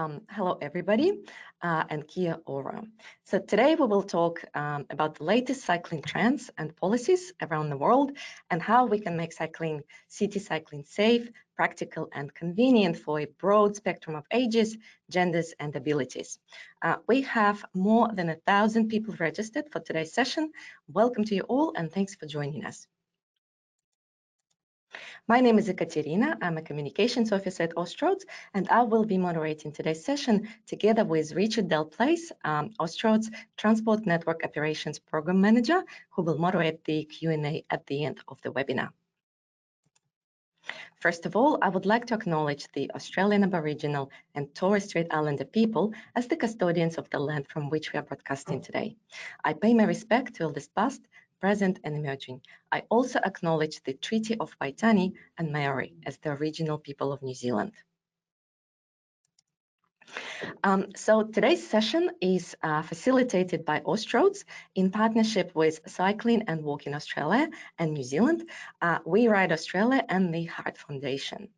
[0.00, 1.12] Um, hello, everybody,
[1.60, 2.82] uh, and kia ora.
[3.24, 7.76] So today we will talk um, about the latest cycling trends and policies around the
[7.76, 8.12] world
[8.50, 13.76] and how we can make cycling, city cycling safe, practical and convenient for a broad
[13.76, 14.78] spectrum of ages,
[15.10, 16.38] genders and abilities.
[16.80, 20.50] Uh, we have more than a thousand people registered for today's session.
[20.88, 22.86] Welcome to you all and thanks for joining us.
[25.28, 26.38] My name is Ekaterina.
[26.42, 28.24] I'm a communications officer at Austroads,
[28.54, 34.44] and I will be moderating today's session together with Richard Delplace, um, Austroads Transport Network
[34.44, 38.90] Operations Program Manager, who will moderate the Q&A at the end of the webinar.
[41.00, 45.46] First of all, I would like to acknowledge the Australian Aboriginal and Torres Strait Islander
[45.46, 48.96] people as the custodians of the land from which we are broadcasting today.
[49.42, 51.00] I pay my respect to elders past,
[51.40, 52.42] present and emerging.
[52.70, 57.34] I also acknowledge the Treaty of Waitangi and Maori as the original people of New
[57.34, 57.72] Zealand.
[60.64, 66.94] Um, so today's session is uh, facilitated by Austroads in partnership with Cycling and Walking
[66.94, 67.48] Australia
[67.78, 68.48] and New Zealand,
[68.82, 71.48] uh, We Ride Australia and the Heart Foundation.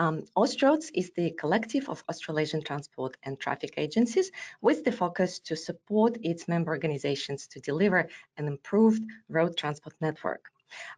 [0.00, 5.54] Um, Austroads is the collective of Australasian transport and traffic agencies with the focus to
[5.54, 10.50] support its member organizations to deliver an improved road transport network.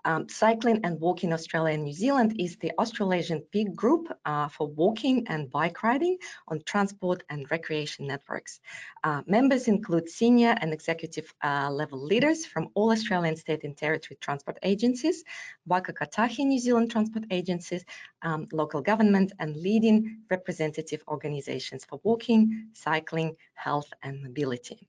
[0.04, 4.66] Um, Cycling and Walking Australia and New Zealand is the Australasian peak group uh, for
[4.68, 8.60] walking and bike riding on transport and recreation networks.
[9.04, 14.16] Uh, members include senior and executive uh, level leaders from all Australian state and territory
[14.20, 15.24] transport agencies,
[15.66, 17.84] Waka Kotahi New Zealand transport agencies,
[18.22, 24.88] um, local government and leading representative organizations for walking, cycling, health and mobility.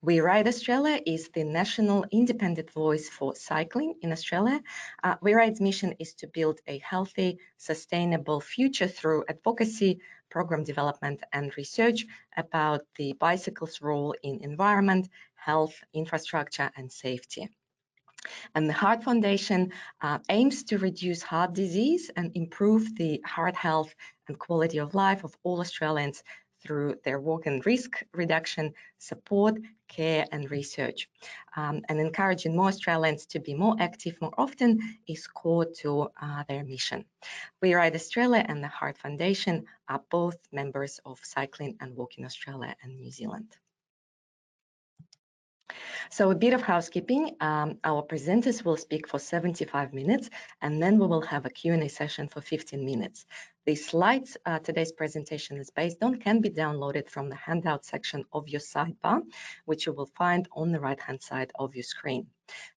[0.00, 4.60] We Ride Australia is the national independent voice for cycling in Australia.
[5.02, 10.00] Uh, We Ride's mission is to build a healthy, sustainable future through advocacy,
[10.30, 12.06] program development and research
[12.36, 17.48] about the bicycle's role in environment, health, infrastructure and safety.
[18.54, 23.94] And the Heart Foundation uh, aims to reduce heart disease and improve the heart health
[24.28, 26.22] and quality of life of all Australians
[26.62, 29.58] through their work in risk reduction, support,
[29.88, 31.08] care and research.
[31.56, 36.44] Um, and encouraging more Australians to be more active more often is core to uh,
[36.48, 37.04] their mission.
[37.60, 42.74] We Ride Australia and the Heart Foundation are both members of Cycling and Walking Australia
[42.82, 43.56] and New Zealand.
[46.10, 47.36] So a bit of housekeeping.
[47.40, 51.88] Um, our presenters will speak for 75 minutes, and then we will have a Q&A
[51.88, 53.26] session for 15 minutes.
[53.64, 58.24] The slides uh, today's presentation is based on can be downloaded from the handout section
[58.32, 59.22] of your sidebar,
[59.66, 62.26] which you will find on the right-hand side of your screen.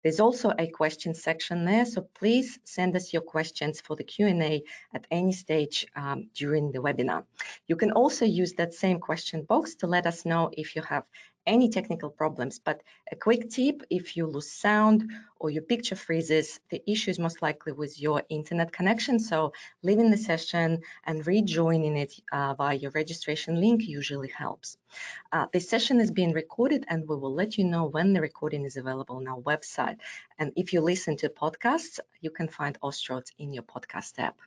[0.04, 4.62] There's also a question section there, so please send us your questions for the Q&A
[4.94, 7.24] at any stage um, during the webinar.
[7.68, 11.06] You can also use that same question box to let us know if you have
[11.46, 12.60] any technical problems.
[12.60, 12.82] But
[13.12, 15.10] a quick tip, if you lose sound
[15.40, 19.20] or your picture freezes, the issue is most likely with your internet connection.
[19.20, 24.78] So leaving the session and rejoining it uh, via your registration link usually helps.
[25.32, 28.66] Uh, this session is being recorded and we will let you know when the recording
[28.66, 29.98] is available on our website.
[30.40, 34.38] And if you listen to podcasts, you can find Austroads in your podcast app.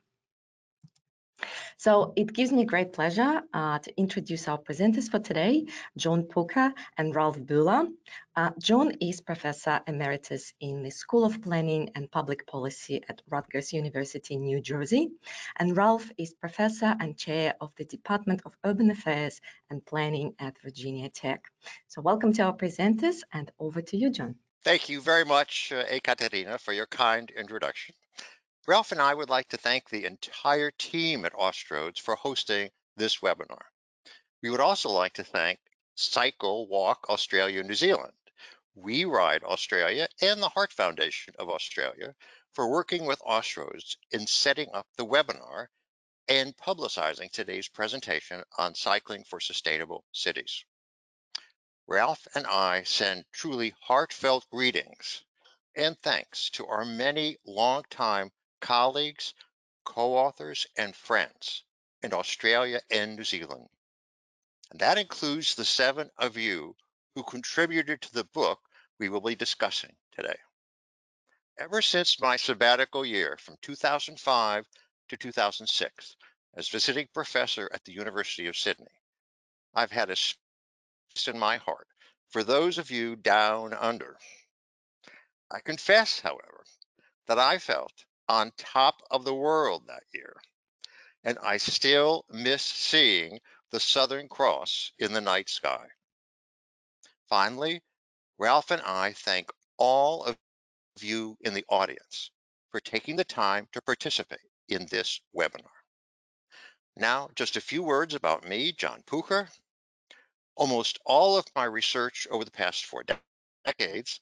[1.77, 6.73] So it gives me great pleasure uh, to introduce our presenters for today, John Pucher
[6.97, 7.87] and Ralph Buehler.
[8.35, 13.73] Uh, John is Professor Emeritus in the School of Planning and Public Policy at Rutgers
[13.73, 15.09] University New Jersey,
[15.57, 20.59] and Ralph is Professor and Chair of the Department of Urban Affairs and Planning at
[20.61, 21.43] Virginia Tech.
[21.87, 24.35] So welcome to our presenters and over to you, John.
[24.63, 27.95] Thank you very much, uh, Ekaterina, for your kind introduction.
[28.67, 33.19] Ralph and I would like to thank the entire team at Austroads for hosting this
[33.19, 33.61] webinar.
[34.43, 35.57] We would also like to thank
[35.95, 38.11] Cycle Walk Australia New Zealand,
[38.75, 42.13] We Ride Australia, and the Heart Foundation of Australia
[42.51, 45.67] for working with Austroads in setting up the webinar
[46.27, 50.65] and publicizing today's presentation on cycling for sustainable cities.
[51.87, 55.23] Ralph and I send truly heartfelt greetings
[55.73, 59.33] and thanks to our many longtime colleagues,
[59.85, 61.63] co-authors, and friends
[62.03, 63.67] in Australia and New Zealand.
[64.71, 66.75] And that includes the seven of you
[67.15, 68.59] who contributed to the book
[68.99, 70.37] we will be discussing today.
[71.59, 74.65] Ever since my sabbatical year from 2005
[75.09, 76.15] to 2006
[76.55, 78.85] as visiting professor at the University of Sydney,
[79.73, 81.87] I've had a space in my heart
[82.29, 84.17] for those of you down under.
[85.49, 86.63] I confess, however,
[87.27, 90.35] that I felt on top of the world that year.
[91.23, 93.39] And I still miss seeing
[93.71, 95.85] the Southern Cross in the night sky.
[97.29, 97.81] Finally,
[98.37, 100.37] Ralph and I thank all of
[100.99, 102.31] you in the audience
[102.71, 104.39] for taking the time to participate
[104.69, 105.65] in this webinar.
[106.95, 109.49] Now, just a few words about me, John Pucher.
[110.55, 113.03] Almost all of my research over the past four
[113.65, 114.19] decades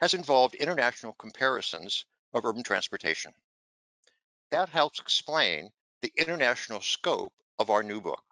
[0.00, 3.32] has involved international comparisons of urban transportation.
[4.50, 5.70] That helps explain
[6.02, 8.22] the international scope of our new book.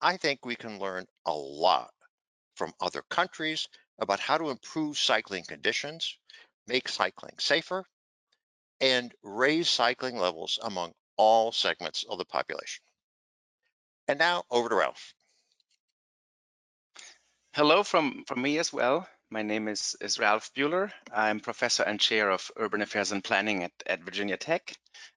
[0.00, 1.90] I think we can learn a lot
[2.54, 3.66] from other countries
[3.98, 6.18] about how to improve cycling conditions,
[6.66, 7.84] make cycling safer,
[8.80, 12.82] and raise cycling levels among all segments of the population.
[14.08, 15.14] And now over to Ralph.
[17.54, 19.08] Hello from, from me as well.
[19.34, 20.92] My name is, is Ralph Buehler.
[21.12, 24.72] I'm professor and chair of urban affairs and planning at, at Virginia Tech.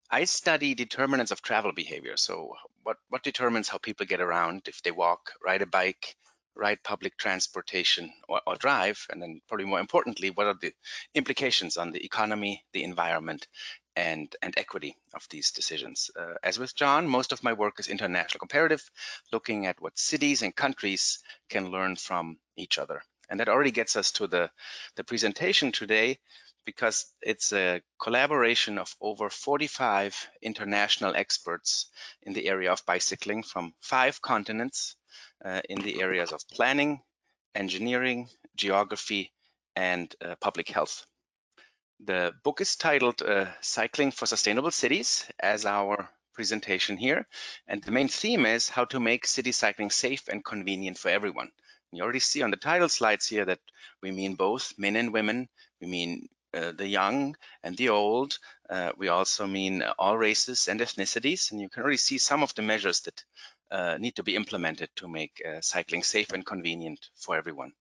[0.10, 2.18] I study determinants of travel behavior.
[2.18, 6.16] So what, what determines how people get around if they walk, ride a bike,
[6.56, 9.06] ride public transportation or, or, drive?
[9.12, 10.74] And then probably more importantly, what are the
[11.14, 13.48] implications on the economy, the environment,
[13.96, 16.10] and, and equity of these decisions?
[16.19, 18.81] Uh, as with John, most of my work is international comparative,
[19.31, 21.19] looking at what cities and countries
[21.50, 23.04] can learn from each other.
[23.29, 24.50] And that already gets us to the,
[24.95, 26.19] the presentation today
[26.65, 31.89] because it's a collaboration of over 45 international experts
[32.24, 34.95] in the area of bicycling from five continents
[35.45, 37.00] uh, in the areas of planning,
[37.56, 39.31] engineering, geography,
[39.77, 41.06] and uh, public health.
[42.06, 47.25] The book is titled uh, Cycling for Sustainable Cities as our presentation here.
[47.68, 51.50] And the main theme is how to make city cycling safe and convenient for everyone.
[51.92, 53.60] You already see on the title slides here that
[54.01, 55.48] we mean both men and women.
[55.81, 58.38] We mean uh, the young and the old.
[58.69, 61.51] Uh, we also mean all races and ethnicities.
[61.51, 63.24] And you can already see some of the measures that
[63.72, 67.74] uh, need to be implemented to make uh, cycling safe and convenient for everyone.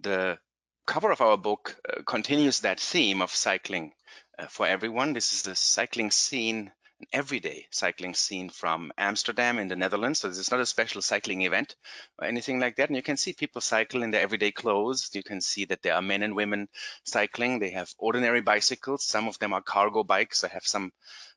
[0.00, 0.38] The
[0.86, 3.92] cover of our book uh, continues that theme of cycling
[4.38, 5.12] uh, for everyone.
[5.12, 10.20] This is the cycling scene an everyday cycling scene from Amsterdam in the Netherlands.
[10.20, 11.76] So this is not a special cycling event
[12.18, 12.88] or anything like that.
[12.88, 15.10] And you can see people cycle in their everyday clothes.
[15.12, 16.68] You can see that there are men and women
[17.04, 17.58] cycling.
[17.58, 19.04] They have ordinary bicycles.
[19.04, 20.92] Some of them are cargo bikes that have some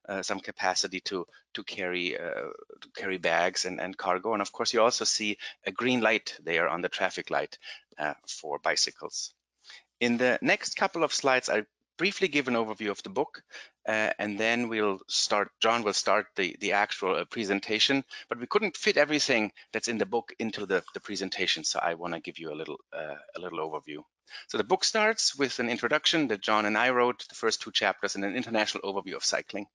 [0.08, 2.52] uh, some capacity to to carry uh,
[2.82, 4.34] to carry bags and, and cargo.
[4.34, 7.58] And of course, you also see a green light there on the traffic light
[7.98, 9.34] uh, for bicycles.
[10.00, 11.64] In the next couple of slides, I
[11.98, 13.42] briefly give an overview of the book,
[13.88, 18.48] uh, and then we'll start, John will start the, the actual uh, presentation, but we
[18.48, 22.40] couldn't fit everything that's in the book into the, the presentation, so I wanna give
[22.40, 24.04] you a little, uh, a little overview.
[24.48, 27.72] So the book starts with an introduction that John and I wrote, the first two
[27.72, 29.66] chapters, and an international overview of cycling.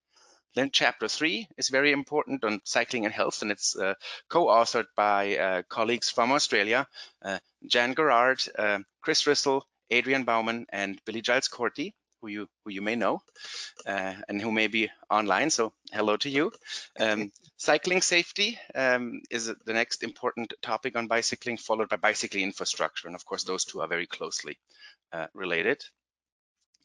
[0.54, 3.94] Then chapter three is very important on cycling and health, and it's uh,
[4.28, 6.86] co-authored by uh, colleagues from Australia,
[7.24, 12.70] uh, Jan Garrard, uh, Chris Rissel, Adrian Bauman, and Billie Giles Corti who you who
[12.70, 13.20] you may know
[13.86, 15.50] uh, and who may be online.
[15.50, 16.52] So hello to you.
[16.98, 23.08] Um, cycling safety um, is the next important topic on bicycling, followed by bicycling infrastructure,
[23.08, 24.58] and of course those two are very closely
[25.12, 25.84] uh, related.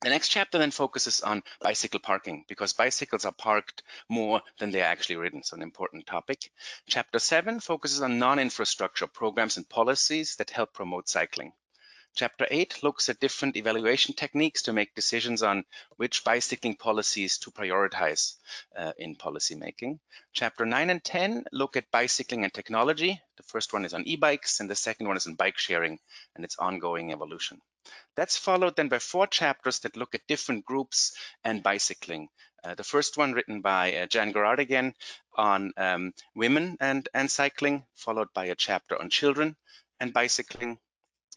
[0.02, 4.82] The next chapter then focuses on bicycle parking because bicycles are parked more than they
[4.82, 6.52] are actually ridden, so an important topic.
[6.88, 11.52] Chapter seven focuses on non-infrastructure programs and policies that help promote cycling.
[12.16, 15.66] Chapter 8 looks at different evaluation techniques to make decisions on
[15.98, 18.36] which bicycling policies to prioritize
[18.76, 20.00] uh, in policymaking.
[20.34, 23.22] Chapter 9 and 10 look at bicycling and technology.
[23.38, 26.00] The first one is on e-bikes and the second one is on bike sharing
[26.36, 27.62] and its ongoing evolution.
[28.16, 32.30] That's followed then by four chapters that look at different groups and bicycling.
[32.64, 34.96] Uh, the first one written by uh, Jan Garrard again
[35.36, 39.56] on um, women and, and cycling, followed by a chapter on children
[40.00, 40.80] and bicycling,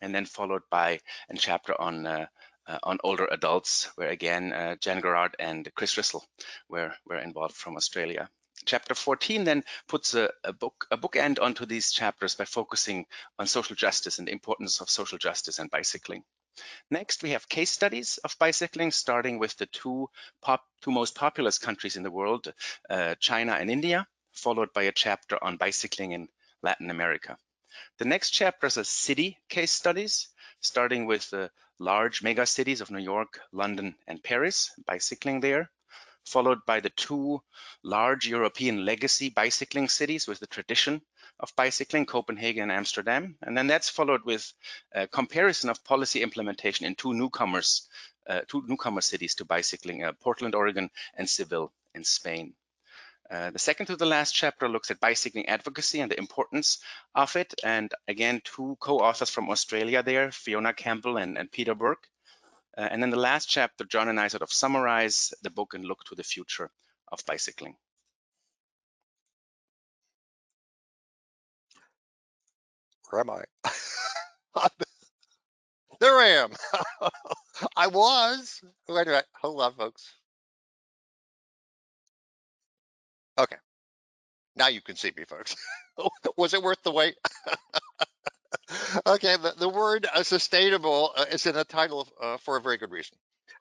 [0.00, 2.26] and then followed by a chapter on uh,
[2.66, 6.24] uh, on older adults, where again uh, Jan Garrard and Chris Rissel
[6.68, 8.28] were were involved from Australia.
[8.66, 13.06] Chapter 14 then puts a, a book a bookend onto these chapters by focusing
[13.38, 16.22] on social justice and the importance of social justice and bicycling.
[16.90, 20.10] Next, we have case studies of bicycling, starting with the two,
[20.42, 22.52] pop, two most populous countries in the world,
[22.90, 26.28] uh, China and India, followed by a chapter on bicycling in
[26.62, 27.38] Latin America.
[27.98, 30.28] The next chapters are city case studies,
[30.60, 35.70] starting with the large mega cities of New York, London, and Paris, bicycling there,
[36.24, 37.42] followed by the two
[37.82, 41.00] large European legacy bicycling cities with the tradition
[41.38, 43.36] of bicycling, Copenhagen and Amsterdam.
[43.42, 44.52] And then that's followed with
[44.92, 47.88] a comparison of policy implementation in two newcomers,
[48.28, 52.54] uh, two newcomer cities to bicycling, uh, Portland, Oregon, and Seville in Spain.
[53.30, 56.78] Uh, the second to the last chapter looks at bicycling advocacy and the importance
[57.14, 57.54] of it.
[57.62, 62.08] And again, two co-authors from Australia there, Fiona Campbell and, and Peter Bourke.
[62.76, 65.84] Uh, and then the last chapter, John and I sort of summarize the book and
[65.84, 66.70] look to the future
[67.12, 67.76] of bicycling.
[73.10, 73.44] Where am I?
[76.00, 76.52] there I am.
[77.76, 78.60] I was.
[78.88, 79.26] Wait a minute.
[79.40, 80.19] Hold on, folks.
[83.40, 83.56] Okay.
[84.56, 85.56] Now you can see me, folks.
[86.36, 87.16] was it worth the wait?
[89.06, 92.76] okay, the, the word uh, sustainable uh, is in the title uh, for a very
[92.78, 93.16] good reason.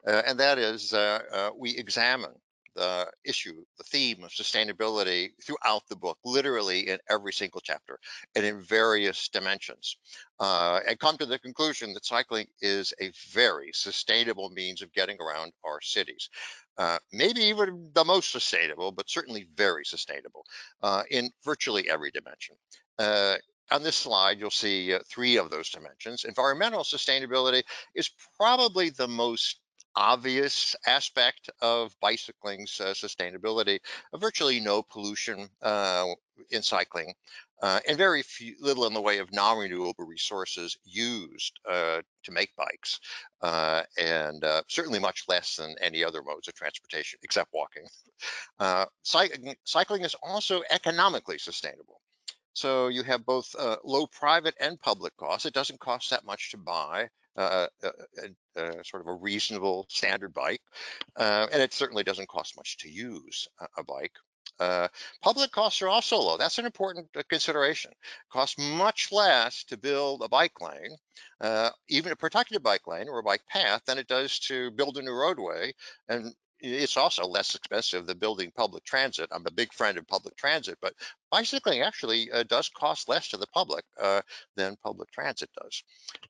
[0.05, 2.33] Uh, and that is uh, uh, we examine
[2.75, 7.99] the issue, the theme of sustainability throughout the book, literally in every single chapter
[8.35, 9.97] and in various dimensions,
[10.39, 15.17] uh, and come to the conclusion that cycling is a very sustainable means of getting
[15.21, 16.29] around our cities.
[16.77, 20.45] Uh, maybe even the most sustainable, but certainly very sustainable
[20.81, 22.55] uh, in virtually every dimension.
[22.97, 23.35] Uh,
[23.71, 26.23] on this slide, you'll see uh, three of those dimensions.
[26.23, 27.63] Environmental sustainability
[27.95, 29.59] is probably the most
[29.95, 33.79] obvious aspect of bicycling's uh, sustainability,
[34.15, 36.05] virtually no pollution uh,
[36.51, 37.13] in cycling,
[37.61, 42.55] uh, and very few, little in the way of non-renewable resources used uh, to make
[42.55, 42.99] bikes,
[43.41, 47.85] uh, and uh, certainly much less than any other modes of transportation, except walking.
[49.03, 51.99] cycling, cycling is also economically sustainable.
[52.53, 55.45] So you have both uh, low private and public costs.
[55.45, 59.85] It doesn't cost that much to buy uh, a, a, a, sort of a reasonable
[59.89, 60.61] standard bike,
[61.15, 64.11] uh, and it certainly doesn't cost much to use a, bike.
[64.59, 64.87] Uh,
[65.21, 66.35] public costs are also low.
[66.37, 67.91] That's an important uh, consideration.
[67.91, 70.97] It costs much less to build a bike lane,
[71.39, 74.97] uh, even a protected bike lane or a bike path, than it does to build
[74.97, 75.73] a new roadway.
[76.09, 79.29] And it's also less expensive than building public transit.
[79.31, 80.93] I'm a big friend of public transit, but
[81.31, 84.21] bicycling actually uh, does cost less to the public uh,
[84.55, 85.83] than public transit does.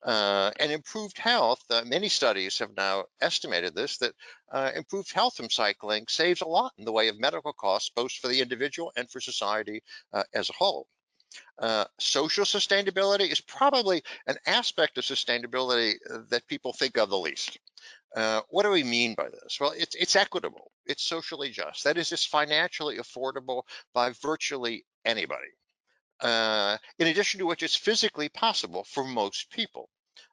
[0.04, 4.14] Uh, and improved health, uh, many studies have now estimated this, that
[4.52, 8.12] uh, improved health from cycling saves a lot in the way of medical costs, both
[8.12, 9.82] for the individual and for society
[10.12, 10.86] uh, as a whole.
[11.60, 15.94] Uh, social sustainability is probably an aspect of sustainability
[16.28, 17.58] that people think of the least.
[18.16, 19.58] Uh, what do we mean by this?
[19.60, 21.84] Well, it's, it's equitable, it's socially just.
[21.84, 23.62] That is, it's financially affordable
[23.94, 25.48] by virtually anybody.
[26.20, 29.88] Uh, in addition to which, it's physically possible for most people.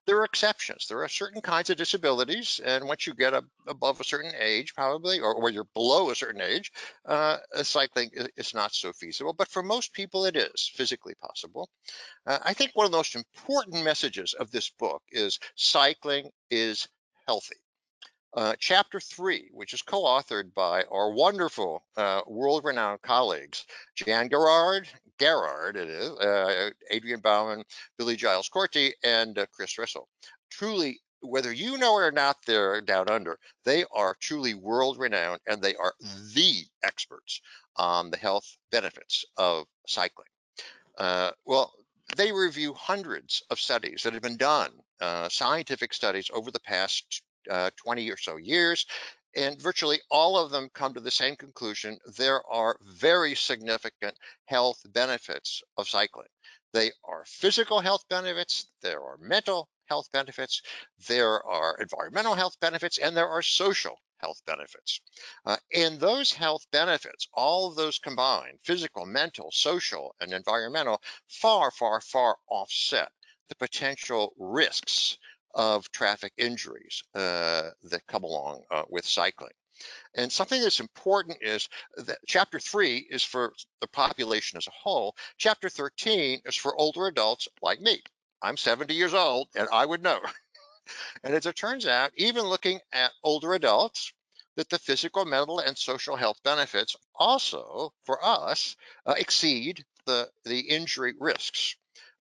[0.05, 0.87] There are exceptions.
[0.87, 3.33] There are certain kinds of disabilities, and once you get
[3.67, 6.71] above a certain age, probably, or, or you're below a certain age,
[7.05, 9.33] uh, cycling is not so feasible.
[9.33, 11.69] But for most people, it is physically possible.
[12.25, 16.87] Uh, I think one of the most important messages of this book is cycling is
[17.27, 17.57] healthy.
[18.33, 23.65] Uh, chapter three, which is co-authored by our wonderful uh, world-renowned colleagues,
[23.95, 27.63] Jan Gerard, Garrard it is, uh, Adrian Bauman,
[27.97, 30.07] Billie Giles Corti, and uh, Chris Rissel.
[30.51, 33.39] Truly, whether you know it or not, they're down under.
[33.65, 35.93] They are truly world-renowned, and they are
[36.35, 37.41] the experts
[37.77, 40.27] on the health benefits of cycling.
[40.99, 41.73] Uh, well,
[42.15, 44.71] they review hundreds of studies that have been done,
[45.29, 48.85] scientific studies over the past uh, 20 or so years,
[49.35, 51.99] and virtually all of them come to the same conclusion.
[52.17, 56.29] There are very significant health benefits of cycling.
[56.73, 60.61] They are physical health benefits, there are mental health benefits,
[61.07, 64.99] there are environmental health benefits, and there are social health benefits.
[65.45, 71.71] Uh, and those health benefits, all of those combined, physical, mental, social, and environmental, far,
[71.71, 73.11] far, far offset
[73.49, 75.17] the potential risks
[75.57, 79.51] of traffic injuries uh, that come along uh, with cycling.
[80.15, 85.15] And something that's important is that chapter three is for the population as a whole.
[85.37, 88.01] Chapter 13 is for older adults like me.
[88.41, 90.19] I'm 70 years old and I would know.
[91.23, 94.13] and as it turns out, even looking at older adults,
[94.55, 100.59] that the physical, mental, and social health benefits also, for us, uh, exceed the, the
[100.59, 101.75] injury risks.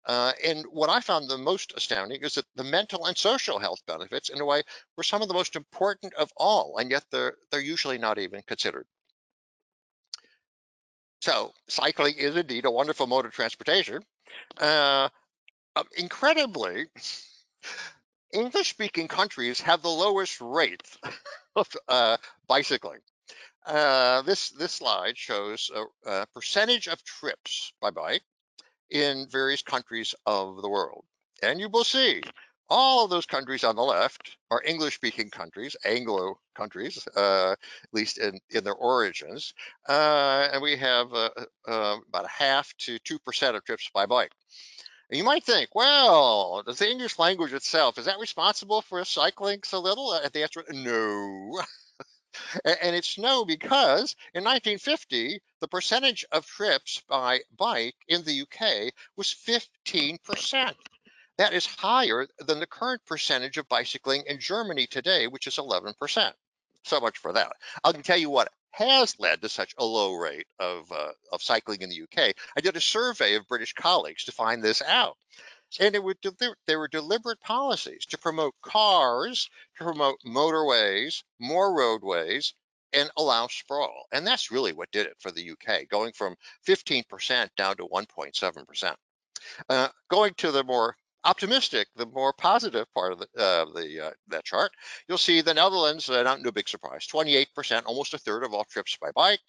[0.07, 3.83] Uh, and what I found the most astounding is that the mental and social health
[3.87, 4.63] benefits, in a way,
[4.97, 8.43] were some of the most important of all, and yet they're they're usually not even
[8.47, 8.87] considered.
[11.21, 14.05] So cycling is indeed a wonderful mode of transportation.
[14.61, 15.09] Uh,
[15.75, 16.87] um, incredibly,
[18.33, 20.83] English-speaking countries have the lowest rate
[21.57, 23.01] of uh, bicycling.
[23.67, 28.23] Uh, this this slide shows a, a, percentage of trips by bike
[28.91, 31.05] in various countries of the world.
[31.43, 32.23] And you will see
[32.69, 37.59] all of those countries on the left are English-speaking countries, Anglo countries, uh, at
[37.93, 39.55] least in, in their origins.
[39.89, 41.31] Uh, and we have uh,
[41.69, 44.33] uh about a half to 2% of trips by bike.
[45.11, 49.61] And you might think, well, does the English language itself, is that responsible for cycling
[49.63, 50.13] so little?
[50.15, 51.63] And the answer is no.
[52.65, 58.93] and it's no because in 1950, the percentage of trips by bike in the UK
[59.17, 60.75] was 15%.
[61.39, 66.33] That is higher than the current percentage of bicycling in Germany today, which is 11%.
[66.85, 67.53] So much for that.
[67.85, 71.43] I can tell you what has led to such a low rate of, uh, of
[71.43, 72.35] cycling in the UK.
[72.57, 75.17] I did a survey of British colleagues to find this out.
[75.81, 76.19] And it would
[76.67, 82.55] there were deliberate policies to promote cars, to promote motorways, more roadways,
[82.93, 84.07] and allow sprawl.
[84.13, 88.95] And that's really what did it for the UK, going from 15% down to 1.7%.
[89.69, 94.11] Uh, going to the more optimistic, the more positive part of the, uh, the uh,
[94.29, 94.73] that chart,
[95.09, 98.65] you'll see the Netherlands, uh, not no big surprise, 28%, almost a third of all
[98.65, 99.41] trips by bike,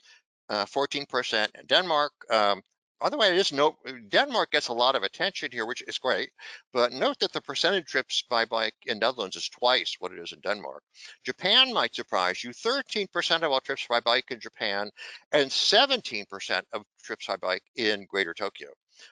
[0.52, 2.12] 14% uh, in Denmark.
[2.30, 2.62] Um,
[3.10, 3.76] the way, is note
[4.10, 6.32] Denmark gets a lot of attention here, which is great.
[6.74, 10.32] But note that the percentage trips by bike in Netherlands is twice what it is
[10.32, 10.84] in Denmark.
[11.24, 14.90] Japan might surprise you: 13% of all trips by bike in Japan,
[15.32, 18.70] and 17% of trips by bike in Greater Tokyo.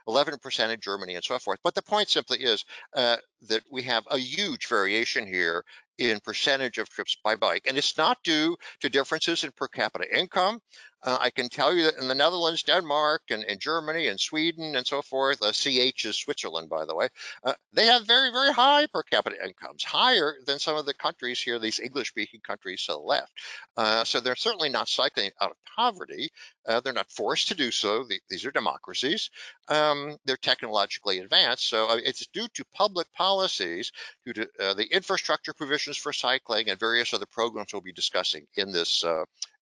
[0.08, 1.60] 11% in Germany and so forth.
[1.64, 2.66] But the point simply is
[2.96, 5.64] uh, that we have a huge variation here
[5.98, 7.64] in percentage of trips by bike.
[7.68, 10.60] And it's not due to differences in per capita income.
[11.06, 14.76] Uh, I can tell you that in the Netherlands, Denmark, and, and Germany, and Sweden,
[14.76, 17.10] and so forth, uh, CH is Switzerland, by the way,
[17.44, 21.40] uh, they have very, very high per capita incomes, higher than some of the countries
[21.40, 23.32] here, these English-speaking countries to the left.
[23.78, 26.28] Uh, so they're certainly not cycling out of poverty.
[26.68, 28.04] Uh, they're not forced to do so.
[28.04, 29.30] The, these are democracies.
[29.68, 31.70] Um, they're technologically advanced.
[31.70, 33.92] So uh, it's due to public policies,
[34.26, 38.72] due to the infrastructure provisions for cycling, and various other programs we'll be discussing in
[38.72, 39.04] this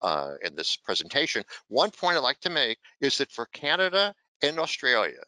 [0.02, 1.44] uh, in this presentation.
[1.68, 5.24] One point I'd like to make is that for Canada and Australia,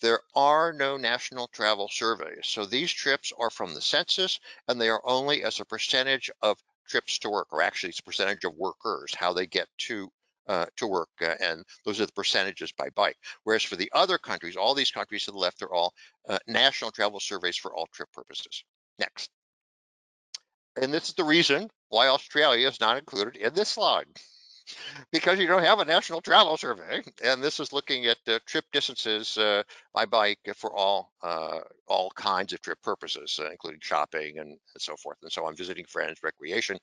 [0.00, 2.46] there are no national travel surveys.
[2.46, 6.58] So these trips are from the census and they are only as a percentage of
[6.88, 10.10] trips to work, or actually it's a percentage of workers, how they get to
[10.46, 13.16] uh, to work, uh, and those are the percentages by bike.
[13.44, 15.94] Whereas for the other countries, all these countries to the left, they're all
[16.28, 18.62] uh, national travel surveys for all trip purposes.
[18.98, 19.30] Next.
[20.80, 24.06] And this is the reason why Australia is not included in this slide.
[25.12, 28.64] because you don't have a national travel survey, and this is looking at uh, trip
[28.72, 34.38] distances uh, by bike for all uh, all kinds of trip purposes, uh, including shopping
[34.38, 36.78] and, and, so forth and so on, visiting friends, recreation.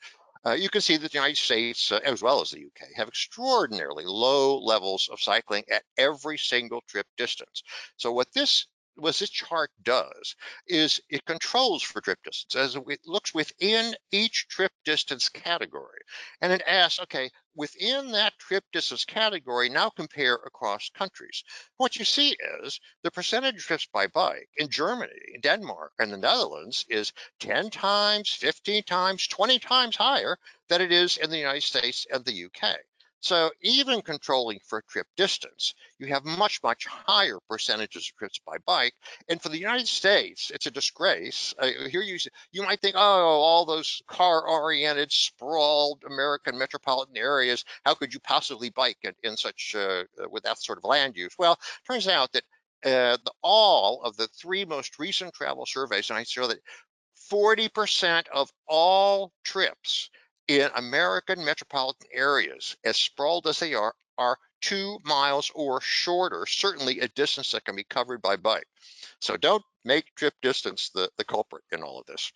[0.45, 3.07] Uh, you can see that the United States, uh, as well as the UK, have
[3.07, 7.63] extraordinarily low levels of cycling at every single trip distance.
[7.97, 10.35] So what this what this chart does
[10.67, 15.99] is it controls for trip distance as it looks within each trip distance category.
[16.41, 21.43] And it asks, okay, within that trip distance category, now compare across countries.
[21.77, 26.17] What you see is the percentage of trips by bike in Germany, Denmark, and the
[26.17, 31.63] Netherlands is 10 times, 15 times, 20 times higher than it is in the United
[31.63, 32.77] States and the UK.
[33.21, 38.57] So even controlling for trip distance, you have much, much higher percentages of trips by
[38.65, 38.95] bike.
[39.29, 41.53] And for the United States, it's a disgrace.
[41.59, 42.17] Uh, here you,
[42.51, 48.71] you might think, oh, all those car-oriented, sprawled American metropolitan areas, how could you possibly
[48.71, 51.35] bike in, in such, uh, with that sort of land use?
[51.37, 52.43] Well, turns out that
[52.83, 56.59] uh, the, all of the three most recent travel surveys, and I show that
[57.31, 60.09] 40% of all trips
[60.59, 66.99] in American metropolitan areas, as sprawled as they are, are two miles or shorter, certainly
[66.99, 68.67] a distance that can be covered by bike.
[69.19, 72.31] So don't make trip distance the, the culprit in all of this.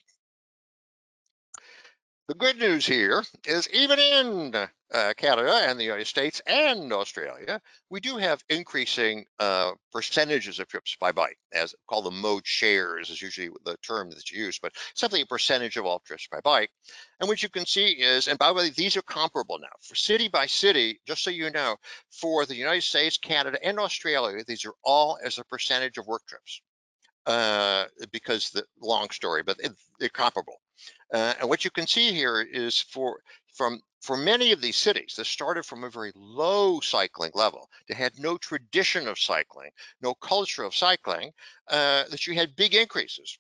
[2.28, 7.62] The good news here is even in uh, Canada and the United States and Australia,
[7.92, 13.12] we do have increasing uh, percentages of trips by bike, as called the mode shares
[13.12, 16.72] is usually the term that's used, but simply a percentage of all trips by bike.
[17.20, 19.94] And what you can see is, and by the way, these are comparable now for
[19.94, 21.76] city by city, just so you know,
[22.10, 26.26] for the United States, Canada, and Australia, these are all as a percentage of work
[26.28, 26.60] trips.
[27.28, 30.60] Uh, because the long story, but it, they're comparable.
[31.14, 33.20] Uh, and what you can see here is for
[33.54, 37.70] from for many of these cities, this started from a very low cycling level.
[37.88, 41.32] They had no tradition of cycling, no culture of cycling,
[41.70, 43.40] uh, that you had big increases.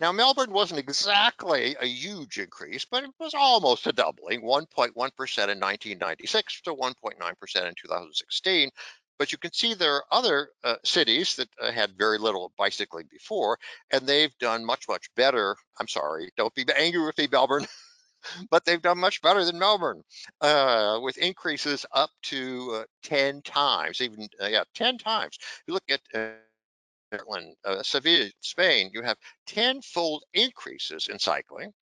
[0.00, 5.60] Now, Melbourne wasn't exactly a huge increase, but it was almost a doubling, 1.1% in
[5.60, 8.70] 1996 to 1.9% in 2016.
[9.18, 13.06] But you can see there are other uh, cities that uh, had very little bicycling
[13.10, 13.58] before,
[13.90, 15.56] and they've done much, much better.
[15.78, 17.66] I'm sorry, don't be angry with me, Melbourne.
[18.50, 20.02] but they've done much better than Melbourne,
[20.40, 25.38] uh, with increases up to uh, 10 times, even, uh, yeah, 10 times.
[25.66, 31.72] You look at uh, Seville, Spain, you have tenfold increases in cycling.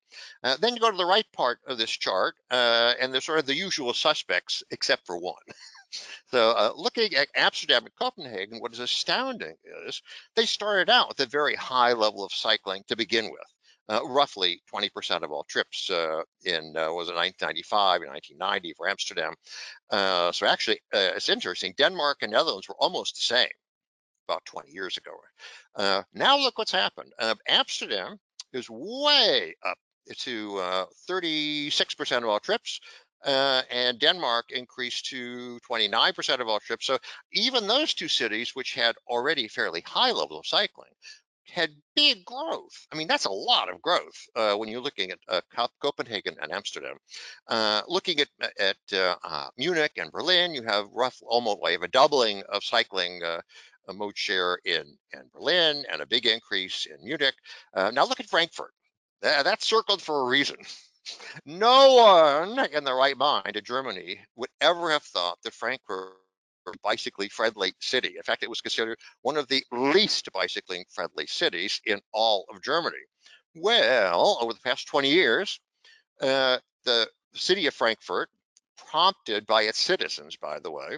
[0.43, 3.39] Uh, then you go to the right part of this chart, uh, and there's sort
[3.39, 5.35] of the usual suspects, except for one.
[6.27, 9.55] so uh, looking at Amsterdam and Copenhagen, what is astounding
[9.87, 10.01] is
[10.35, 13.47] they started out with a very high level of cycling to begin with.
[13.89, 18.87] Uh, roughly 20% of all trips uh, in uh, was it 1995 and 1990 for
[18.87, 19.33] Amsterdam.
[19.89, 21.73] Uh, so actually, uh, it's interesting.
[21.77, 23.49] Denmark and Netherlands were almost the same
[24.29, 25.11] about 20 years ago.
[25.75, 27.11] Uh, now look what's happened.
[27.49, 28.17] Amsterdam
[28.53, 29.77] is way up
[30.19, 32.79] to 36% uh, of all trips.
[33.23, 36.87] Uh, and Denmark increased to 29% of all trips.
[36.87, 36.97] So
[37.33, 40.91] even those two cities, which had already fairly high level of cycling,
[41.51, 42.87] had big growth.
[42.91, 45.41] I mean, that's a lot of growth uh, when you're looking at uh,
[45.81, 46.97] Copenhagen and Amsterdam.
[47.47, 48.29] Uh, looking at
[48.59, 53.21] at uh, uh, Munich and Berlin, you have rough almost like a doubling of cycling
[53.23, 53.41] uh,
[53.93, 57.35] mode share in, in Berlin and a big increase in Munich.
[57.75, 58.71] now look at Frankfurt.
[59.21, 60.57] That, that's circled for a reason.
[61.45, 66.13] No one in the right mind in Germany would ever have thought that Frankfurt
[66.65, 68.15] was a bicycling friendly city.
[68.17, 72.61] In fact, it was considered one of the least bicycling friendly cities in all of
[72.61, 72.97] Germany.
[73.55, 75.59] Well, over the past 20 years,
[76.21, 78.29] uh, the city of Frankfurt,
[78.77, 80.97] prompted by its citizens, by the way,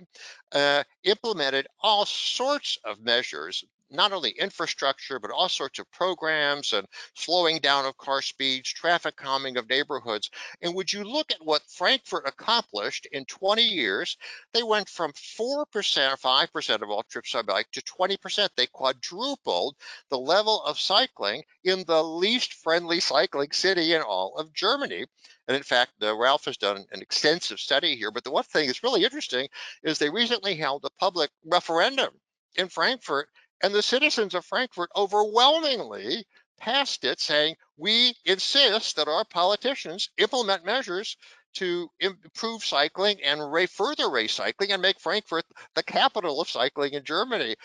[0.52, 3.64] uh, implemented all sorts of measures
[3.94, 9.16] not only infrastructure, but all sorts of programs and slowing down of car speeds, traffic
[9.16, 10.30] calming of neighborhoods.
[10.62, 14.18] And would you look at what Frankfurt accomplished in 20 years?
[14.54, 18.50] They went from 4% or 5% of all trips by bike to 20%.
[18.56, 19.76] They quadrupled
[20.10, 25.06] the level of cycling in the least friendly cycling city in all of Germany.
[25.48, 28.12] And in fact, uh, Ralph has done an extensive study here.
[28.12, 29.48] But the one thing that's really interesting
[29.84, 32.10] is they recently held a public referendum
[32.56, 33.30] in Frankfurt
[33.64, 36.26] and the citizens of Frankfurt overwhelmingly
[36.60, 41.18] passed it saying, we insist that our politicians implement measures
[41.54, 45.46] to improve cycling and further race cycling and make Frankfurt
[45.76, 47.56] the capital of cycling in Germany.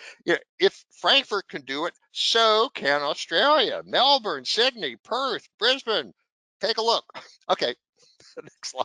[0.59, 6.13] If Frankfurt can do it, so can Australia, Melbourne, Sydney, Perth, Brisbane.
[6.61, 7.05] Take a look.
[7.51, 7.75] Okay,
[8.43, 8.85] next slide.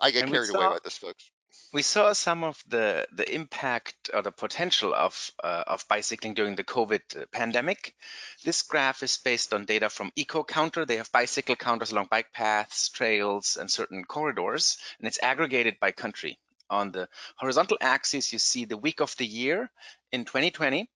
[0.00, 1.30] I get carried away by this, folks
[1.76, 6.56] we saw some of the the impact or the potential of uh, of bicycling during
[6.56, 7.94] the COVID uh, pandemic.
[8.42, 10.86] This graph is based on data from EcoCounter.
[10.86, 15.92] They have bicycle counters along bike paths, trails, and certain corridors, and it's aggregated by
[15.92, 16.38] country.
[16.70, 19.70] On the horizontal axis, you see the week of the year
[20.12, 20.88] in 2020,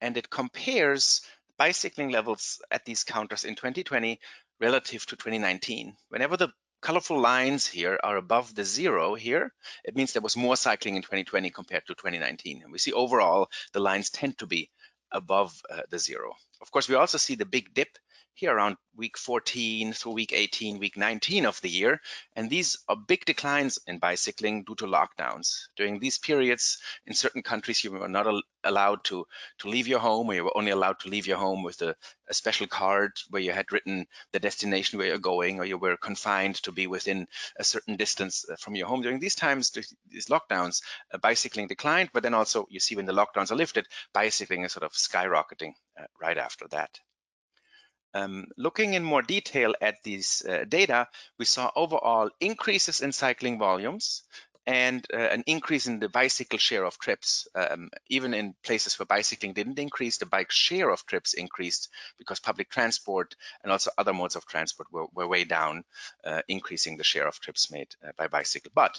[0.00, 1.20] and it compares
[1.56, 4.18] bicycling levels at these counters in 2020
[4.60, 5.96] relative to 2019.
[6.08, 6.50] Whenever the
[6.86, 9.52] colorful lines here are above the zero here,
[9.84, 12.62] it means there was more cycling in 2020 compared to 2019.
[12.62, 14.70] And we see overall, the lines tend to be
[15.10, 16.34] above uh, the zero.
[16.60, 17.98] Of course, we also see the big dip
[18.36, 22.02] here around week 14 through week 18, week 19 of the year.
[22.34, 25.68] And these are big declines in bicycling due to lockdowns.
[25.74, 29.26] During these periods, in certain countries, you were not al allowed to,
[29.60, 31.94] to leave your home, or you were only allowed to leave your home with a,
[32.28, 35.96] a, special card where you had written the destination where you're going, or you were
[35.96, 37.26] confined to be within
[37.58, 39.00] a certain distance uh, from your home.
[39.00, 43.14] During these times, these lockdowns, uh, bicycling declined, but then also you see when the
[43.14, 46.90] lockdowns are lifted, bicycling is sort of skyrocketing uh, right after that.
[48.16, 51.06] Um, looking in more detail at these uh, data,
[51.38, 54.22] we saw overall increases in cycling volumes
[54.66, 57.46] and uh, an increase in the bicycle share of trips.
[57.54, 62.40] Um, even in places where bicycling didn't increase, the bike share of trips increased because
[62.40, 65.84] public transport and also other modes of transport were, were way down,
[66.24, 68.72] uh, increasing the share of trips made uh, by bicycle.
[68.74, 68.98] But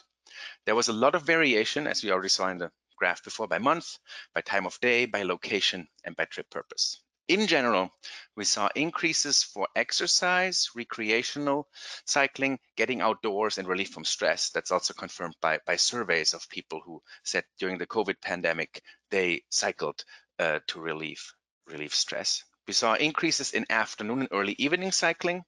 [0.66, 3.58] there was a lot of variation, as we already saw in the graph before, by
[3.58, 3.98] month,
[4.36, 7.02] by time of day, by location, and by trip purpose.
[7.28, 7.92] In general,
[8.38, 11.68] we saw increases for exercise, recreational
[12.06, 14.50] cycling, getting outdoors, and relief from stress.
[14.52, 19.44] That's also confirmed by, by surveys of people who said during the COVID pandemic, they
[19.50, 20.06] cycled
[20.40, 21.34] uh, to relieve,
[21.66, 22.46] relieve stress.
[22.66, 25.44] We saw increases in afternoon and early evening cycling,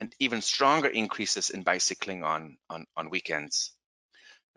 [0.00, 3.72] and even stronger increases in bicycling on, on, on weekends.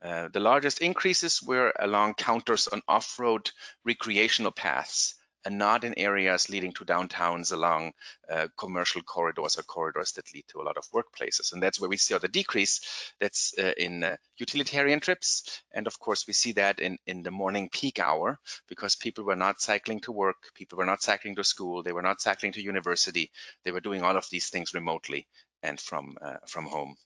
[0.04, 3.52] Uh, the largest increases were along counters on off-road
[3.86, 5.16] recreational paths
[5.48, 7.94] and not in areas leading to downtowns along
[8.30, 11.54] uh, commercial corridors or corridors that lead to a lot of workplaces.
[11.54, 12.82] And that's where we see the decrease.
[13.22, 15.62] That's uh, in uh, utilitarian trips.
[15.74, 19.38] And of course, we see that in, in the morning peak hour because people were
[19.38, 22.62] not cycling to work, people were not cycling to school, they were not cycling to
[22.62, 23.32] university.
[23.64, 25.28] They were doing all of these things remotely
[25.64, 26.98] and from, uh, from home.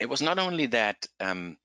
[0.00, 1.58] It was not only that um,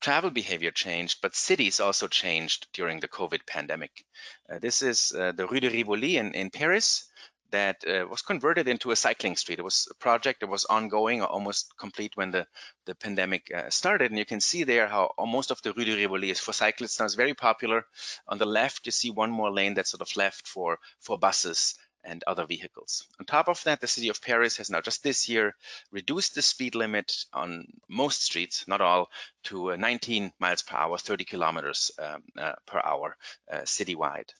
[0.00, 4.04] travel behavior changed, but cities also changed during the COVID pandemic.
[4.50, 7.04] Uh, this is uh, the Rue de Rivoli in, in Paris
[7.50, 9.58] that uh, was converted into a cycling street.
[9.58, 12.46] It was a project that was ongoing, almost complete when the,
[12.86, 14.10] the pandemic uh, started.
[14.10, 16.98] And you can see there how most of the Rue de Rivoli is for cyclists
[16.98, 17.06] now.
[17.06, 17.84] It's very popular.
[18.28, 21.74] On the left, you see one more lane that's sort of left for, for buses
[22.04, 23.06] and other vehicles.
[23.18, 25.54] On top of that, the city of Paris has now just this year
[25.90, 29.10] reduced the speed limit on most streets, not all,
[29.44, 33.16] to uh, 19 miles per hour, 30 kilometers um, uh, per hour
[33.52, 34.30] uh, citywide.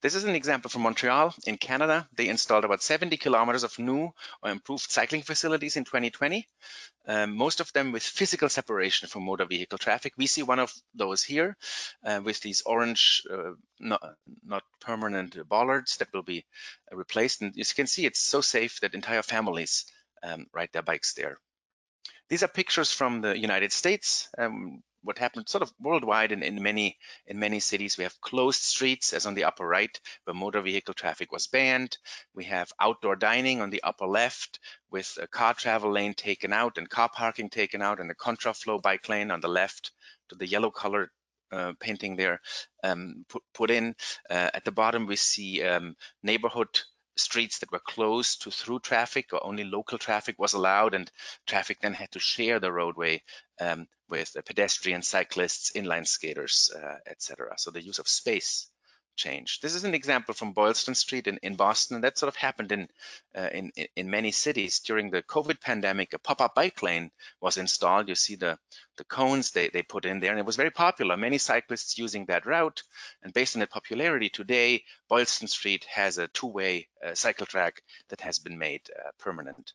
[0.00, 2.08] This is an example from Montreal in Canada.
[2.14, 6.46] They installed about 70 kilometers of new or improved cycling facilities in 2020,
[7.08, 10.12] um, most of them with physical separation from motor vehicle traffic.
[10.16, 11.56] We see one of those here
[12.04, 14.02] uh, with these orange, uh, not,
[14.44, 16.44] not, permanent bollards that will be
[16.92, 17.40] replaced.
[17.40, 19.86] And as you can see, it's so safe that entire families
[20.22, 21.38] um, ride their bikes there.
[22.28, 24.28] These are pictures from the United States.
[24.36, 27.96] Um, what happened sort of worldwide in, in many in many cities.
[27.96, 31.98] We have closed streets as on the upper right where motor vehicle traffic was banned.
[32.34, 36.78] We have outdoor dining on the upper left with a car travel lane taken out
[36.78, 39.92] and car parking taken out and the contraflow bike lane on the left
[40.28, 41.10] to the yellow colored
[41.50, 42.40] uh, painting there
[42.84, 43.94] um, put, put in.
[44.28, 46.68] Uh, at the bottom we see um, neighborhood
[47.16, 51.10] streets that were closed to through traffic or only local traffic was allowed and
[51.46, 53.20] traffic then had to share the roadway
[53.60, 57.54] um, with pedestrians, cyclists, inline skaters, uh, etc.
[57.56, 58.68] So the use of space
[59.18, 59.60] change.
[59.60, 61.96] This is an example from Boylston Street in, in Boston.
[61.96, 62.88] And That sort of happened in,
[63.36, 64.78] uh, in, in many cities.
[64.78, 68.08] During the COVID pandemic, a pop-up bike lane was installed.
[68.08, 68.58] You see the,
[68.96, 71.16] the cones they, they put in there, and it was very popular.
[71.16, 72.82] Many cyclists using that route.
[73.22, 78.20] And based on the popularity today, Boylston Street has a two-way uh, cycle track that
[78.22, 79.72] has been made uh, permanent.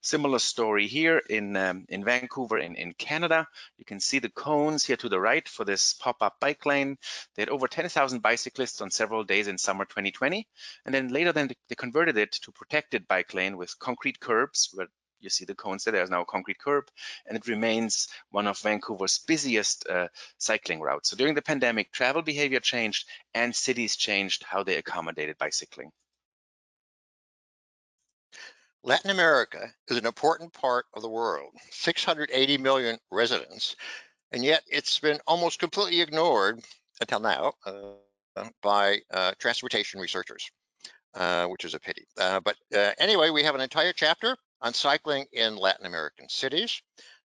[0.00, 3.46] Similar story here in, um, in Vancouver in, in Canada.
[3.78, 6.96] You can see the cones here to the right for this pop-up bike lane.
[7.34, 10.46] They had over 10,000 bicyclists on several days in summer 2020.
[10.84, 14.88] And then later then they converted it to protected bike lane with concrete curbs where
[15.24, 16.84] you see the cones there, there's now a concrete curb,
[17.26, 21.10] and it remains one of Vancouver's busiest uh, cycling routes.
[21.10, 25.90] So during the pandemic, travel behavior changed and cities changed how they accommodated bicycling.
[28.86, 33.76] Latin America is an important part of the world, 680 million residents,
[34.30, 36.60] and yet it's been almost completely ignored
[37.00, 40.50] until now uh, by uh, transportation researchers,
[41.14, 42.06] uh, which is a pity.
[42.18, 46.82] Uh, but uh, anyway, we have an entire chapter on cycling in Latin American cities.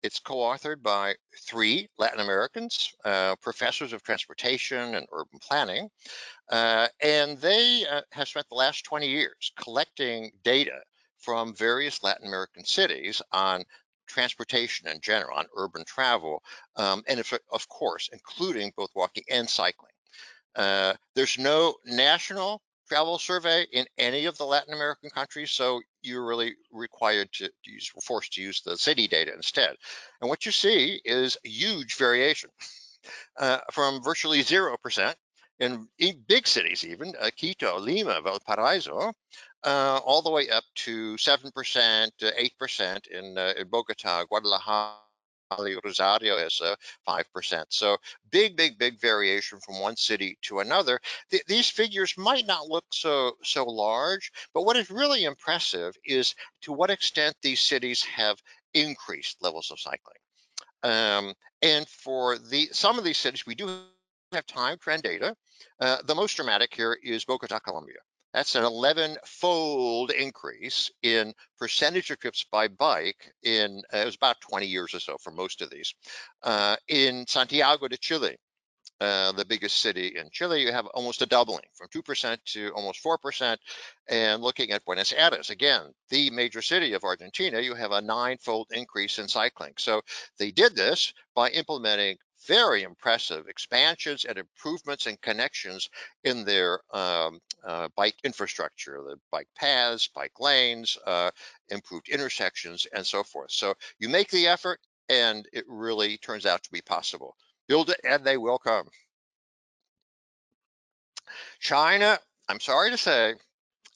[0.03, 1.15] It's co-authored by
[1.47, 5.87] three Latin Americans, uh, professors of transportation and urban planning,
[6.51, 10.81] and they have spent the last 20 years collecting data
[11.19, 13.63] from various Latin American cities on
[14.07, 16.41] transportation in general, on urban travel,
[16.75, 19.91] um, and if, of course, including both walking and cycling.
[20.55, 26.25] Uh, there's no national travel survey in any of the Latin American countries, so you're
[26.25, 29.75] really required to, use, forced to use the city data instead.
[30.21, 32.49] And what you see is huge variation
[33.39, 35.15] uh, from virtually 0%
[35.59, 35.87] in
[36.27, 39.11] big cities even, uh, Quito, Lima, Valparaiso,
[39.63, 44.97] uh, all the way up to 7%, 8% in, uh, in Bogota, Guadalajara,
[45.83, 46.75] Rosario is uh,
[47.07, 47.65] 5%.
[47.69, 47.97] So
[48.31, 50.99] big, big, big variation from one city to another.
[51.31, 56.35] Th these figures might not look so, so large, but what is really impressive is
[56.63, 58.37] to what extent these cities have
[58.73, 60.21] increased levels of cycling.
[60.83, 63.87] Um, and for the some of these cities, we do
[64.33, 65.35] have time trend data.
[65.79, 67.97] Uh, the most dramatic here is Bogota, Colombia.
[68.33, 74.15] That's an 11 fold increase in percentage of trips by bike in, uh, it was
[74.15, 75.93] about 20 years or so for most of these.
[76.43, 78.35] Uh, in Santiago de Chile,
[78.99, 83.03] uh, the biggest city in Chile, you have almost a doubling from 2% to almost
[83.03, 83.57] 4%.
[84.09, 88.67] And looking at Buenos Aires, again, the major city of Argentina, you have a nine-fold
[88.71, 89.73] increase in cycling.
[89.77, 90.01] So
[90.37, 95.89] they did this by implementing very impressive expansions and improvements and connections
[96.23, 101.29] in their um, uh, bike infrastructure, the bike paths, bike lanes, uh,
[101.69, 103.51] improved intersections, and so forth.
[103.51, 104.79] So you make the effort
[105.09, 107.35] and it really turns out to be possible.
[107.67, 108.87] Build it and they will come.
[111.59, 113.35] China, I'm sorry to say,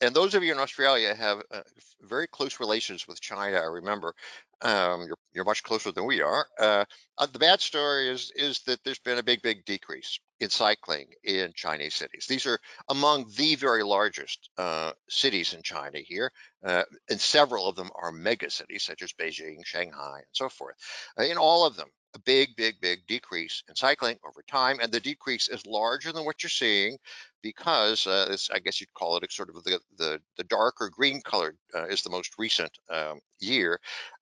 [0.02, 1.62] and those of you in Australia have uh,
[2.02, 3.58] very close relations with China.
[3.58, 4.16] I remember
[4.62, 6.46] um, you're you're much closer than we are.
[6.60, 6.86] Uh,
[7.18, 11.08] uh, the bad story is is that there's been a big big decrease in cycling
[11.24, 12.26] in Chinese cities.
[12.28, 16.32] These are among the very largest uh, cities in China here,
[16.66, 20.76] uh, and several of them are mega cities such as Beijing, Shanghai, and so forth.
[21.18, 24.92] Uh, in all of them, a big, big, big decrease in cycling over time, and
[24.92, 26.98] the decrease is larger than what you're seeing
[27.42, 31.58] because uh, I guess you'd call it sort of the the, the darker green colored
[31.76, 33.80] uh, is the most recent um, year.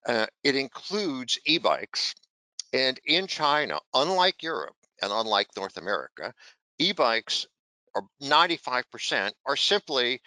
[0.08, 2.16] Uh, it includes e-bikes,
[2.74, 6.34] and in China, unlike Europe and unlike North America,
[6.78, 7.48] e-bikes
[7.96, 10.22] are 95% are simply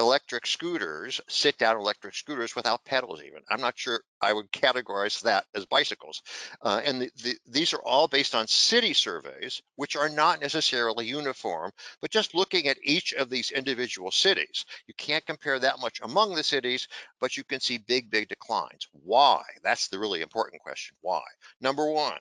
[0.00, 3.40] electric scooters, sit down electric scooters without pedals even.
[3.50, 6.22] I'm not sure I would categorize that as bicycles.
[6.62, 11.06] Uh, and the, the, these are all based on city surveys, which are not necessarily
[11.06, 14.64] uniform, but just looking at each of these individual cities.
[14.86, 16.88] You can't compare that much among the cities,
[17.20, 18.88] but you can see big, big declines.
[18.92, 19.42] Why?
[19.62, 20.96] That's the really important question.
[21.00, 21.22] Why?
[21.60, 22.18] Number one,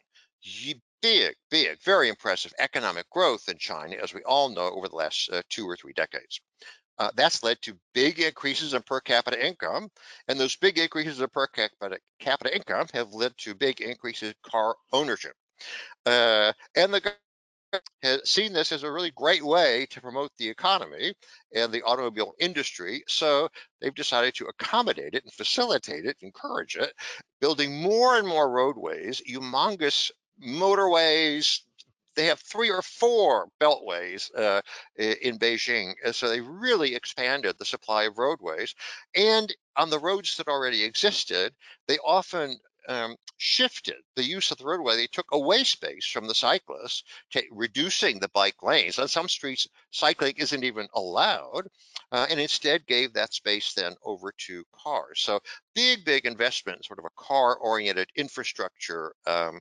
[1.02, 5.30] big, big, very impressive economic growth in China, as we all know, over the last
[5.32, 6.42] uh, two or three decades.
[6.99, 9.89] Uh, that's led to big increases in per capita income,
[10.27, 14.35] and those big increases in per capita, capita income have led to big increases in
[14.51, 15.33] car ownership.
[16.05, 17.19] Uh, and the government
[18.03, 21.13] has seen this as a really great way to promote the economy
[21.55, 23.03] and the automobile industry.
[23.07, 23.47] So
[23.79, 26.93] they've decided to accommodate it and facilitate it, encourage it,
[27.39, 30.12] building more and more roadways, humongous
[30.43, 31.62] motorways,
[32.15, 34.62] they have three or four beltways uh,
[34.98, 35.93] in Beijing.
[36.12, 38.76] So they really expanded the supply of roadways.
[39.15, 41.54] And on the roads that already existed,
[41.88, 44.95] they often um, shifted the use of the roadway.
[44.95, 47.04] They took away space from the cyclists,
[47.52, 49.00] reducing the bike lanes.
[49.00, 51.67] On some streets, cycling isn't even allowed,
[52.12, 55.22] uh, and instead gave that space then over to cars.
[55.22, 55.39] So
[55.76, 59.60] big, big investment, sort of a car-oriented infrastructure um,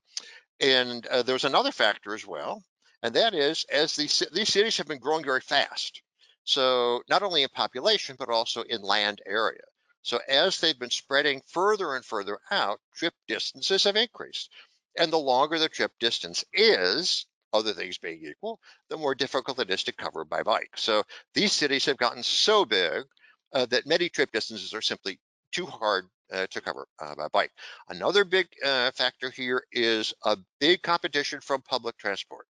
[0.61, 2.63] and uh, there's another factor as well,
[3.03, 6.03] and that is as these, these cities have been growing very fast.
[6.45, 9.61] So not only in population, but also in land area.
[10.03, 14.51] So as they've been spreading further and further out, trip distances have increased.
[14.99, 19.71] And the longer the trip distance is, other things being equal, the more difficult it
[19.71, 20.73] is to cover by bike.
[20.77, 21.03] So
[21.35, 23.05] these cities have gotten so big
[23.53, 25.21] uh, that many trip distances are simply
[25.53, 27.53] too hard uh, to cover uh, by bike.
[27.89, 32.47] Another big uh, factor here is a big competition from public transport.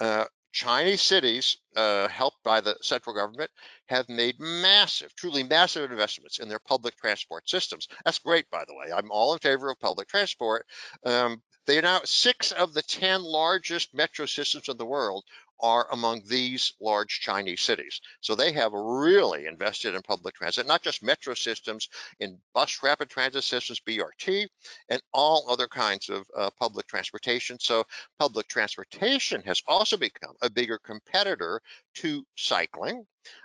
[0.00, 3.50] Uh, Chinese cities, uh, helped by the central government,
[3.86, 7.86] have made massive, truly massive investments in their public transport systems.
[8.04, 8.90] That's great, by the way.
[8.92, 10.66] I'm all in favor of public transport.
[11.04, 15.24] Um, they are now six of the 10 largest metro systems in the world
[15.60, 18.00] are among these large Chinese cities.
[18.20, 21.88] So they have really invested in public transit, not just metro systems,
[22.20, 24.46] in bus rapid transit systems, BRT,
[24.88, 27.58] and all other kinds of uh, public transportation.
[27.60, 27.84] So
[28.18, 31.60] public transportation has also become a bigger competitor
[31.96, 33.04] to cycling.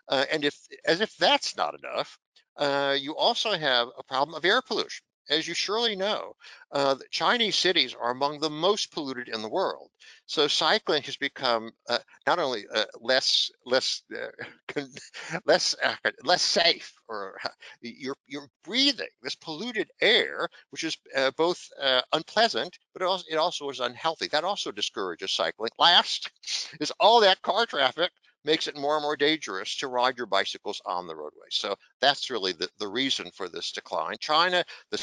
[0.09, 2.17] Uh, and if, as if that's not enough,
[2.57, 6.35] uh, you also have a problem of air pollution as you surely know,
[6.71, 9.89] uh, Chinese cities are among the most polluted in the world.
[10.25, 14.27] So cycling has become uh, not only uh, less less uh,
[15.45, 17.37] less uh, less safe, or
[17.81, 21.69] you're you're breathing this polluted air, which is uh, both
[22.11, 24.27] unpleasant, but it also, it also is unhealthy.
[24.27, 25.71] That also discourages cycling.
[25.79, 26.29] Last
[26.79, 28.11] is all that car traffic
[28.45, 31.47] makes it more and more dangerous to ride your bicycles on the roadway.
[31.49, 34.15] So that's really the, the reason for this decline.
[34.19, 35.01] China, the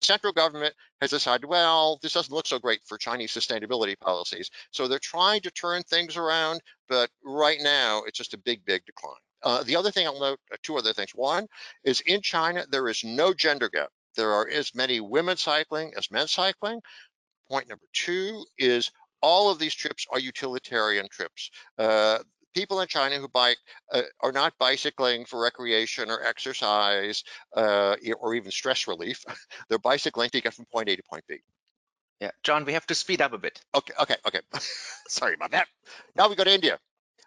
[0.00, 4.50] central government has decided, well, this doesn't look so great for Chinese sustainability policies.
[4.70, 8.84] So they're trying to turn things around, but right now it's just a big, big
[8.84, 9.14] decline.
[9.44, 11.10] Uh, the other thing I'll note, uh, two other things.
[11.14, 11.46] One
[11.84, 13.88] is in China, there is no gender gap.
[14.16, 16.80] There are as many women cycling as men cycling.
[17.48, 18.90] Point number two is
[19.20, 21.50] all of these trips are utilitarian trips.
[21.78, 22.18] Uh,
[22.54, 23.58] people in China who bike
[23.92, 27.24] uh, are not bicycling for recreation or exercise
[27.56, 29.24] uh, or even stress relief.
[29.68, 31.38] They're bicycling to get from point A to point B.
[32.20, 33.60] Yeah, John, we have to speed up a bit.
[33.74, 34.40] Okay, okay, okay.
[35.08, 35.66] Sorry about that.
[36.14, 36.78] Now we go to India.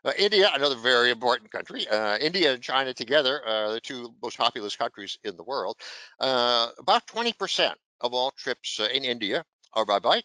[0.06, 1.88] Uh, India, another very important country.
[1.88, 5.76] Uh, India and China together, uh, the two most populous countries in the world.
[6.20, 10.24] Uh, about 20% of all trips uh, in India are by bike,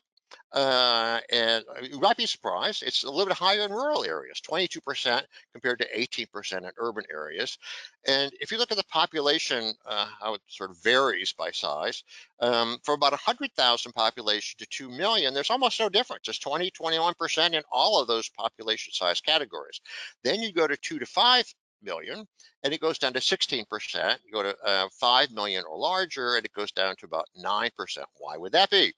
[0.52, 5.22] Uh, and you might be surprised, it's a little bit higher in rural areas, 22%
[5.52, 7.56] compared to 18% in urban areas.
[8.06, 12.02] And if you look at the population, uh, how it sort of varies by size,
[12.40, 16.28] um, from about 100,000 population to 2 million, there's almost no difference.
[16.28, 19.80] It's 20, 21% in all of those population size categories.
[20.24, 22.26] Then you go to 2 to 5 million
[22.62, 23.64] and it goes down to 16%.
[24.24, 27.70] You go to uh, 5 million or larger and it goes down to about 9%.
[28.18, 28.92] Why would that be?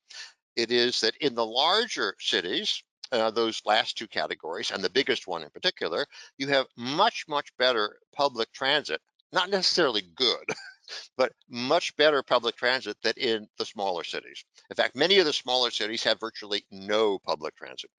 [0.56, 2.82] It is that in the larger cities,
[3.12, 6.06] uh, those last two categories, and the biggest one in particular,
[6.38, 9.00] you have much, much better public transit.
[9.32, 10.44] Not necessarily good,
[11.16, 14.44] but much better public transit than in the smaller cities.
[14.70, 17.90] In fact, many of the smaller cities have virtually no public transit.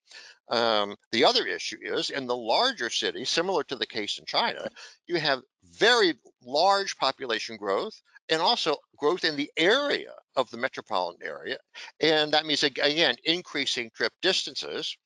[0.50, 4.68] Um, the other issue is in the larger cities, similar to the case in China,
[5.08, 5.42] you have
[5.78, 8.00] very large population growth
[8.30, 11.58] and also growth in the area of the metropolitan area.
[12.00, 14.98] And that means, again, increasing trip distances.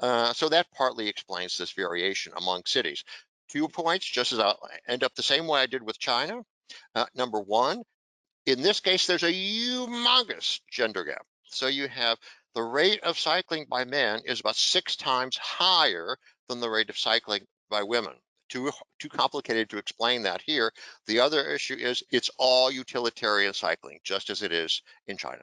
[0.00, 3.02] Uh, so that partly explains this variation among cities.
[3.48, 4.58] Two points, just as I'll
[4.88, 6.42] end up the same way I did with China.
[6.94, 7.82] Uh, number one,
[8.44, 11.24] in this case, there's a humongous gender gap.
[11.44, 12.18] So you have
[12.54, 16.16] the rate of cycling by men is about six times higher
[16.48, 18.14] than the rate of cycling by women.
[18.48, 20.72] Too, too complicated to explain that here.
[21.06, 25.42] The other issue is it's all utilitarian cycling, just as it is in China.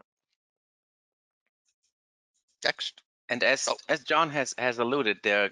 [2.64, 3.02] Next.
[3.30, 3.76] And as oh.
[3.88, 5.50] as John has has alluded, there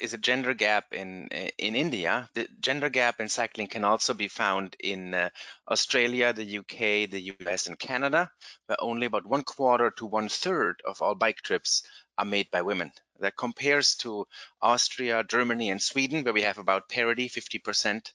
[0.00, 1.28] is a gender gap in
[1.58, 2.28] in India.
[2.34, 5.30] The gender gap in cycling can also be found in uh,
[5.68, 8.30] Australia, the UK, the US, and Canada,
[8.66, 11.84] where only about one quarter to one third of all bike trips
[12.18, 12.92] are made by women.
[13.20, 14.26] That compares to
[14.60, 18.12] Austria, Germany, and Sweden, where we have about parity, 50%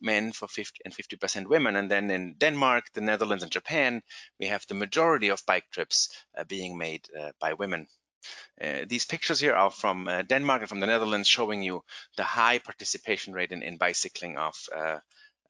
[0.00, 1.76] men for 50 and 50% women.
[1.76, 4.02] And then in Denmark, the Netherlands, and Japan,
[4.38, 7.86] we have the majority of bike trips uh, being made uh, by women.
[8.60, 11.82] Uh, these pictures here are from uh, Denmark and from the Netherlands showing you
[12.16, 14.98] the high participation rate in, in bicycling of, uh,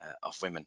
[0.00, 0.66] uh of women.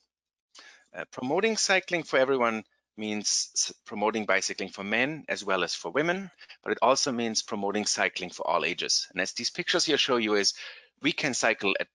[1.12, 2.64] Promoting cycling for everyone
[2.98, 6.30] means promoting bicycling for men as well as for women,
[6.64, 9.08] but it also means promoting cycling for all ages.
[9.12, 10.54] And as these pictures here show you is
[11.02, 11.88] we can cycle at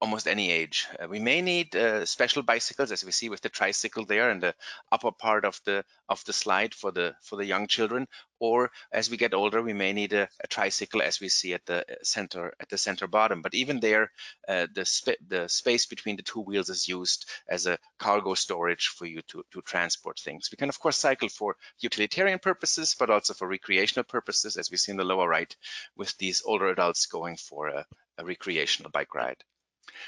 [0.00, 0.86] almost any age.
[1.02, 4.38] Uh, we may need uh, special bicycles, as we see with the tricycle there in
[4.40, 4.54] the
[4.92, 8.06] upper part of the of the slide for the for the young children.
[8.40, 11.66] Or as we get older, we may need a, a tricycle, as we see at
[11.66, 13.42] the uh, center at the center bottom.
[13.42, 14.12] But even there,
[14.48, 18.88] uh, the sp the space between the two wheels is used as a cargo storage
[18.88, 20.48] for you to to transport things.
[20.52, 24.76] We can of course cycle for utilitarian purposes, but also for recreational purposes, as we
[24.76, 25.54] see in the lower right,
[25.96, 27.84] with these older adults going for a,
[28.18, 29.42] a recreational bike ride.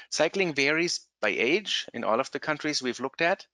[0.09, 3.45] Cycling varies by age in all of the countries we've looked at.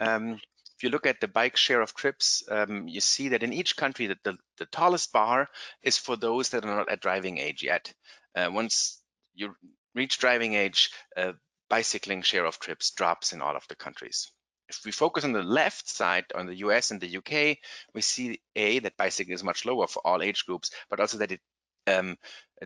[0.00, 0.40] Um,
[0.76, 3.76] if you look at the bike share of trips, um, you see that in each
[3.76, 5.48] country that the, the tallest bar
[5.82, 7.92] is for those that are not at driving age yet.
[8.34, 9.00] Uh, once
[9.34, 9.54] you
[9.94, 11.32] reach driving age, uh,
[11.70, 14.30] bicycling share of trips drops in all of the countries.
[14.68, 17.58] If we focus on the left side, on the US and the UK,
[17.94, 21.32] we see A, that bicycling is much lower for all age groups, but also that
[21.32, 21.40] it
[21.86, 22.16] um,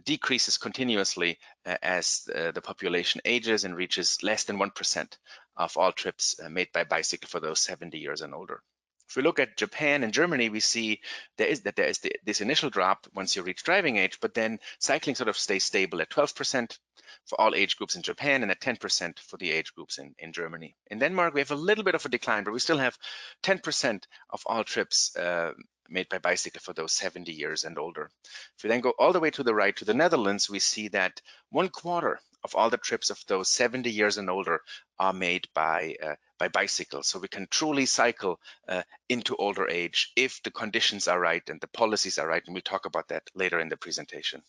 [0.04, 5.18] decreases continuously uh, as uh, the population ages and reaches less than 1%
[5.56, 8.62] of all trips uh, made by bicycle for those 70 years and older.
[9.08, 11.00] If we look at Japan and Germany, we see
[11.38, 14.34] there is that there is the, this initial drop once you reach driving age, but
[14.34, 16.78] then cycling sort of stays stable at 12%
[17.24, 20.32] for all age groups in Japan and at 10% for the age groups in, in
[20.32, 20.76] Germany.
[20.90, 22.98] In Denmark, we have a little bit of a decline, but we still have
[23.42, 25.52] 10% of all trips uh,
[25.88, 28.10] made by bicycle for those 70 years and older.
[28.56, 30.88] If we then go all the way to the right to the Netherlands, we see
[30.88, 34.60] that one quarter of all the trips of those 70 years and older
[34.98, 37.02] are made by uh, by bicycle.
[37.02, 41.60] So we can truly cycle uh, into older age if the conditions are right and
[41.60, 42.42] the policies are right.
[42.46, 44.42] And we'll talk about that later in the presentation.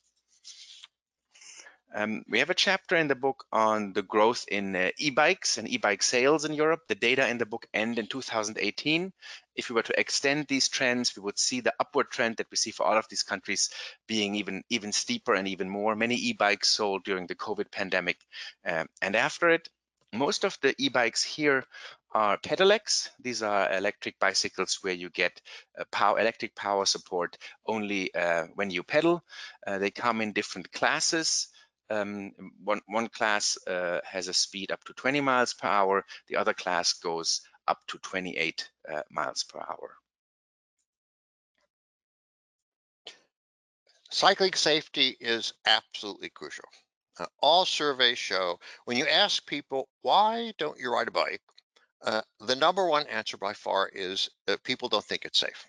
[1.94, 5.68] Um, we have a chapter in the book on the growth in uh, e-bikes and
[5.68, 6.82] e-bike sales in Europe.
[6.88, 9.12] The data in the book end in 2018.
[9.56, 12.58] If we were to extend these trends, we would see the upward trend that we
[12.58, 13.72] see for all of these countries
[14.08, 15.96] being even, even steeper and even more.
[15.96, 18.18] Many e-bikes sold during the COVID pandemic
[18.64, 19.68] um, and after it.
[20.14, 21.66] Most of the e-bikes here
[22.12, 23.10] are pedelecs.
[23.20, 25.40] These are electric bicycles where you get
[25.78, 27.38] uh, power, electric power support
[27.68, 29.24] only uh, when you pedal.
[29.68, 31.50] Uh, they come in different classes.
[31.92, 32.32] Um,
[32.64, 36.06] one, one class uh, has a speed up to 20 miles per hour.
[36.28, 39.96] The other class goes up to 28 uh, miles per hour.
[44.10, 46.66] Cycling safety is absolutely crucial.
[47.20, 51.42] Uh, all surveys show when you ask people, why don't you ride a bike?
[52.02, 55.66] Uh, the number one answer by far is that people don't think it's safe.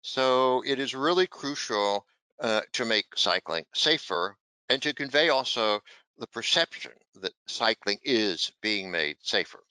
[0.00, 2.06] So it is really crucial
[2.40, 4.36] uh, to make cycling safer
[4.70, 5.80] and to convey also
[6.18, 9.62] the perception that cycling is being made safer.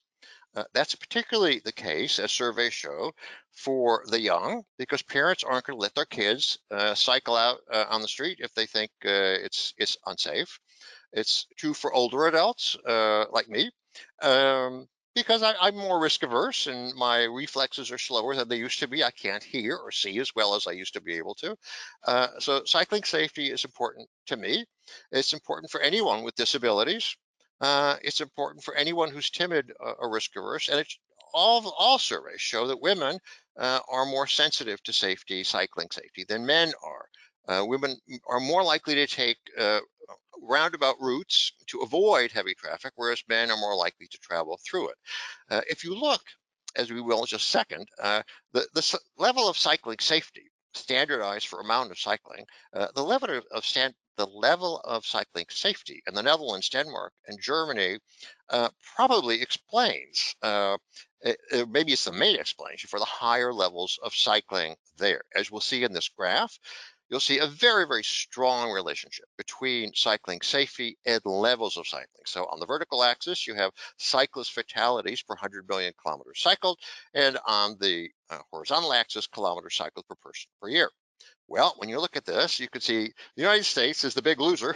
[0.56, 3.12] Uh, that's particularly the case, as surveys show,
[3.52, 7.86] for the young, because parents aren't going to let their kids uh, cycle out uh,
[7.90, 10.60] on the street if they think uh, it's it's unsafe.
[11.18, 13.72] It's true for older adults uh, like me,
[14.22, 18.80] um, because I, am more risk averse and my reflexes are slower than they used
[18.80, 19.04] to be.
[19.04, 21.58] I can't hear or see as well as I used to be able to.
[22.06, 24.66] Uh, so cycling safety is important to me.
[25.12, 27.16] It's important for anyone with disabilities.
[27.60, 31.00] Uh, it's important for anyone who's timid or risk averse, and it's
[31.34, 33.20] all all surveys show that women
[33.60, 37.06] uh, are more sensitive to safety, cycling safety, than men are.
[37.48, 37.96] Uh, women
[38.28, 39.80] are more likely to take uh,
[40.42, 44.96] roundabout routes to avoid heavy traffic, whereas men are more likely to travel through it.
[45.50, 46.22] Uh, if you look,
[46.76, 50.44] as we will in just a second, the, the level of cycling safety
[50.74, 56.02] standardized for amount of cycling, uh, the level of stand, the level of cycling safety
[56.08, 58.00] in the Netherlands, Denmark, and Germany
[58.50, 60.78] uh, probably explains, uh,
[61.22, 65.22] it, it, maybe it's the main explanation for the higher levels of cycling there.
[65.36, 66.58] As we'll see in this graph,
[67.10, 72.24] you'll see a very, very strong relationship between cycling safety and levels of cycling.
[72.26, 76.80] So on the vertical axis, you have cyclist fatalities per 100 million kilometers cycled,
[77.14, 80.90] and on the uh, horizontal axis, kilometers cycled per person per year.
[81.48, 84.40] Well, when you look at this, you can see the United States is the big
[84.42, 84.76] loser.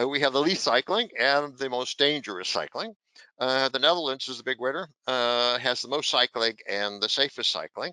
[0.00, 2.94] Uh, we have the least cycling and the most dangerous cycling.
[3.38, 7.50] Uh, the Netherlands is the big winner, uh, has the most cycling and the safest
[7.50, 7.92] cycling.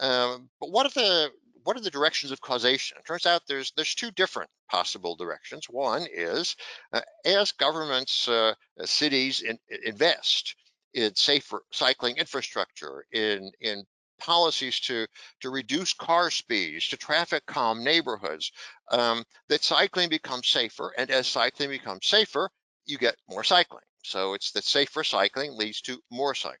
[0.00, 1.30] Um, but what are the
[1.64, 2.98] what are the directions of causation?
[2.98, 5.66] It turns out there's there's two different possible directions.
[5.68, 6.56] One is
[6.92, 8.54] uh, as governments, uh,
[8.84, 10.54] cities in, invest
[10.92, 13.84] in safer cycling infrastructure, in in
[14.20, 15.06] policies to
[15.40, 18.52] to reduce car speeds, to traffic calm neighborhoods,
[18.90, 22.50] um, that cycling becomes safer, and as cycling becomes safer,
[22.86, 23.84] you get more cycling.
[24.04, 26.58] So it's that safer cycling leads to more cycling.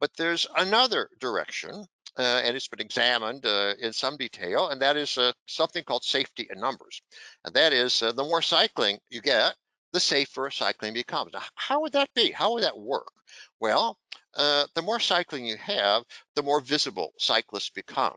[0.00, 1.86] But there's another direction
[2.18, 6.04] uh, and it's been examined uh, in some detail, and that is uh, something called
[6.04, 7.00] safety in numbers.
[7.44, 9.54] And that is uh, the more cycling you get,
[9.92, 11.32] the safer cycling becomes.
[11.32, 12.30] Now, how would that be?
[12.30, 13.12] How would that work?
[13.60, 13.98] Well,
[14.34, 16.02] uh, the more cycling you have,
[16.34, 18.16] the more visible cyclists become.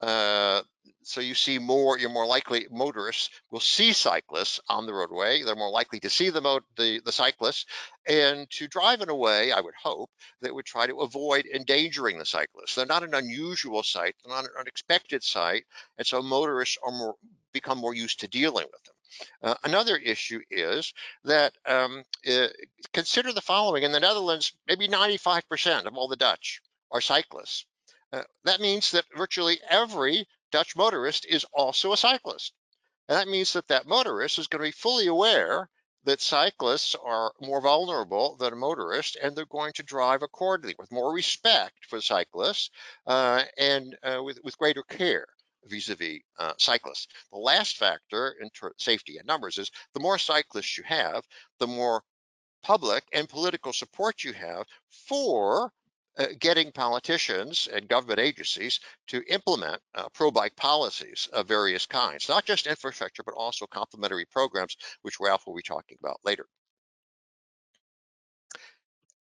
[0.00, 0.62] Uh,
[1.02, 5.42] so you see more, you're more likely, motorists will see cyclists on the roadway.
[5.42, 7.66] They're more likely to see the, the, the cyclists
[8.06, 10.10] and to drive in a way, I would hope,
[10.42, 12.74] that would try to avoid endangering the cyclists.
[12.74, 15.64] They're not an unusual sight, they're not an unexpected sight,
[15.98, 17.14] and so motorists are more,
[17.52, 18.94] become more used to dealing with them.
[19.42, 20.92] Uh, another issue is
[21.24, 22.46] that um, uh,
[22.92, 23.82] consider the following.
[23.82, 27.66] In the Netherlands, maybe 95% of all the Dutch are cyclists.
[28.12, 32.52] Uh, that means that virtually every Dutch motorist is also a cyclist.
[33.08, 35.68] And that means that that motorist is going to be fully aware
[36.04, 40.90] that cyclists are more vulnerable than a motorist and they're going to drive accordingly with
[40.90, 42.70] more respect for cyclists
[43.06, 45.26] uh, and uh, with, with greater care
[45.66, 47.06] vis-a-vis uh, cyclists.
[47.32, 48.48] The last factor in
[48.78, 51.22] safety and numbers is the more cyclists you have,
[51.58, 52.02] the more
[52.62, 55.72] public and political support you have for
[56.18, 62.44] uh, getting politicians and government agencies to implement uh, pro-bike policies of various kinds, not
[62.44, 66.46] just infrastructure, but also complementary programs, which Ralph will be talking about later.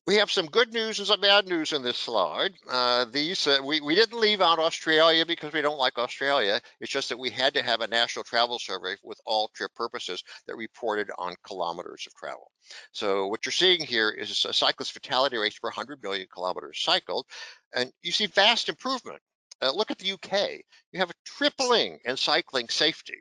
[0.10, 2.56] We have some good news and some bad news in this slide.
[2.68, 6.60] Uh, these uh, we, we didn't leave out Australia because we don't like Australia.
[6.82, 10.24] It's just that we had to have a national travel survey with all trip purposes
[10.48, 12.50] that reported on kilometers of travel.
[12.92, 17.28] So what you're seeing here is a cyclist fatality rate per 100 million kilometers cycled,
[17.76, 19.22] and you see vast improvement.
[19.62, 20.62] Uh, look at the UK.
[20.92, 23.18] You have a tripling in cycling safety.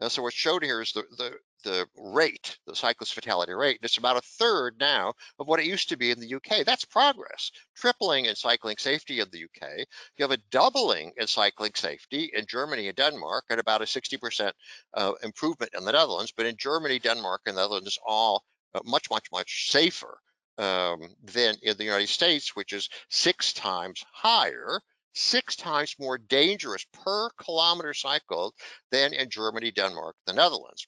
[0.00, 1.32] Uh, so what's shown here is the, the,
[1.64, 3.78] the rate, the cyclist fatality rate.
[3.80, 6.64] and It's about a third now of what it used to be in the UK.
[6.64, 7.50] That's progress.
[7.76, 9.86] Tripling in cycling safety in the UK.
[10.16, 14.52] You have a doubling in cycling safety in Germany and Denmark and about a 60%
[14.94, 16.32] uh, improvement in the Netherlands.
[16.36, 18.44] But in Germany, Denmark, and the Netherlands, all
[18.74, 20.18] uh, much, much, much safer
[20.58, 24.80] um, than in the United States, which is six times higher
[25.18, 28.54] six times more dangerous per kilometer cycled
[28.90, 30.86] than in Germany, Denmark, the Netherlands.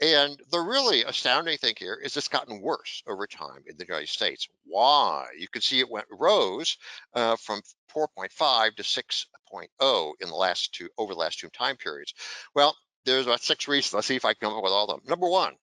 [0.00, 4.08] And the really astounding thing here is it's gotten worse over time in the United
[4.08, 4.46] States.
[4.64, 5.26] Why?
[5.38, 6.76] You can see it went rose
[7.14, 7.62] uh, from
[7.94, 12.12] 4.5 to 6.0 in the last two over the last two time periods.
[12.54, 12.76] Well,
[13.06, 13.94] there's about six reasons.
[13.94, 15.08] Let's see if I can come up with all of them.
[15.08, 15.54] Number one,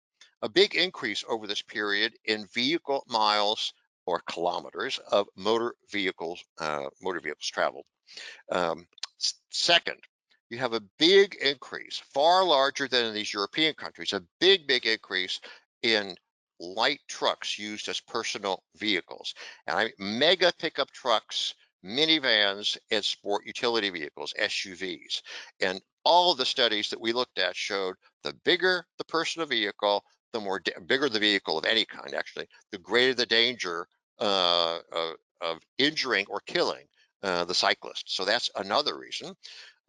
[0.42, 3.74] a big increase over this period in vehicle miles
[4.06, 7.86] or kilometers of motor vehicles, uh, motor vehicles traveled.
[8.52, 8.88] Um,
[9.50, 10.00] second,
[10.50, 14.86] you have a big increase, far larger than in these European countries, a big, big
[14.86, 15.40] increase
[15.82, 16.16] in
[16.60, 19.34] light trucks used as personal vehicles.
[19.68, 25.22] And I mega pickup trucks, minivans, and sport utility vehicles, SUVs.
[25.60, 30.40] And all the studies that we looked at showed the bigger the personal vehicle, the
[30.40, 33.88] more bigger the vehicle of any kind, actually, the greater the danger
[34.20, 36.86] uh, of, of, injuring or killing
[37.24, 38.16] uh, the cyclist.
[38.16, 39.36] So that's another reason.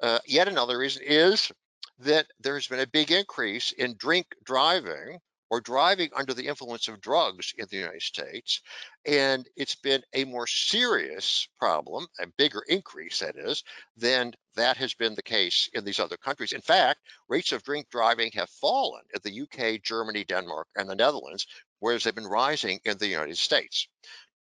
[0.04, 1.50] Uh, yet another reason is
[1.98, 7.00] that there's been a big increase in drink driving or driving under the influence of
[7.00, 8.60] drugs in the United States.
[9.06, 13.64] And it's been a more serious problem, a bigger increase, that is,
[13.96, 16.52] than that has been the case in these other countries.
[16.52, 17.00] In fact,
[17.30, 21.46] rates of drink driving have fallen in the UK, Germany, Denmark, and the Netherlands,
[21.78, 23.88] whereas they've been rising in the United States.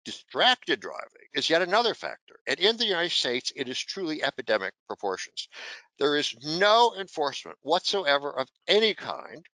[0.05, 2.37] Distracted driving is yet another factor.
[2.47, 5.49] And in the United States, it is truly epidemic proportions.
[5.99, 9.47] There is no enforcement whatsoever of any kind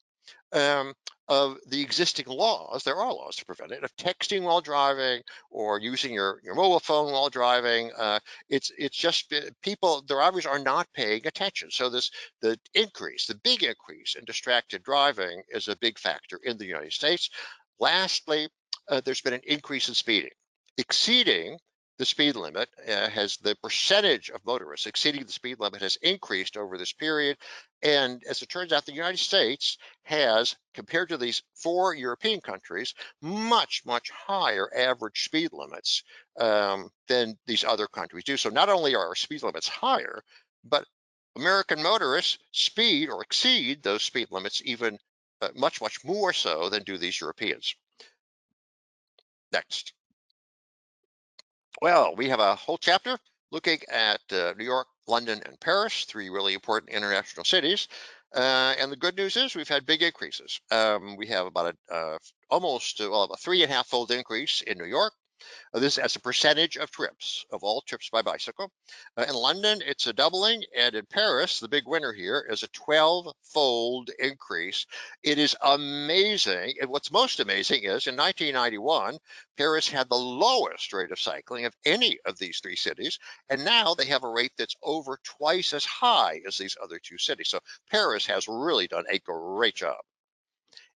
[0.53, 0.93] um,
[1.27, 5.21] of the existing laws, there are laws to prevent it, of texting while driving
[5.51, 7.91] or using your, your mobile phone while driving.
[7.97, 11.69] Uh, it's it's just people, the drivers are not paying attention.
[11.69, 12.09] So this
[12.41, 16.93] the increase, the big increase in distracted driving is a big factor in the United
[16.93, 17.29] States.
[17.79, 18.47] Lastly,
[18.89, 20.31] uh, there's been an increase in speeding.
[20.77, 21.57] Exceeding
[21.97, 26.55] the speed limit uh, has the percentage of motorists exceeding the speed limit has increased
[26.55, 27.37] over this period.
[27.81, 32.93] And as it turns out, the United States has, compared to these four European countries,
[33.21, 36.03] much, much higher average speed limits
[36.39, 38.37] um, than these other countries do.
[38.37, 40.21] So not only are our speed limits higher,
[40.63, 40.85] but
[41.35, 44.97] American motorists speed or exceed those speed limits even
[45.41, 47.75] uh, much, much more so than do these Europeans.
[49.51, 49.93] Next.
[51.81, 53.17] Well, we have a whole chapter
[53.51, 57.87] looking at uh, New York, London, and Paris, three really important international cities.
[58.35, 60.59] Uh, and the good news is we've had big increases.
[60.69, 62.17] Um, we have about a uh,
[62.49, 65.13] almost well, a three and a half fold increase in New York,
[65.73, 68.71] uh, this as a percentage of trips, of all trips by bicycle.
[69.15, 72.67] Uh, in London, it's a doubling, and in Paris, the big winner here is a
[72.69, 74.85] 12-fold increase.
[75.23, 79.17] It is amazing, and what's most amazing is in 1991,
[79.57, 83.19] Paris had the lowest rate of cycling of any of these three cities,
[83.49, 87.17] and now they have a rate that's over twice as high as these other two
[87.17, 87.49] cities.
[87.49, 87.59] So
[87.89, 89.97] Paris has really done a great job.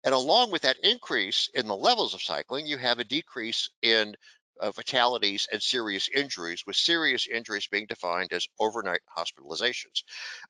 [0.05, 4.15] And along with that increase in the levels of cycling, you have a decrease in
[4.61, 10.03] uh, fatalities and serious injuries, with serious injuries being defined as overnight hospitalizations.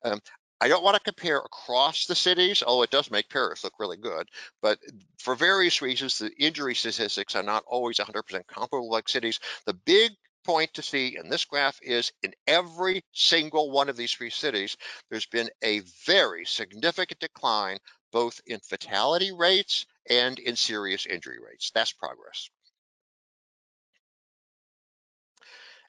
[0.04, 0.20] Um,
[0.60, 3.96] I don't want to compare across the cities, although it does make Paris look really
[3.96, 4.28] good.
[4.60, 4.78] But
[5.18, 9.40] for various reasons, the injury statistics are not always 100% comparable like cities.
[9.64, 10.12] The big
[10.44, 14.76] point to see in this graph is in every single one of these three cities,
[15.10, 17.78] there's been a very significant decline
[18.12, 21.70] both in fatality rates and in serious injury rates.
[21.74, 22.50] That's progress.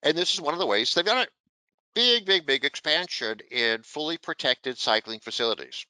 [0.03, 1.32] And this is one of the ways they've got a
[1.93, 5.86] big, big, big expansion in fully protected cycling facilities.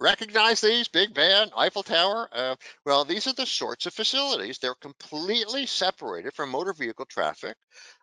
[0.00, 2.28] Recognize these, Big Ben, Eiffel Tower?
[2.32, 2.56] Uh,
[2.86, 4.58] well, these are the sorts of facilities.
[4.58, 7.54] They're completely separated from motor vehicle traffic.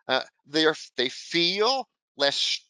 [0.06, 2.60] Uh, they are they feel less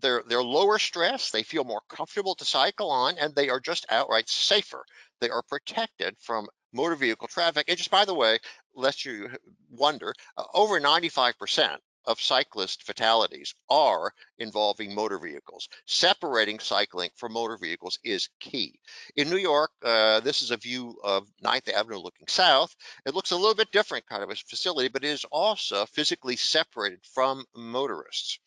[0.00, 3.86] they're they're lower stress, they feel more comfortable to cycle on, and they are just
[3.90, 4.84] outright safer.
[5.20, 7.66] They are protected from motor vehicle traffic.
[7.68, 8.38] And just by the way,
[8.74, 9.30] lest you
[9.70, 11.78] wonder, uh, over 95%
[12.08, 15.68] of cyclist fatalities are involving motor vehicles.
[15.86, 18.80] Separating cycling from motor vehicles is key.
[19.16, 22.74] In New York, uh, this is a view of 9th Avenue looking south.
[23.04, 26.36] It looks a little bit different kind of a facility, but it is also physically
[26.36, 28.38] separated from motorists.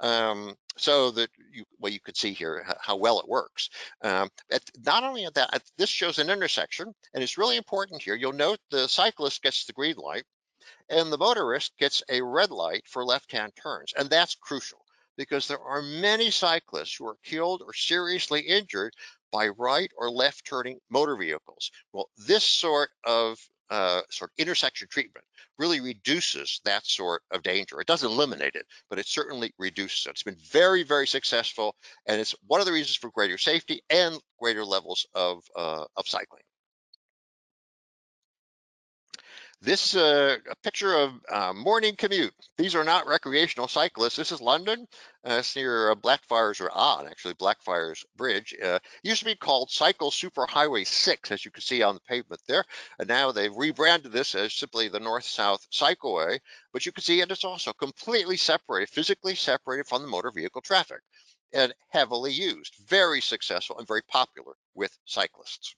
[0.00, 3.68] Um, so that you, well, you could see here how well it works.
[4.02, 8.14] Um, at, not only at that, this shows an intersection, and it's really important here.
[8.14, 10.24] You'll note the cyclist gets the green light,
[10.88, 14.84] and the motorist gets a red light for left-hand turns, and that's crucial
[15.16, 18.92] because there are many cyclists who are killed or seriously injured
[19.32, 21.70] by right or left turning motor vehicles.
[21.92, 23.36] Well, this sort of
[23.70, 25.24] uh, sort of intersection treatment
[25.58, 27.80] really reduces that sort of danger.
[27.80, 30.10] It doesn't eliminate it, but it certainly reduces it.
[30.10, 31.74] It's been very, very successful,
[32.06, 36.08] and it's one of the reasons for greater safety and greater levels of, uh, of
[36.08, 36.42] cycling.
[39.60, 42.32] This uh, a picture of uh, morning commute.
[42.56, 44.14] These are not recreational cyclists.
[44.14, 44.86] This is London.
[45.28, 48.54] Uh, it's near uh, Blackfriars or on actually Blackfriars Bridge.
[48.62, 52.40] Uh, used to be called Cycle Superhighway 6, as you can see on the pavement
[52.46, 52.64] there.
[53.00, 56.38] And now they've rebranded this as simply the North-South Cycleway.
[56.72, 60.62] But you can see it is also completely separated, physically separated from the motor vehicle
[60.62, 61.02] traffic.
[61.52, 65.74] and heavily used, very successful and very popular with cyclists.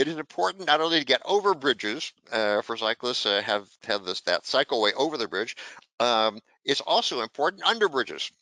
[0.00, 4.06] It is important not only to get over bridges uh, for cyclists uh, have have
[4.06, 5.56] this that cycleway over the bridge.
[5.98, 8.32] Um, it's also important under bridges.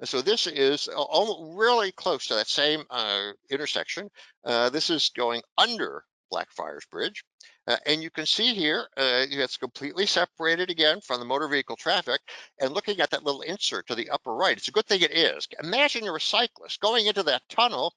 [0.00, 4.10] And so this is almost really close to that same uh, intersection.
[4.42, 6.02] Uh, this is going under
[6.32, 7.24] Blackfriars Bridge.
[7.68, 11.76] Uh, and you can see here, uh, it's completely separated again from the motor vehicle
[11.76, 12.20] traffic.
[12.58, 15.12] And looking at that little insert to the upper right, it's a good thing it
[15.12, 15.46] is.
[15.62, 17.92] Imagine you're a cyclist going into that tunnel.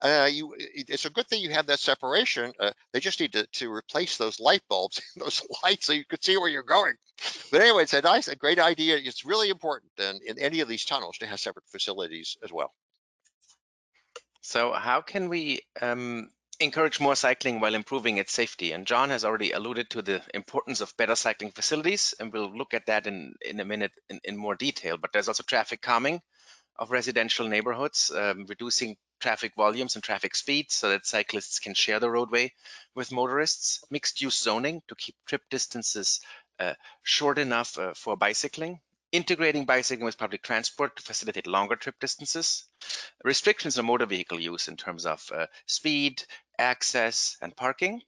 [0.00, 2.52] Uh, you, it's a good thing you have that separation.
[2.60, 6.22] Uh, they just need to, to replace those light bulbs, those lights, so you can
[6.22, 6.94] see where you're going.
[7.50, 8.96] But anyway, it's a nice, a great idea.
[8.96, 12.72] It's really important in, in any of these tunnels to have separate facilities as well.
[14.40, 16.30] So how can we um,
[16.60, 18.72] encourage more cycling while improving its safety.
[18.72, 22.74] And John has already alluded to the importance of better cycling facilities, and we'll look
[22.74, 24.96] at that in, in a minute in, in more detail.
[24.98, 26.20] But there's also traffic calming
[26.78, 32.00] of residential neighborhoods, um, reducing traffic volumes and traffic speeds so that cyclists can share
[32.00, 32.52] the roadway
[32.94, 36.20] with motorists, mixed use zoning to keep trip distances
[36.58, 38.80] uh, short enough uh, for bicycling,
[39.12, 42.64] integrating bicycling with public transport to facilitate longer trip distances,
[43.24, 46.22] restrictions on motor vehicle use in terms of uh, speed,
[46.60, 48.02] access, and parking,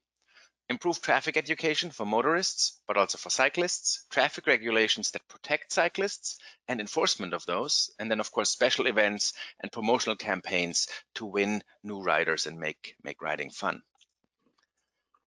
[0.69, 6.39] improve traffic education for motorists, but also for cyclists, traffic regulations that protect cyclists
[6.69, 11.63] and enforcement of those, and then of course special events and promotional campaigns to win
[11.83, 13.83] new riders and make, make riding fun.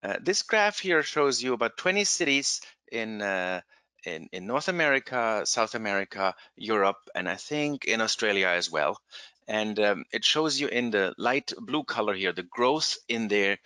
[0.03, 2.61] Uh, this graph here shows you about 20 cities
[2.91, 3.61] in uh,
[4.05, 8.99] in, in North America, South America, Europe, and I think in Australia as well.
[9.47, 13.57] And um, it shows you in the light blue color here, the growth in their,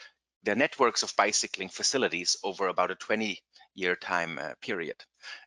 [0.44, 3.42] their networks of bicycling facilities over about a 20
[3.76, 4.96] year time uh, period.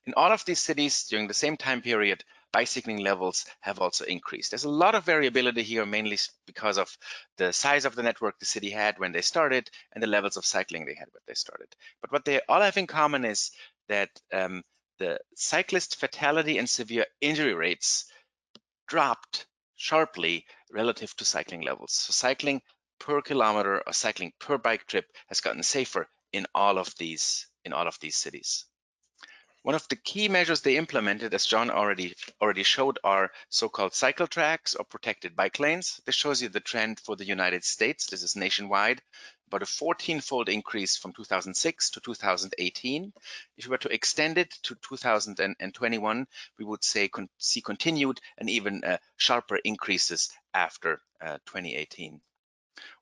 [0.06, 4.50] In all of these cities during the same time period, bicycling levels have also increased.
[4.50, 6.96] There's a lot of variability here, mainly because of
[7.36, 10.44] the size of the network the city had when they started and the levels of
[10.44, 11.68] cycling they had when they started.
[12.00, 13.50] But what they all have in common is
[13.88, 14.62] that um,
[14.98, 18.06] the cyclist fatality and severe injury rates
[18.86, 19.46] dropped
[19.80, 21.92] sharply relative to cycling levels.
[21.92, 22.60] So cycling
[22.98, 27.72] per kilometer or cycling per bike trip has gotten safer in all of these in
[27.72, 28.66] all of these cities.
[29.62, 34.26] One of the key measures they implemented, as John already already showed, are so-called cycle
[34.26, 36.00] tracks or protected bike lanes.
[36.06, 38.06] This shows you the trend for the United States.
[38.06, 39.02] This is nationwide,
[39.48, 43.12] about a 14-fold increase from 2006 to 2018.
[43.58, 46.26] If we were to extend it to 2021,
[46.58, 52.20] we would say con see continued and even uh, sharper increases after uh, 2018.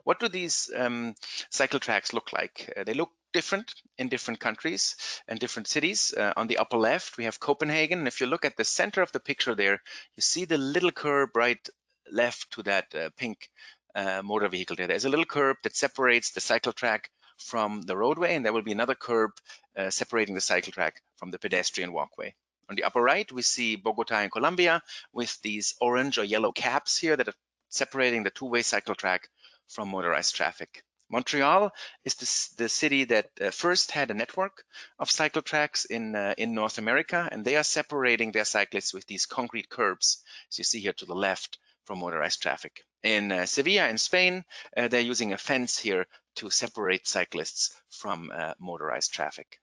[0.04, 1.14] What do these um,
[1.50, 2.72] cycle tracks look like?
[2.76, 6.14] Uh, they look different in different countries and different cities.
[6.16, 8.06] Uh, on the upper left, we have Copenhagen.
[8.06, 9.82] If you look at the center of the picture there,
[10.16, 11.68] you see the little curb right
[12.10, 13.48] left to that uh, pink
[13.94, 14.86] uh, motor vehicle there.
[14.86, 18.62] There's a little curb that separates the cycle track from the roadway, and there will
[18.62, 19.30] be another curb
[19.76, 22.34] uh, separating the cycle track from the pedestrian walkway.
[22.68, 26.98] On the upper right, we see Bogota in Colombia with these orange or yellow caps
[26.98, 27.34] here that are
[27.70, 29.28] separating the two-way cycle track
[29.68, 30.82] from motorized traffic.
[31.10, 31.72] Montreal
[32.04, 32.14] is
[32.56, 34.64] the, city that uh, first had a network
[34.98, 39.06] of cycle tracks in, uh, in North America, and they are separating their cyclists with
[39.06, 42.84] these concrete curbs, as you see here to the left, from motorized traffic.
[43.02, 44.44] In uh, Sevilla in Spain,
[44.76, 46.06] uh, they're using a fence here
[46.36, 49.58] to separate cyclists from uh, motorized traffic.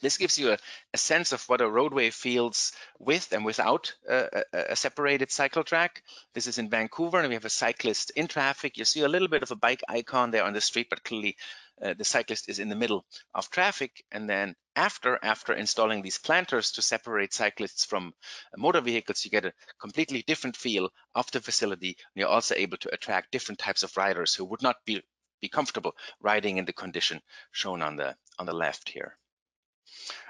[0.00, 0.58] This gives you a,
[0.94, 6.02] a, sense of what a roadway feels with and without a, a, separated cycle track.
[6.32, 8.78] This is in Vancouver, and we have a cyclist in traffic.
[8.78, 11.36] You see a little bit of a bike icon there on the street, but clearly
[11.82, 14.04] uh, the cyclist is in the middle of traffic.
[14.10, 18.14] And then after, after installing these planters to separate cyclists from
[18.56, 21.88] motor vehicles, you get a completely different feel of the facility.
[21.88, 25.02] And you're also able to attract different types of riders who would not be,
[25.42, 27.20] be comfortable riding in the condition
[27.52, 29.18] shown on the, on the left here.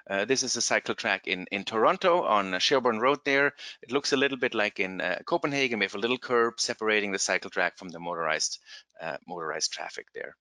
[0.09, 3.53] Uh, this is a cycle track in, in Toronto on Sherbourne Road there.
[3.83, 5.79] It looks a little bit like in uh, Copenhagen.
[5.79, 8.59] We have a little curb separating the cycle track from the motorized,
[9.01, 10.35] uh, motorized traffic there.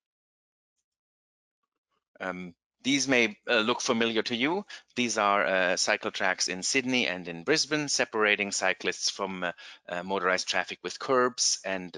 [2.19, 4.65] Um, these may uh, look familiar to you.
[4.95, 10.47] These are uh, cycle tracks in Sydney and in Brisbane, separating cyclists from uh, motorized
[10.47, 11.95] traffic with curbs and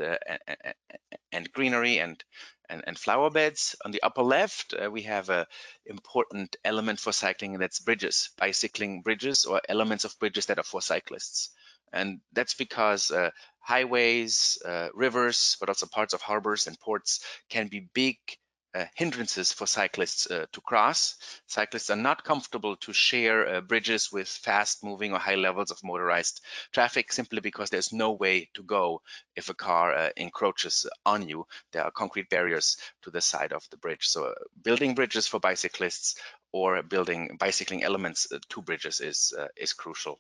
[1.32, 2.24] and greenery and,
[2.72, 3.76] and, and flower beds.
[3.86, 5.46] On the upper left, uh, we have a
[5.86, 10.64] important element for cycling, and that's bridges, bicycling bridges or elements of bridges that are
[10.64, 11.50] for cyclists.
[11.94, 13.12] And that's because
[13.60, 14.58] highways,
[14.94, 17.20] rivers, but also parts of harbors and ports
[17.50, 18.18] can be big
[18.74, 21.18] uh, hindrances for cyclists uh, to cross.
[21.48, 25.84] Cyclists are not comfortable to share uh, bridges with fast moving or high levels of
[25.84, 26.40] motorized
[26.72, 29.02] traffic simply because there's no way to go
[29.36, 31.46] if a car uh, encroaches on you.
[31.74, 34.08] There are concrete barriers to the side of the bridge.
[34.08, 36.16] So uh, building bridges for bicyclists
[36.54, 40.18] or building bicycling elements to bridges is, is crucial.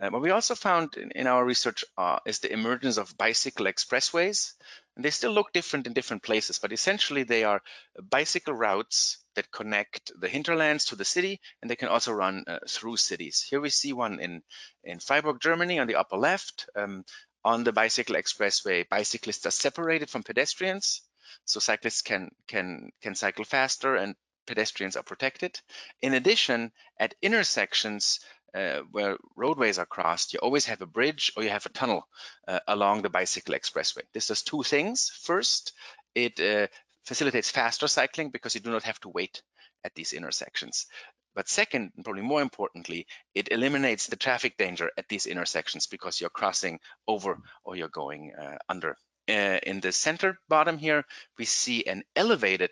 [0.00, 1.84] What we also found in, in our research
[2.24, 4.54] is the emergence of bicycle expressways.
[5.00, 7.62] And they still look different in different places, but essentially they are
[8.10, 12.58] bicycle routes that connect the hinterlands to the city, and they can also run uh,
[12.68, 13.40] through cities.
[13.40, 14.42] Here we see one in,
[14.84, 16.68] in Freiburg, Germany on the upper left.
[16.76, 17.06] Um,
[17.42, 21.00] on the bicycle expressway, bicyclists are separated from pedestrians,
[21.46, 24.14] so cyclists can, can, can cycle faster and
[24.46, 25.58] pedestrians are protected.
[26.02, 28.20] In addition, at intersections,
[28.54, 32.06] uh, where roadways are crossed, you always have a bridge or you have a tunnel
[32.48, 34.02] uh, along the bicycle expressway.
[34.12, 35.10] This does two things.
[35.22, 35.72] First,
[36.14, 36.66] it uh,
[37.04, 39.42] facilitates faster cycling because you do not have to wait
[39.84, 40.86] at these intersections.
[41.34, 46.20] But second, and probably more importantly, it eliminates the traffic danger at these intersections because
[46.20, 48.96] you're crossing over or you're going uh, under
[49.30, 51.04] uh, in the center bottom here,
[51.38, 52.70] we see an elevated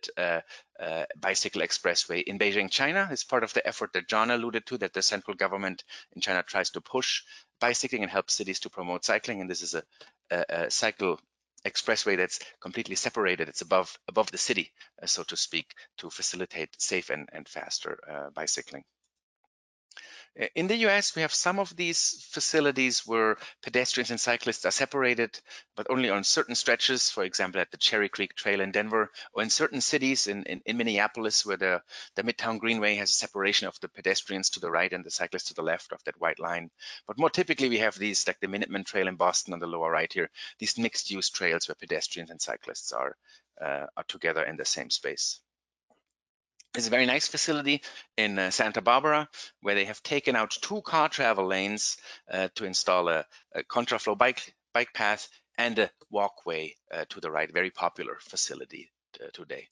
[0.81, 3.09] uh, bicycle expressway in Beijing, China.
[3.11, 6.43] It's part of the effort that John alluded to, that the central government in China
[6.43, 7.23] tries to push
[7.61, 9.41] bicycling and help cities to promote cycling.
[9.41, 9.83] And this is a,
[10.31, 11.19] a, a cycle
[11.67, 13.49] expressway that's completely separated.
[13.49, 14.73] It's above above the city,
[15.03, 18.85] uh, so to speak, to facilitate safe and, and faster uh, bicycling.
[20.55, 25.41] In the US, we have some of these facilities where pedestrians and cyclists are separated,
[25.75, 29.43] but only on certain stretches, for example, at the Cherry Creek Trail in Denver, or
[29.43, 31.83] in certain cities in, in, in Minneapolis, where the,
[32.15, 35.49] the Midtown Greenway has a separation of the pedestrians to the right and the cyclists
[35.49, 36.71] to the left of that white line.
[37.09, 39.91] But more typically, we have these, like the Minuteman Trail in Boston on the lower
[39.91, 43.17] right here, these mixed-use trails where pedestrians and cyclists are,
[43.61, 45.41] uh, are together in the same space.
[46.75, 47.83] It's a very nice facility
[48.17, 49.29] in uh, Santa Barbara
[49.63, 51.97] where they have taken out two car travel lanes
[52.31, 57.31] uh, to install a, a, contraflow bike bike path and a walkway uh, to the
[57.31, 57.53] right.
[57.53, 58.91] Very popular facility
[59.23, 59.67] uh, today.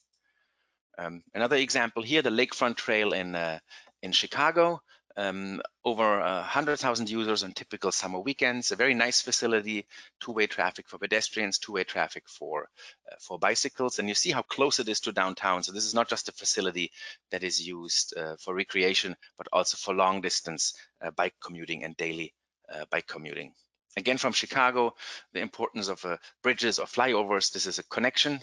[0.99, 3.59] Um, another example here, the Lakefront Trail in uh,
[4.03, 4.81] in Chicago
[5.17, 8.71] um, over 100,000 users on typical summer weekends.
[8.71, 9.87] A very nice facility,
[10.21, 12.69] two-way traffic for pedestrians, two-way traffic for
[13.11, 13.99] uh, for bicycles.
[13.99, 15.63] And you see how close it is to downtown.
[15.63, 16.93] So this is not just a facility
[17.31, 21.97] that is used uh, for recreation, but also for long distance uh, bike commuting and
[21.97, 22.35] daily
[22.73, 23.53] uh, bike commuting.
[23.97, 24.95] Again, from Chicago,
[25.33, 27.53] the importance of uh, bridges or flyovers.
[27.53, 28.41] This is a connection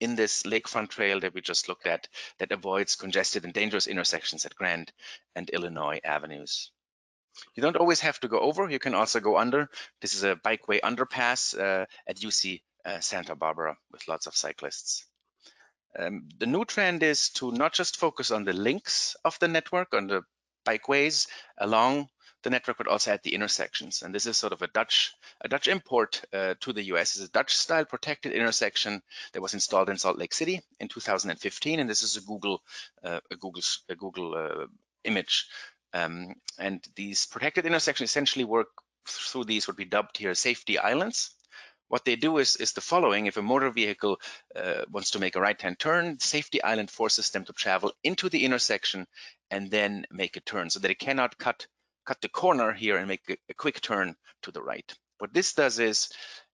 [0.00, 4.44] in this lakefront trail that we just looked at that avoids congested and dangerous intersections
[4.44, 4.92] at Grand
[5.34, 6.70] and Illinois avenues.
[7.54, 9.68] You don't always have to go over, you can also go under.
[10.00, 15.06] This is a bikeway underpass uh, at UC uh, Santa Barbara with lots of cyclists.
[15.98, 19.94] Um, the new trend is to not just focus on the links of the network,
[19.94, 20.22] on the
[20.66, 21.28] bikeways
[21.58, 22.08] along
[22.44, 24.02] the network, but also at the intersections.
[24.02, 27.16] And this is sort of a Dutch a Dutch import uh, to the US.
[27.16, 31.90] It's a Dutch-style protected intersection that was installed in Salt Lake City in 2015, and
[31.90, 32.62] this is a Google
[33.02, 34.66] uh, a Google a Google uh,
[35.02, 35.46] image.
[35.92, 38.68] Um, and these protected intersections essentially work
[39.08, 41.30] through these what we dubbed here safety islands.
[41.88, 43.26] What they do is, is the following.
[43.26, 44.18] If a motor vehicle
[44.56, 48.44] uh, wants to make a right-hand turn, safety island forces them to travel into the
[48.44, 49.06] intersection
[49.50, 51.66] and then make a turn so that it cannot cut
[52.04, 54.92] cut the corner here and make a, quick turn to the right.
[55.18, 56.08] What this does is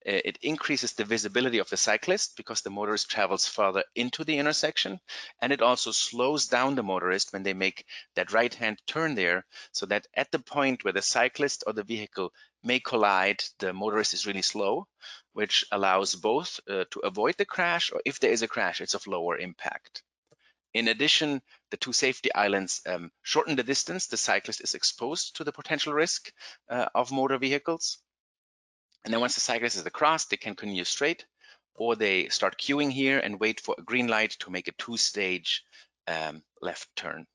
[0.07, 4.39] uh, it increases the visibility of the cyclist because the motorist travels further into the
[4.39, 5.01] intersection
[5.43, 7.85] and it also slows down the motorist when they make
[8.15, 11.85] that right hand turn there so that at the point where the cyclist or the
[11.85, 12.33] vehicle
[12.63, 14.87] may collide the motorist is really slow
[15.33, 18.95] which allows both uh, to avoid the crash or if there is a crash it's
[18.95, 20.03] of lower impact
[20.75, 25.45] in addition, the two safety islands um, shorten the distance the cyclist is exposed to
[25.45, 26.33] the potential risk
[26.68, 27.99] uh, of motor vehicles.
[29.05, 31.25] And then once the cyclist is across, they can continue straight
[31.75, 35.64] or they start queuing here and wait for a green light to make a two-stage
[36.07, 37.27] um, left turn.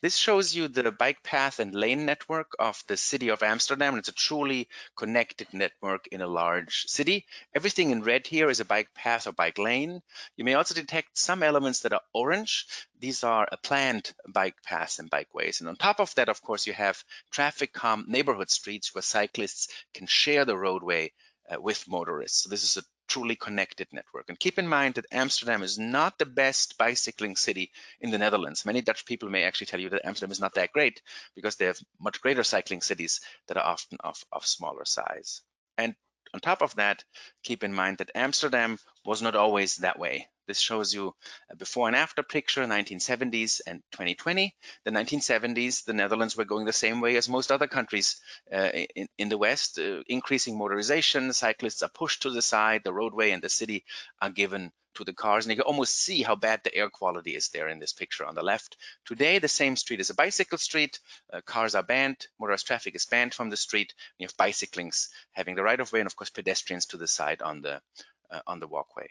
[0.00, 3.96] This shows you the bike path and lane network of the city of Amsterdam.
[3.96, 7.26] It's a truly connected network in a large city.
[7.52, 10.00] Everything in red here is a bike path or bike lane.
[10.36, 12.66] You may also detect some elements that are orange.
[13.00, 15.58] These are planned bike paths and bikeways.
[15.58, 19.66] And on top of that, of course, you have traffic calm neighborhood streets where cyclists
[19.94, 21.12] can share the roadway
[21.50, 22.44] uh, with motorists.
[22.44, 24.26] So this is a truly connected network.
[24.28, 28.64] And keep in mind that Amsterdam is not the best bicycling city in the Netherlands.
[28.64, 31.02] Many Dutch people may actually tell you that Amsterdam is not that great
[31.34, 35.42] because they have much greater cycling cities that are often of, of smaller size.
[35.76, 35.94] And
[36.34, 37.04] on top of that,
[37.42, 40.28] keep in mind that Amsterdam was not always that way.
[40.48, 41.14] This shows you
[41.50, 44.54] a before and after picture, 1970s and 2020.
[44.84, 48.16] The 1970s, the Netherlands were going the same way as most other countries
[48.50, 52.94] uh, in, in, the West, uh, increasing motorization, cyclists are pushed to the side, the
[52.94, 53.84] roadway and the city
[54.22, 57.36] are given to the cars and you can almost see how bad the air quality
[57.36, 58.78] is there in this picture on the left.
[59.04, 60.98] Today, the same street is a bicycle street.
[61.30, 63.92] Uh, cars are banned, motorized traffic is banned from the street.
[64.18, 67.42] You have bicyclings having the right of way and of course pedestrians to the side
[67.42, 67.82] on the
[68.30, 69.10] uh, on the walkway.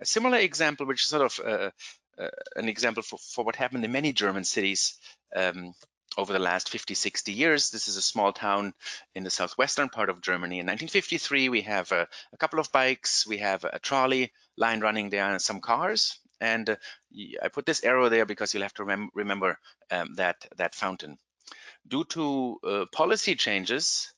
[0.00, 1.70] A similar example, which is sort of uh,
[2.18, 4.98] uh an example for, for what happened in many German cities
[5.34, 5.74] um,
[6.16, 7.70] over the last 50, 60 years.
[7.70, 8.72] This is a small town
[9.14, 10.60] in the southwestern part of Germany.
[10.60, 15.10] In 1953, we have a, a couple of bikes, we have a trolley line running
[15.10, 16.18] there and some cars.
[16.40, 16.76] And uh,
[17.42, 19.58] I put this arrow there because you'll have to remem remember
[19.90, 21.18] um, that, that fountain.
[21.88, 24.12] Due to uh, policy changes,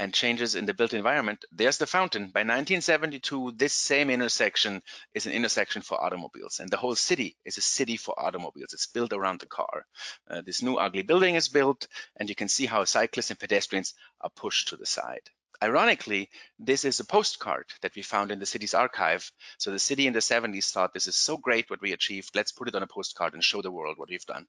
[0.00, 2.22] and changes in the built environment, there's the fountain.
[2.22, 4.80] By 1972, this same intersection
[5.14, 8.72] is an intersection for automobiles, and the whole city is a city for automobiles.
[8.72, 9.84] It's built around the car.
[10.28, 11.86] Uh, this new ugly building is built,
[12.16, 13.92] and you can see how cyclists and pedestrians
[14.22, 15.28] are pushed to the side.
[15.62, 19.30] Ironically, this is a postcard that we found in the city's archive.
[19.58, 22.34] So the city in the 70s thought this is so great what we achieved.
[22.34, 24.46] Let's put it on a postcard and show the world what we've done.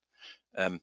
[0.55, 0.79] Um,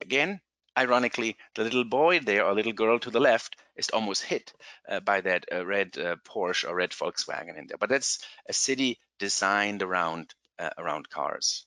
[0.00, 0.40] again,
[0.76, 4.52] ironically, the little boy there or little girl to the left is almost hit
[4.88, 7.78] uh, by that uh, red uh, Porsche or red Volkswagen in there.
[7.78, 8.18] But that's
[8.48, 11.66] a city designed around uh, around cars.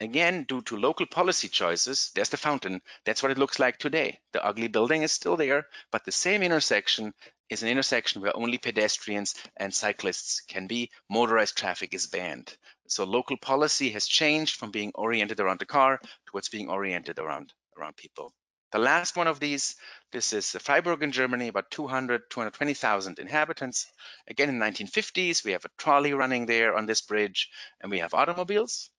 [0.00, 2.80] Again, due to local policy choices, there's the fountain.
[3.04, 4.20] That's what it looks like today.
[4.32, 7.12] The ugly building is still there, but the same intersection
[7.50, 10.90] is an intersection where only pedestrians and cyclists can be.
[11.10, 12.56] Motorized traffic is banned.
[12.86, 17.52] So local policy has changed from being oriented around the car towards being oriented around
[17.78, 18.32] around people.
[18.70, 19.76] The last one of these,
[20.12, 23.86] this is Freiburg in Germany, about 200, 220,000 inhabitants.
[24.26, 27.48] Again, in the 1950s, we have a trolley running there on this bridge,
[27.80, 28.90] and we have automobiles.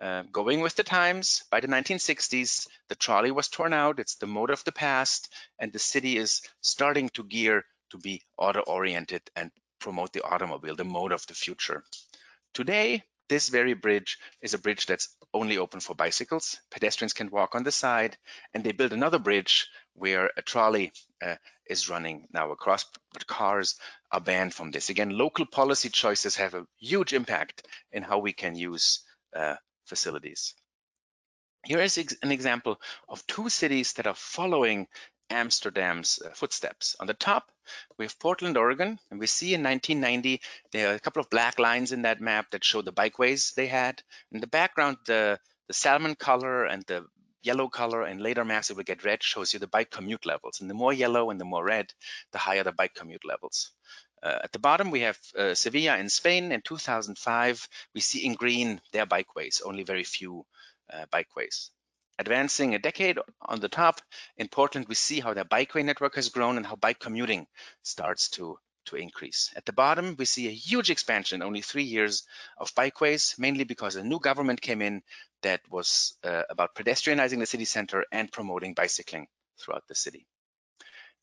[0.00, 3.98] Uh, going with the times, by the 1960s, the trolley was torn out.
[3.98, 8.22] It's the mode of the past, and the city is starting to gear to be
[8.36, 9.50] auto-oriented and
[9.80, 11.84] promote the automobile, the mode of the future.
[12.54, 16.58] Today, this very bridge is a bridge that's only open for bicycles.
[16.70, 18.16] Pedestrians can walk on the side,
[18.52, 23.76] and they build another bridge where a trolley uh, is running now across, but cars
[24.12, 24.90] are banned from this.
[24.90, 29.00] Again, local policy choices have a huge impact in how we can use
[29.34, 29.54] uh,
[29.86, 30.54] facilities.
[31.64, 34.86] Here is an example of two cities that are following
[35.30, 36.96] Amsterdam's uh, footsteps.
[37.00, 37.50] On the top,
[37.98, 40.40] we have Portland, Oregon, and we see in 1990,
[40.72, 43.66] there are a couple of black lines in that map that show the bikeways they
[43.66, 44.02] had.
[44.32, 47.06] In the background, the, the salmon color and the
[47.42, 50.60] yellow color and later maps it will get red shows you the bike commute levels.
[50.60, 51.92] And the more yellow and the more red,
[52.32, 53.70] the higher the bike commute levels.
[54.22, 56.50] Uh, at the bottom, we have uh, Sevilla in Spain.
[56.50, 60.46] In 2005, we see in green their bikeways, only very few
[60.90, 61.68] uh, bikeways.
[62.18, 64.00] Advancing a decade on the top,
[64.36, 67.46] in Portland, we see how their bikeway network has grown and how bike commuting
[67.82, 68.56] starts to,
[68.86, 69.52] to increase.
[69.56, 72.24] At the bottom, we see a huge expansion, only three years
[72.56, 75.02] of bikeways, mainly because a new government came in
[75.42, 79.26] that was uh, about pedestrianizing the city center and promoting bicycling
[79.58, 80.26] throughout the city.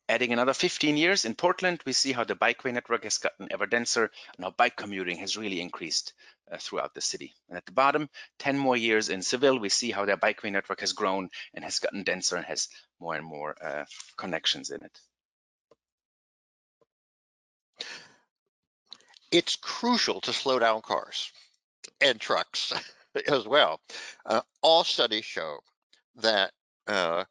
[0.10, 3.66] Adding another 15 years in Portland, we see how the bikeway network has gotten ever
[3.66, 6.14] denser and how bike commuting has really increased
[6.52, 7.34] uh, throughout the city.
[7.47, 10.82] And at the bottom, 10 more years in Seville, we see how their bikeway network
[10.82, 12.68] has grown and has gotten denser and has
[12.99, 13.86] more and more uh,
[14.18, 14.99] connections in it.
[19.32, 21.32] It's crucial to slow down cars
[22.02, 22.74] and trucks
[23.28, 23.80] as well.
[24.26, 25.60] Uh, all studies show
[26.16, 26.52] that
[26.88, 27.24] uh,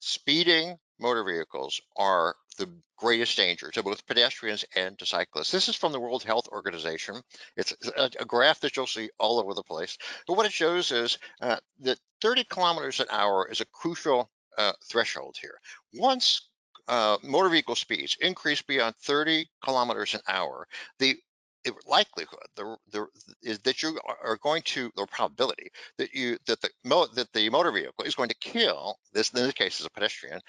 [0.00, 5.50] speeding motor vehicles are the greatest danger to both pedestrians and to cyclists.
[5.50, 7.22] This is from the World Health Organization.
[7.56, 9.96] It's a, a graph that you'll see all over the place.
[10.26, 14.72] But what it shows is uh, that 30 kilometers an hour is a crucial uh,
[14.90, 15.58] threshold here.
[15.94, 16.48] Once
[16.88, 20.66] uh, motor vehicle speeds increase beyond 30 kilometers an hour,
[20.98, 21.16] the
[21.86, 23.06] likelihood the, the,
[23.42, 26.70] is that you are going to the probability that you that the
[27.14, 30.40] that the motor vehicle is going to kill this in this case is a pedestrian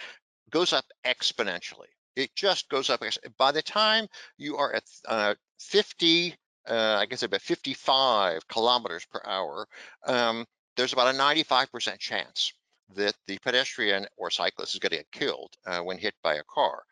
[0.49, 1.87] goes up exponentially.
[2.15, 3.01] It just goes up.
[3.37, 6.35] By the time you are at uh, 50,
[6.67, 9.67] uh, I guess about 55 kilometers per hour,
[10.05, 10.45] um,
[10.75, 12.53] there's about a 95% chance
[12.95, 16.43] that the pedestrian or cyclist is going to get killed uh, when hit by a
[16.43, 16.83] car,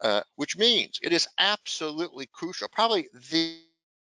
[0.00, 3.58] uh, which means it is absolutely crucial, probably the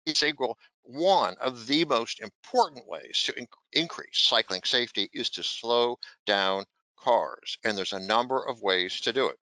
[0.06, 5.98] integral one of the most important ways to in increase cycling safety is to slow
[6.26, 6.64] down
[7.00, 9.38] cars, and there's a number of ways to do it.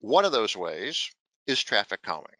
[0.00, 1.10] One of those ways
[1.46, 2.36] is traffic calming.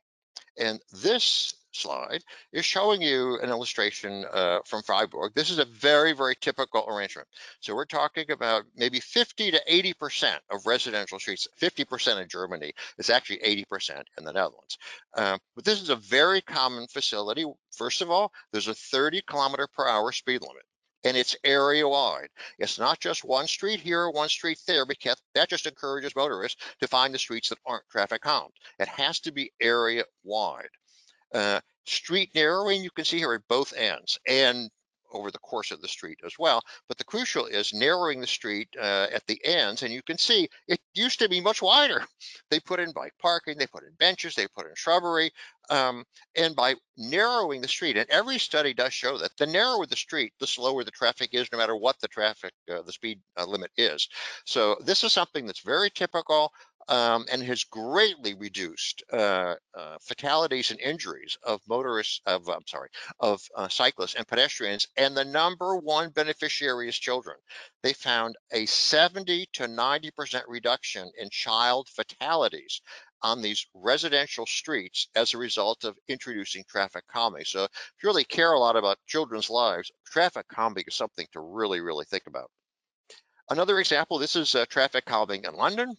[0.58, 2.22] And this slide
[2.52, 5.32] is showing you an illustration uh, from Freiburg.
[5.34, 7.28] This is a very, very typical arrangement.
[7.60, 13.10] So we're talking about maybe 50 to 80% of residential streets, 50% in Germany, it's
[13.10, 14.78] actually 80% in the Netherlands.
[15.16, 17.46] Uh, but this is a very common facility.
[17.74, 20.64] First of all, there's a 30 kilometer per hour speed limit
[21.04, 22.28] and it's area wide.
[22.58, 26.88] It's not just one street here, one street there, because that just encourages motorists to
[26.88, 28.52] find the streets that aren't traffic calmed.
[28.78, 30.68] It has to be area wide.
[31.34, 34.70] Uh, street narrowing, you can see here at both ends, and
[35.14, 36.62] over the course of the street as well.
[36.88, 40.48] But the crucial is narrowing the street uh, at the ends, and you can see
[40.68, 42.04] it used to be much wider.
[42.50, 45.30] They put in bike parking, they put in benches, they put in shrubbery,
[45.70, 46.04] um,
[46.36, 50.32] and by narrowing the street, and every study does show that the narrower the street,
[50.38, 53.70] the slower the traffic is, no matter what the traffic, uh, the speed uh, limit
[53.78, 54.08] is.
[54.44, 56.52] So this is something that's very typical
[56.88, 62.88] um, and has greatly reduced uh, uh, fatalities and injuries of motorists, of I'm sorry,
[63.20, 64.86] of uh, cyclists and pedestrians.
[64.96, 67.36] And the number one beneficiary is children.
[67.82, 72.80] They found a 70 to 90% reduction in child fatalities
[73.22, 77.44] on these residential streets as a result of introducing traffic calming.
[77.44, 77.70] So if
[78.02, 82.04] you really care a lot about children's lives, traffic calming is something to really, really
[82.04, 82.50] think about.
[83.48, 85.96] Another example, this is uh, traffic calming in London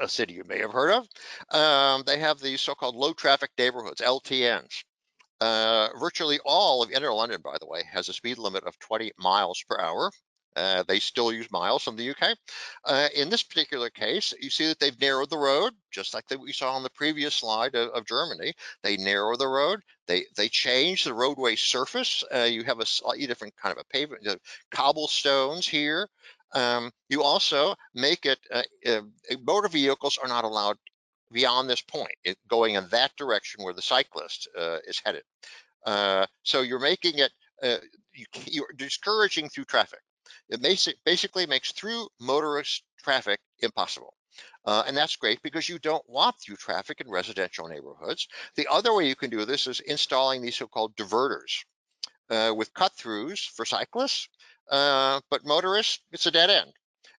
[0.00, 1.08] a city you may have heard of.
[1.56, 4.84] Um, they have these so-called low traffic neighborhoods, LTNs.
[5.40, 9.12] Uh, virtually all of inner London, by the way, has a speed limit of 20
[9.18, 10.10] miles per hour.
[10.54, 12.36] Uh, they still use miles from the UK.
[12.84, 16.52] Uh, in this particular case, you see that they've narrowed the road, just like we
[16.52, 18.52] saw on the previous slide of, of, Germany.
[18.82, 19.80] They narrow the road.
[20.06, 22.22] They they change the roadway surface.
[22.34, 24.26] Uh, you have a slightly different kind of a pavement,
[24.70, 26.08] cobblestones here.
[26.54, 29.00] Um, you also make it, uh, uh,
[29.42, 30.76] motor vehicles are not allowed
[31.32, 35.22] beyond this point, it, going in that direction where the cyclist uh, is headed.
[35.86, 37.32] Uh, so you're making it,
[37.62, 37.78] uh,
[38.12, 40.00] you, are discouraging through traffic.
[40.48, 40.60] It
[41.04, 44.14] basically makes through motorist traffic impossible.
[44.64, 48.28] Uh, and that's great because you don't want through traffic in residential neighborhoods.
[48.56, 51.64] The other way you can do this is installing these so-called diverters
[52.30, 54.28] uh, with cut-throughs for cyclists
[54.70, 56.72] uh, but motorists, it's a dead end.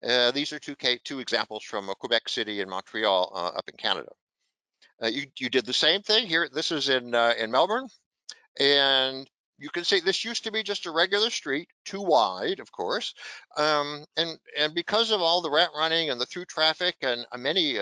[0.03, 3.77] Uh, these are two, two examples from uh, Quebec City and Montreal uh, up in
[3.77, 4.09] Canada.
[5.01, 6.49] Uh, you, you did the same thing here.
[6.53, 7.87] This is in, in Melbourne.
[8.59, 12.71] And you can see this used to be just a regular street, too wide, of
[12.71, 13.13] course.
[13.57, 17.77] Um, and, and because of all the rat running and the through traffic and many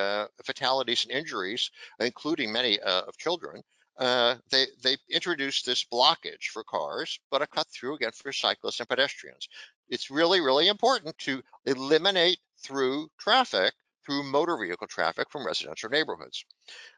[0.45, 3.64] fatalities and injuries, including many of children,
[4.02, 8.80] uh, they, they introduced this blockage for cars, but a cut through again for cyclists
[8.80, 9.47] and pedestrians.
[9.89, 13.74] It's really, really important to eliminate through traffic,
[14.04, 16.45] through motor vehicle traffic from residential neighborhoods.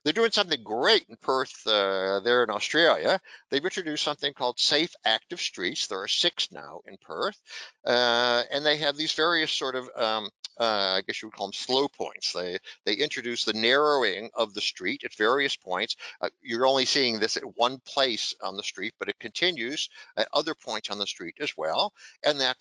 [0.03, 3.19] They're doing something great in Perth uh, there in Australia.
[3.49, 5.87] They've introduced something called Safe Active Streets.
[5.87, 7.37] There are six now in Perth.
[7.85, 10.29] Uh, and they have these various sort of um,
[10.59, 12.33] uh, I guess you would call them slow points.
[12.33, 15.95] They they introduce the narrowing of the street at various points.
[16.21, 20.27] Uh, you're only seeing this at one place on the street, but it continues at
[20.33, 21.93] other points on the street as well.
[22.25, 22.57] And that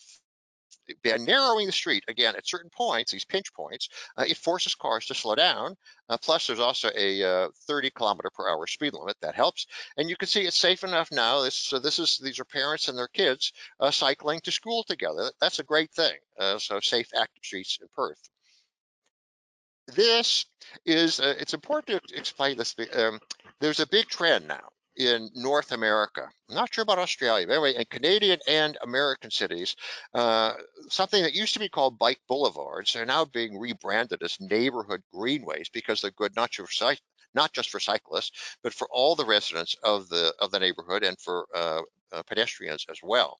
[1.04, 5.06] by narrowing the street again at certain points, these pinch points, uh, it forces cars
[5.06, 5.76] to slow down.
[6.08, 9.66] Uh, plus, there's also a uh, 30 kilometer per hour speed limit that helps.
[9.96, 11.42] And you can see it's safe enough now.
[11.42, 15.30] This so this is these are parents and their kids uh, cycling to school together.
[15.40, 16.16] That's a great thing.
[16.38, 18.28] Uh, so safe, active streets in Perth.
[19.94, 20.46] This
[20.84, 22.74] is uh, it's important to explain this.
[22.94, 23.20] Um,
[23.60, 26.28] there's a big trend now in North America.
[26.48, 29.74] I'm not sure about Australia, but anyway, in Canadian and American cities,
[30.14, 30.54] uh,
[30.88, 35.68] something that used to be called bike boulevards are now being rebranded as neighborhood greenways
[35.70, 36.94] because they're good not just for
[37.34, 41.18] not just for cyclists, but for all the residents of the of the neighborhood and
[41.18, 41.80] for uh,
[42.12, 43.38] uh, pedestrians as well.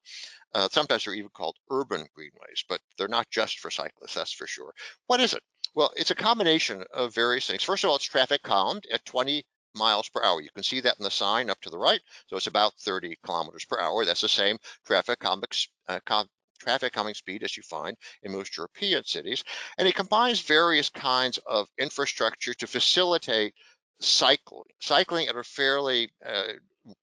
[0.55, 4.47] Uh, sometimes they're even called urban greenways, but they're not just for cyclists, that's for
[4.47, 4.73] sure.
[5.07, 5.43] What is it?
[5.75, 7.63] Well, it's a combination of various things.
[7.63, 9.45] First of all, it's traffic calmed at 20
[9.75, 10.41] miles per hour.
[10.41, 12.01] You can see that in the sign up to the right.
[12.29, 14.05] So it's about 30 kilometers per hour.
[14.05, 15.45] That's the same traffic calming,
[15.89, 16.29] uh, com
[16.59, 19.43] traffic calming speed as you find in most European cities.
[19.79, 23.55] And it combines various kinds of infrastructure to facilitate
[24.01, 26.53] cycling, cycling at a fairly uh,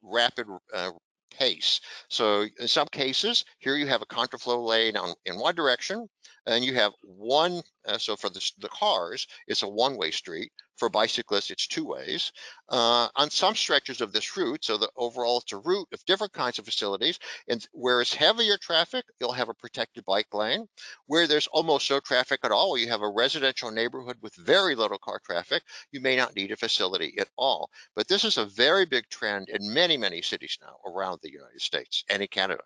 [0.01, 0.91] rapid uh,
[1.29, 1.79] pace.
[2.09, 6.07] So in some cases, here you have a contraflow lane on, in one direction,
[6.49, 10.51] and you have one, uh, so for the, the cars, it's a one-way street.
[10.77, 12.31] For bicyclists, it's two ways.
[12.69, 16.31] Uh, on some stretches of this route, so the overall it's a route of different
[16.33, 17.19] kinds of facilities,
[17.49, 20.65] and where it's heavier traffic, you'll have a protected bike lane.
[21.05, 24.97] Where there's almost no traffic at all, you have a residential neighborhood with very little
[24.97, 27.69] car traffic, you may not need a facility at all.
[27.95, 31.61] But this is a very big trend in many, many cities now around the United
[31.61, 32.63] States and in Canada.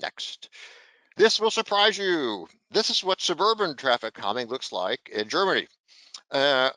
[0.00, 0.50] Next.
[1.18, 2.46] This will surprise you.
[2.70, 5.66] This is what suburban traffic calming looks like in Germany.
[6.30, 6.70] Uh,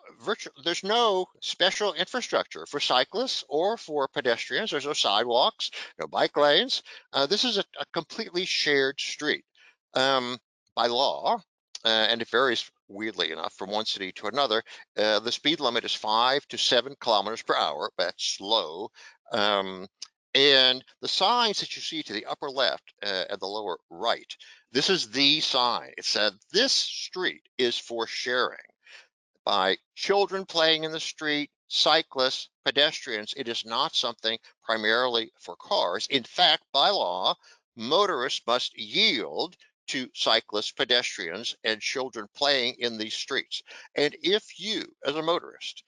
[0.64, 4.72] there's no special infrastructure for cyclists or for pedestrians.
[4.72, 5.70] There's no sidewalks,
[6.00, 6.82] no bike lanes.
[7.14, 9.46] Uh, this is a, a, completely shared street.
[9.94, 10.40] Um,
[10.76, 11.40] by law,
[11.86, 14.64] uh, and it varies weirdly enough from one city to another,
[14.98, 17.92] uh, the speed limit is five to seven kilometers per hour.
[17.96, 18.90] That's slow.
[19.32, 19.86] Um,
[20.34, 24.36] and the signs that you see to the upper left uh, and the lower right,
[24.72, 25.92] this is the sign.
[25.98, 28.58] It said this street is for sharing
[29.46, 33.34] by children playing in the street, cyclists, pedestrians.
[33.36, 36.08] It is not something primarily for cars.
[36.10, 37.36] In fact, by law,
[37.76, 39.56] motorists must yield
[39.88, 43.62] to cyclists, pedestrians, and children playing in these streets.
[43.96, 45.84] And if you, as a motorist,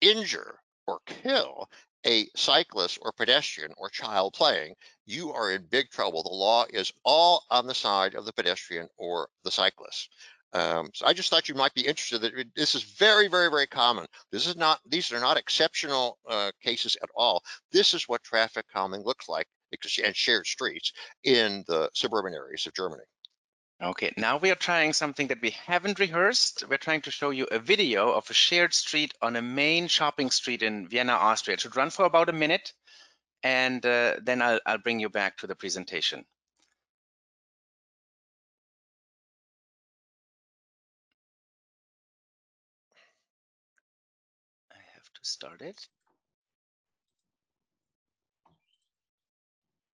[0.00, 1.68] injure or kill
[2.06, 4.74] a cyclist or pedestrian or child playing,
[5.06, 6.22] you are in big trouble.
[6.22, 10.08] The law is all on the side of the pedestrian or the cyclist.
[10.54, 13.66] Um, so I just thought you might be interested that this is very, very, very
[13.66, 14.06] common.
[14.30, 17.42] This is not, these are not exceptional uh, cases at all.
[17.70, 19.46] This is what traffic calming looks like
[20.04, 20.92] and shared streets
[21.24, 23.04] in the suburban areas of Germany.
[23.82, 26.62] Okay, now we are trying something that we haven't rehearsed.
[26.70, 30.30] We're trying to show you a video of a shared street on a main shopping
[30.30, 31.54] street in Vienna, Austria.
[31.54, 32.72] It should run for about a minute,
[33.42, 36.24] and uh, then I'll, I'll bring you back to the presentation.
[44.70, 45.88] I have to start it.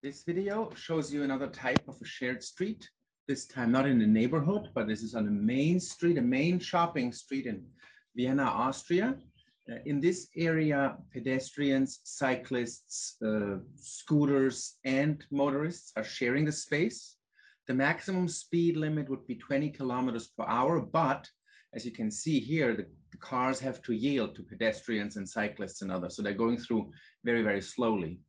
[0.03, 2.87] This video shows you another type of a shared street
[3.29, 6.59] this time not in the neighborhood, but this is on a main street, a main
[6.59, 7.63] shopping street in
[8.17, 9.17] Vienna, Austria.
[9.71, 17.17] Uh, in this area, pedestrians, cyclists, uh, scooters, and motorists are sharing the space.
[17.67, 21.29] The maximum speed limit would be 20 kilometers per hour, but
[21.75, 25.83] as you can see here, the, the cars have to yield to pedestrians and cyclists
[25.83, 26.17] and others.
[26.17, 26.91] So they're going through
[27.25, 28.21] very, very slowly.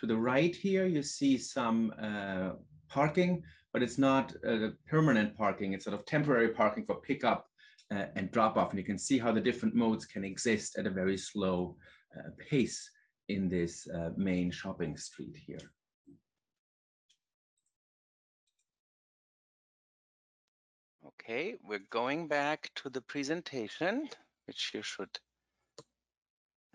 [0.00, 2.50] To the right here, you see some uh,
[2.88, 3.42] parking
[3.72, 4.34] but it's not
[4.86, 5.72] permanent parking.
[5.72, 7.46] It's sort of temporary parking for pickup
[7.90, 8.70] uh, and drop off.
[8.70, 11.76] And you can see how the different modes can exist at a very slow
[12.16, 12.90] uh, pace
[13.28, 15.72] in this uh, main shopping street here.
[21.06, 24.08] Okay, we're going back to the presentation,
[24.46, 25.18] which you should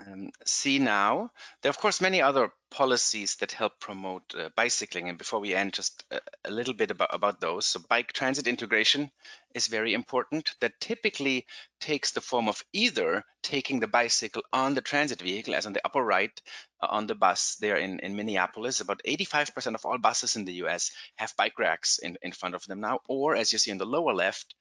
[0.06, 1.32] um, see now.
[1.62, 5.10] There are, of course, many other policies that help promote uh, bicycling.
[5.10, 7.66] And before we end, just a, a, little bit about, about those.
[7.66, 9.10] So bike transit integration
[9.56, 10.52] is very important.
[10.62, 11.48] That typically
[11.80, 15.86] takes the form of either taking the bicycle on the transit vehicle, as on the
[15.86, 16.42] upper right
[16.82, 18.82] uh, on the bus there in, in Minneapolis.
[18.82, 22.66] About 85% of all buses in the US have bike racks in, in front of
[22.66, 24.54] them now, or as you see in the lower left,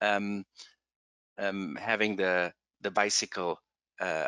[0.00, 0.44] um,
[1.38, 2.52] um, having the,
[2.82, 3.58] the bicycle
[4.00, 4.26] uh,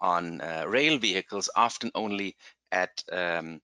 [0.00, 2.36] on uh, rail vehicles, often only
[2.72, 3.60] at um,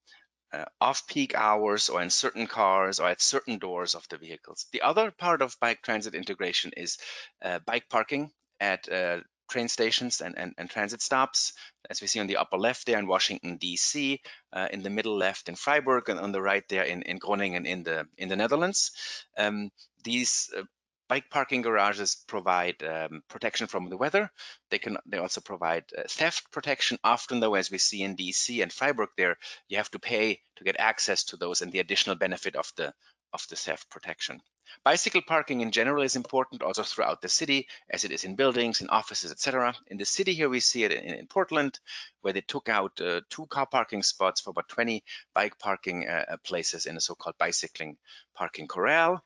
[0.52, 4.66] uh, off-peak hours or in certain cars or at certain doors of the vehicles.
[4.72, 6.98] The other part of bike transit integration is
[7.42, 8.30] uh, bike parking
[8.60, 11.52] at uh, train stations and, and, and, transit stops,
[11.90, 14.20] as we see on the upper left there in Washington, D.C.,
[14.52, 17.66] uh, in the middle left in Freiburg, and on the right there in, in Groningen
[17.66, 18.92] in the, in the Netherlands.
[19.36, 19.70] Um,
[20.04, 20.62] these uh,
[21.08, 24.30] bike parking garages provide um, protection from the weather.
[24.70, 26.98] They can they also provide uh, theft protection.
[27.04, 29.36] Often though, as we see in DC and Freiburg there,
[29.68, 32.92] you have to pay to get access to those and the additional benefit of the
[33.32, 34.40] of the theft protection.
[34.84, 38.80] Bicycle parking in general is important also throughout the city, as it is in buildings,
[38.80, 39.74] in offices, etc.
[39.88, 41.78] In the city here, we see it in, in Portland,
[42.22, 45.04] where they took out uh, two car parking spots for about 20
[45.34, 47.96] bike parking uh, uh places in a so-called bicycling
[48.34, 49.22] parking corral.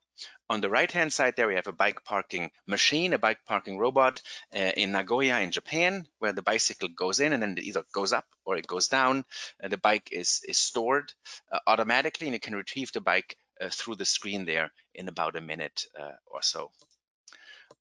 [0.49, 4.23] On the right-hand side there, we have a bike parking machine, a bike parking robot
[4.55, 8.13] uh, in Nagoya in Japan, where the bicycle goes in and then it either goes
[8.13, 9.25] up or it goes down.
[9.63, 11.13] Uh, the bike is, is stored
[11.51, 15.37] uh, automatically and you can retrieve the bike uh, through the screen there in about
[15.37, 16.71] a minute uh, or so.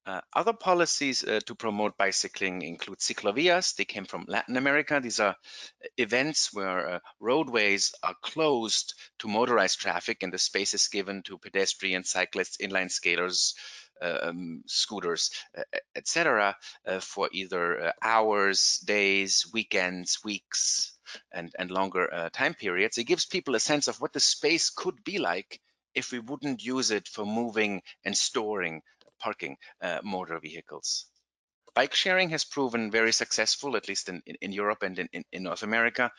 [0.06, 3.74] Uh, other policies uh, to promote bicycling include ciclovias.
[3.74, 5.00] They came from Latin America.
[5.02, 5.34] These are
[5.96, 11.38] events where uh, roadways are closed to motorized traffic and the space is given to
[11.38, 13.56] pedestrians, cyclists, inline skaters,
[14.00, 15.62] um, scooters, uh,
[15.96, 16.56] etc.,
[16.86, 20.96] uh, for either uh, hours, days, weekends, weeks,
[21.32, 22.98] and, and longer uh, time periods.
[22.98, 25.60] It gives people a sense of what the space could be like
[25.94, 28.82] if we wouldn't use it for moving and storing
[29.18, 31.06] parking uh, motor vehicles.
[31.76, 35.42] Bike sharing has proven very successful, at least in, in, in Europe and in, in,
[35.42, 36.10] North America,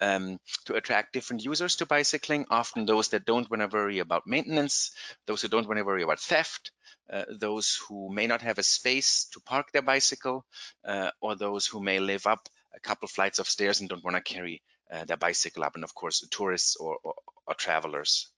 [0.00, 4.26] um, to attract different users to bicycling, often those that don't want to worry about
[4.26, 4.90] maintenance,
[5.26, 6.72] those who don't want to worry about theft,
[7.12, 10.46] uh, those who may not have a space to park their bicycle,
[10.86, 14.16] uh, or those who may live up a couple flights of stairs and don't want
[14.16, 17.12] to carry uh, their bicycle up, and of course, tourists or, or,
[17.46, 18.31] or travelers.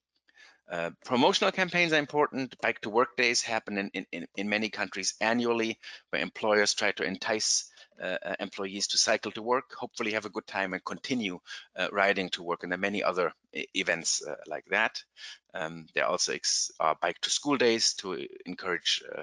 [0.70, 2.56] Uh, promotional campaigns are important.
[2.60, 5.78] Bike to work days happen in, in, in many countries annually
[6.10, 7.70] where employers try to entice
[8.40, 11.38] employees to cycle to work, hopefully have a good time and continue
[11.76, 12.62] uh, riding to work.
[12.62, 13.32] And there are many other
[13.74, 15.02] events uh, like that.
[15.54, 16.34] Um, there also
[16.80, 19.22] uh, bike to school days to encourage uh,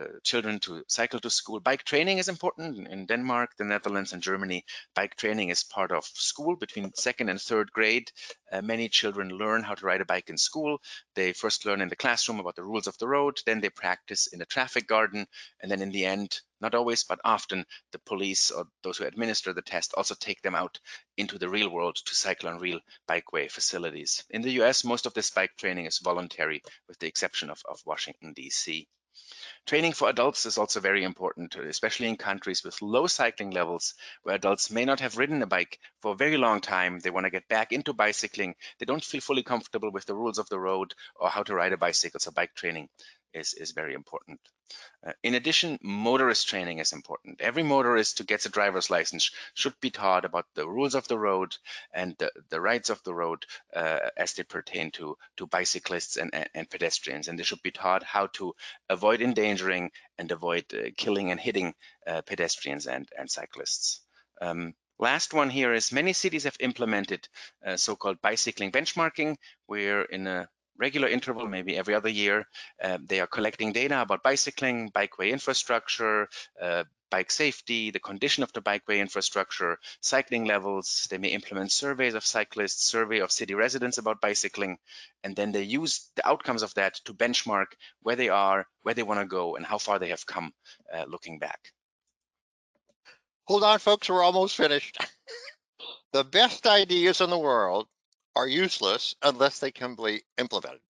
[0.00, 1.58] uh, children to cycle to school.
[1.58, 4.64] Bike training is important in Denmark, the Netherlands, and Germany.
[4.94, 8.12] Bike training is part of school between second and third grade.
[8.52, 10.78] Uh, many children learn how to ride a bike in school.
[11.16, 14.28] They first learn in the classroom about the rules of the road, then they practice
[14.28, 15.26] in a traffic garden,
[15.60, 19.52] and then in the end, not always, but often, the police or those who administer
[19.52, 20.80] the test also take them out
[21.18, 24.24] into the real world to cycle on real bikeway facilities.
[24.30, 27.82] In the US, most of this bike training is voluntary, with the exception of, of
[27.84, 28.88] Washington, D.C.
[29.66, 34.34] Training for adults is also very important, especially in countries with low cycling levels where
[34.34, 36.98] adults may not have ridden a bike for a very long time.
[36.98, 38.54] They want to get back into bicycling.
[38.78, 41.74] They don't feel fully comfortable with the rules of the road or how to ride
[41.74, 42.20] a bicycle.
[42.20, 42.88] So bike training
[43.34, 44.40] is, is very important.
[45.06, 47.40] Uh, in addition, motorist training is important.
[47.40, 51.18] Every motorist who gets a driver's license should be taught about the rules of the
[51.18, 51.56] road
[51.92, 53.44] and the, the rights of the road
[53.74, 57.28] uh, as they pertain to, to bicyclists and, and, and, pedestrians.
[57.28, 58.54] And they should be taught how to
[58.88, 61.74] avoid endangering and avoid uh, killing and hitting
[62.06, 64.00] uh, pedestrians and, and cyclists.
[64.40, 67.28] Um, Last one here is many cities have implemented
[67.66, 69.36] uh, so-called bicycling benchmarking,
[69.66, 70.48] We're in a
[70.78, 72.46] regular interval, maybe every other year.
[72.82, 76.28] Um, they are collecting data about bicycling, bikeway infrastructure,
[76.60, 81.06] uh, bike safety, the condition of the bikeway infrastructure, cycling levels.
[81.10, 84.78] They may implement surveys of cyclists, survey of city residents about bicycling,
[85.22, 87.66] and then they use the outcomes of that to benchmark
[88.02, 90.52] where they are, where they want to go, and how far they have come
[90.92, 91.72] uh, looking back.
[93.46, 94.98] Hold on, folks, we're almost finished.
[96.12, 97.86] the best ideas in the world
[98.36, 100.80] are useless unless they can be implemented.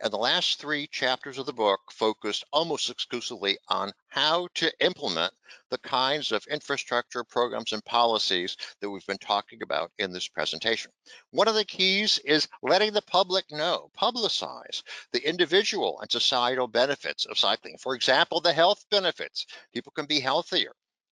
[0.00, 5.32] And the last three chapters of the book focused almost exclusively on how to implement
[5.70, 10.90] the kinds of infrastructure programs and policies that we've been talking about in this presentation.
[11.30, 17.24] One of the keys is letting the public know, publicize the individual and societal benefits
[17.24, 17.78] of cycling.
[17.78, 19.46] For example, the health benefits.
[19.72, 20.72] People can be healthier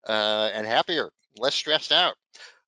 [0.08, 2.16] uh, and happier, less stressed out.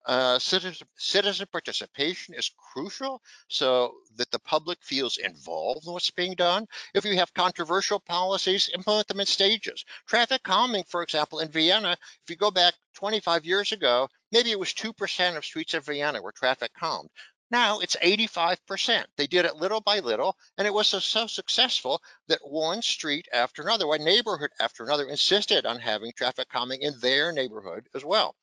[0.08, 6.34] Uh, citizen, citizen participation is crucial so that the public feels involved in what's being
[6.34, 6.66] done.
[6.94, 9.84] If you have controversial policies, implement them in stages.
[10.06, 14.58] Traffic calming, for example, in Vienna, if you go back 25 years ago, maybe it
[14.58, 17.10] was 2% of streets of Vienna were traffic calmed.
[17.50, 19.04] Now it's 85%.
[19.16, 23.28] They did it little by little, and it was so, so, successful that one street
[23.34, 28.06] after another, one neighborhood after another insisted on having traffic calming in their neighborhood as
[28.06, 28.36] well.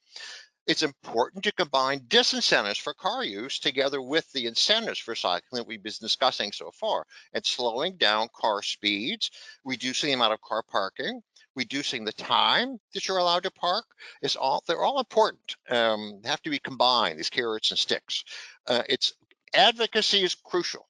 [0.67, 5.67] It's important to combine disincentives for car use together with the incentives for cycling that
[5.67, 9.29] we've been discussing so far, and slowing down car speeds,
[9.63, 11.21] reducing the amount of car parking,
[11.55, 13.85] reducing the time that you're allowed to park.
[14.21, 18.23] Is all they're all important um, they have to be combined these carrots and sticks.
[18.67, 19.13] Uh, it's
[19.53, 20.87] advocacy is crucial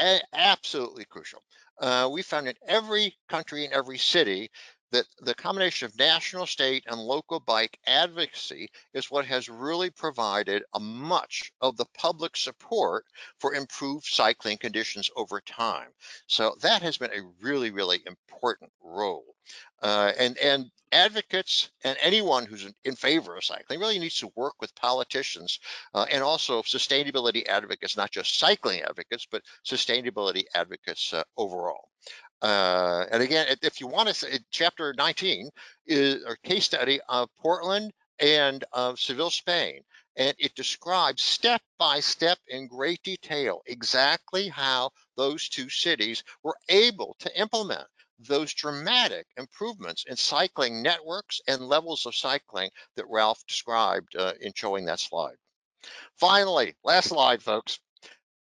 [0.00, 1.40] a absolutely crucial.
[1.80, 4.50] Uh, we found in every country in every city
[4.94, 10.62] that the combination of national, state, and local bike advocacy is what has really provided
[10.74, 13.04] a much of the public support
[13.40, 15.88] for improved cycling conditions over time.
[16.28, 19.34] So that has been a really, really important role.
[19.82, 24.54] Uh, and, and advocates and anyone who's in favor of cycling really needs to work
[24.60, 25.58] with politicians
[25.92, 31.88] uh, and also sustainability advocates, not just cycling advocates, but sustainability advocates uh, overall.
[32.44, 35.48] Uh, and again, if you want to, chapter 19
[35.86, 39.80] is a case study of Portland and of Seville, Spain.
[40.16, 46.58] And it describes step by step in great detail exactly how those two cities were
[46.68, 47.86] able to implement
[48.18, 54.52] those dramatic improvements in cycling networks and levels of cycling that Ralph described uh, in
[54.54, 55.36] showing that slide.
[56.18, 57.80] Finally, last slide, folks.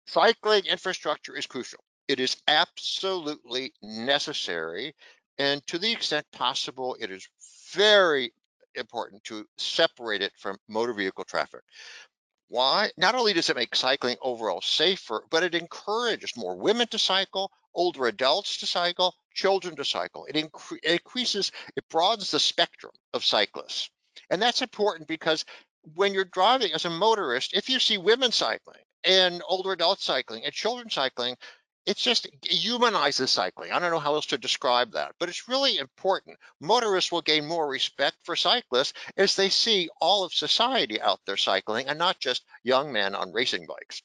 [0.08, 1.84] Cycling infrastructure is crucial.
[2.12, 4.94] It is absolutely necessary
[5.38, 7.28] And to the extent possible, it is
[7.72, 8.32] very
[8.76, 11.62] important to separate it from motor vehicle traffic.
[12.48, 12.92] Why?
[12.98, 17.50] Not only does it make cycling overall safer, but it encourages more women to cycle,
[17.74, 20.26] older adults to cycle, children to cycle.
[20.26, 23.90] It, incre it increases, it broadens the spectrum of cyclists.
[24.30, 25.44] And that's important because
[25.94, 30.44] when you're driving as a motorist, if you see women cycling and older adults cycling
[30.44, 31.36] and children cycling,
[31.86, 33.72] it's just humanizes cycling.
[33.72, 36.38] I don't know how else to describe that, but it's really important.
[36.60, 41.36] Motorists will gain more respect for cyclists as they see all of society out there
[41.36, 44.02] cycling and not just young men on racing bikes.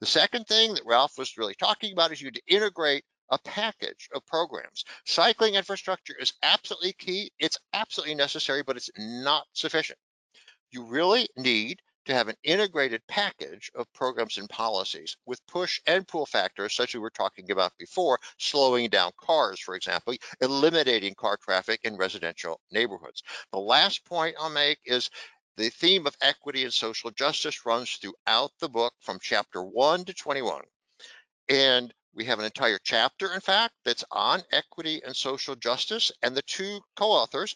[0.00, 4.08] The second thing that Ralph was really talking about is you to integrate a package
[4.14, 4.84] of programs.
[5.06, 7.30] Cycling infrastructure is absolutely key.
[7.38, 9.98] It's absolutely necessary, but it's not sufficient.
[10.70, 16.06] You really need to have an integrated package of programs and policies with push and
[16.06, 21.14] pull factors, such as we were talking about before, slowing down cars, for example, eliminating
[21.14, 23.22] car traffic in residential neighborhoods.
[23.52, 25.10] The last point I'll make is
[25.56, 30.14] the theme of equity and social justice runs throughout the book from chapter 1 to
[30.14, 30.62] 21.
[31.48, 36.10] And we have an entire chapter, in fact, that's on equity and social justice.
[36.22, 37.54] And the two co-authors,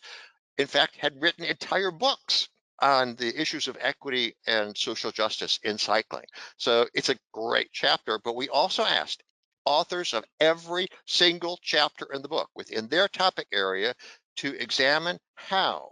[0.59, 2.49] in fact, had written entire books
[2.81, 6.27] on the issues of equity and social justice in cycling.
[6.57, 9.23] So it's a great chapter, but we also asked
[9.65, 13.95] authors of every single chapter in the book within their topic area
[14.37, 15.91] to examine how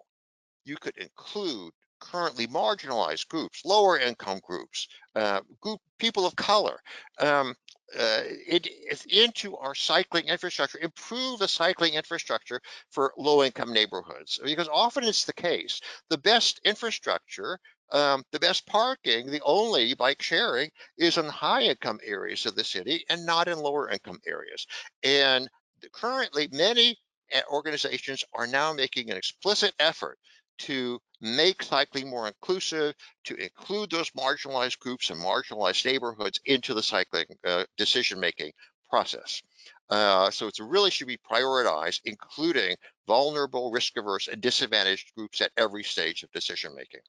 [0.64, 6.78] you could include currently marginalized groups, lower income groups, uh, group people of color,
[7.18, 7.54] um,
[7.94, 8.68] uh, it,
[9.08, 12.60] into our cycling infrastructure, improve the cycling infrastructure
[12.90, 14.40] for low-income neighborhoods.
[14.44, 15.80] Because often it's the case,
[16.10, 17.58] the best infrastructure,
[17.92, 23.04] um, the best parking, the only bike sharing is in high-income areas of the city
[23.08, 24.66] and not in lower-income areas.
[25.04, 25.48] And
[25.92, 26.96] currently, many
[27.30, 30.18] eh, organizations are now making an explicit effort
[30.58, 36.82] to make cycling more inclusive, to include those marginalized groups and marginalized neighborhoods into the
[36.82, 38.52] cycling uh, decision-making
[38.90, 39.42] process.
[39.90, 42.74] Uh, so it really should be prioritized, including
[43.06, 47.00] vulnerable, risk-averse, and disadvantaged groups at every stage of decision-making.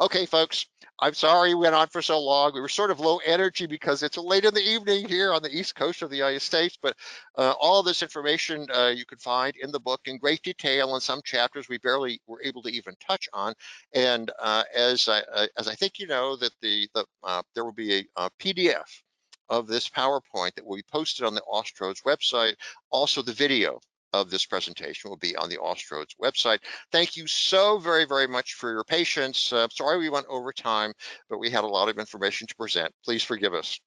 [0.00, 0.66] Okay, folks,
[1.00, 2.52] I'm sorry we went on for so long.
[2.54, 5.54] We were sort of low energy because it's late in the evening here on the
[5.54, 6.96] East Coast of the United States, but
[7.36, 11.00] uh, all this information uh, you can find in the book in great detail in
[11.00, 13.54] some chapters we barely were able to even touch on.
[13.94, 17.64] And uh, as, I, uh, as I think you know that the, the uh, there
[17.64, 19.02] will be a, a PDF
[19.48, 22.54] of this PowerPoint that will be posted on the Austroads website,
[22.90, 23.80] also the video
[24.14, 26.60] of this presentation will be on the Austroads website.
[26.92, 29.52] Thank you so very, very much for your patience.
[29.52, 30.92] Uh, sorry we went over time,
[31.28, 32.92] but we had a lot of information to present.
[33.04, 33.80] Please forgive us.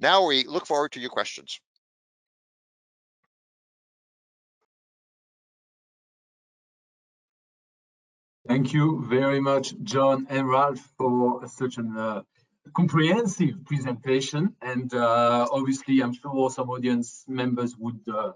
[0.00, 1.60] Now we look forward to your questions.
[8.48, 12.22] Thank you very much, John and Ralph, for such a uh,
[12.74, 14.56] comprehensive presentation.
[14.60, 18.32] And uh, obviously, I'm sure some audience members would uh,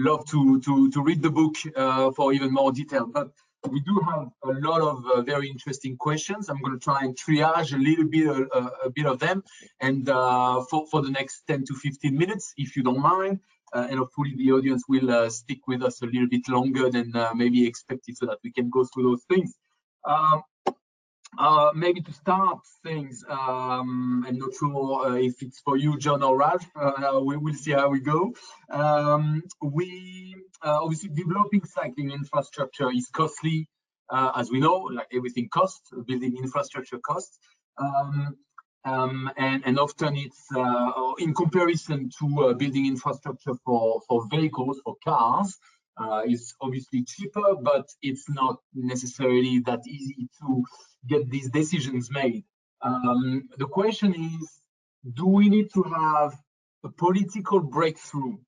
[0.00, 3.06] love to to to read the book uh, for even more detail.
[3.06, 3.30] But
[3.68, 6.48] we do have a lot of uh, very interesting questions.
[6.48, 9.42] I'm going to try and triage a little bit a, uh, a bit of them,
[9.80, 13.40] and uh, for for the next 10 to 15 minutes, if you don't mind.
[13.72, 17.12] Uh, and hopefully the audience will uh, stick with us a little bit longer than
[17.36, 19.54] maybe expected so that we can go through those things.
[20.04, 20.42] Um,
[21.38, 26.22] uh, maybe to start things, um, I'm not sure uh, if it's for you, John
[26.22, 26.66] or Ralph.
[26.74, 28.34] Uh, we will see how we go.
[28.70, 30.34] Um, we
[30.64, 33.68] uh, obviously developing cycling infrastructure is costly,
[34.10, 35.90] uh, as we know, like everything costs.
[36.06, 37.38] Building infrastructure costs,
[37.78, 38.36] um,
[38.84, 44.96] um, and, and, often it's uh, in comparison to building infrastructure for for vehicles for
[45.04, 45.56] cars.
[46.26, 50.64] is obviously cheaper, but it's not necessarily that easy to
[51.06, 52.44] get these decisions made.
[52.82, 54.60] Um, the question is,
[55.14, 56.36] do we need to have
[56.84, 58.38] a political breakthrough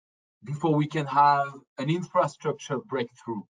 [0.45, 3.43] before we can have an infrastructure breakthrough?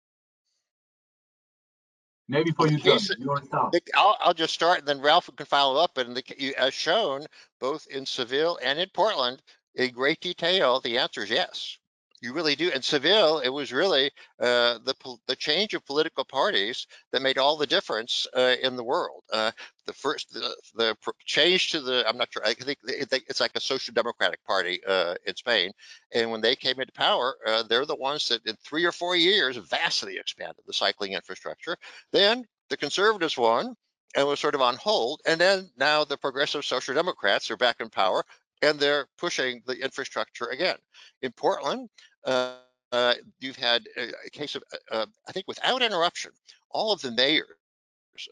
[2.29, 3.77] Maybe for you, John, you want to start?
[3.95, 5.99] I'll, I'll, just start and then Ralph can follow up.
[5.99, 7.27] And the, as shown,
[7.61, 9.43] both in Seville and in Portland,
[9.75, 11.79] in great detail, the answer is yes.
[12.23, 12.71] You really do.
[12.73, 14.95] And Seville, it was really uh, the
[15.27, 19.25] the change of political parties that made all the difference uh, in the world.
[19.33, 19.51] Uh,
[19.87, 20.97] the first, the, the,
[21.27, 25.17] change to the, I'm not sure, I think it's like a social democratic party uh,
[25.27, 25.73] in Spain.
[26.15, 29.17] And when they came into power, uh, they're the ones that in three or four
[29.17, 31.77] years vastly expanded the cycling infrastructure.
[32.13, 33.75] Then the conservatives won
[34.15, 35.21] and was sort of on hold.
[35.27, 38.25] And then now the progressive social democrats are back in power
[38.63, 40.77] and they're pushing the infrastructure again.
[41.23, 41.89] In Portland,
[42.25, 42.55] uh,
[42.93, 46.33] uh, you've had a, case of, uh, uh, I think without interruption,
[46.71, 47.47] all of the mayors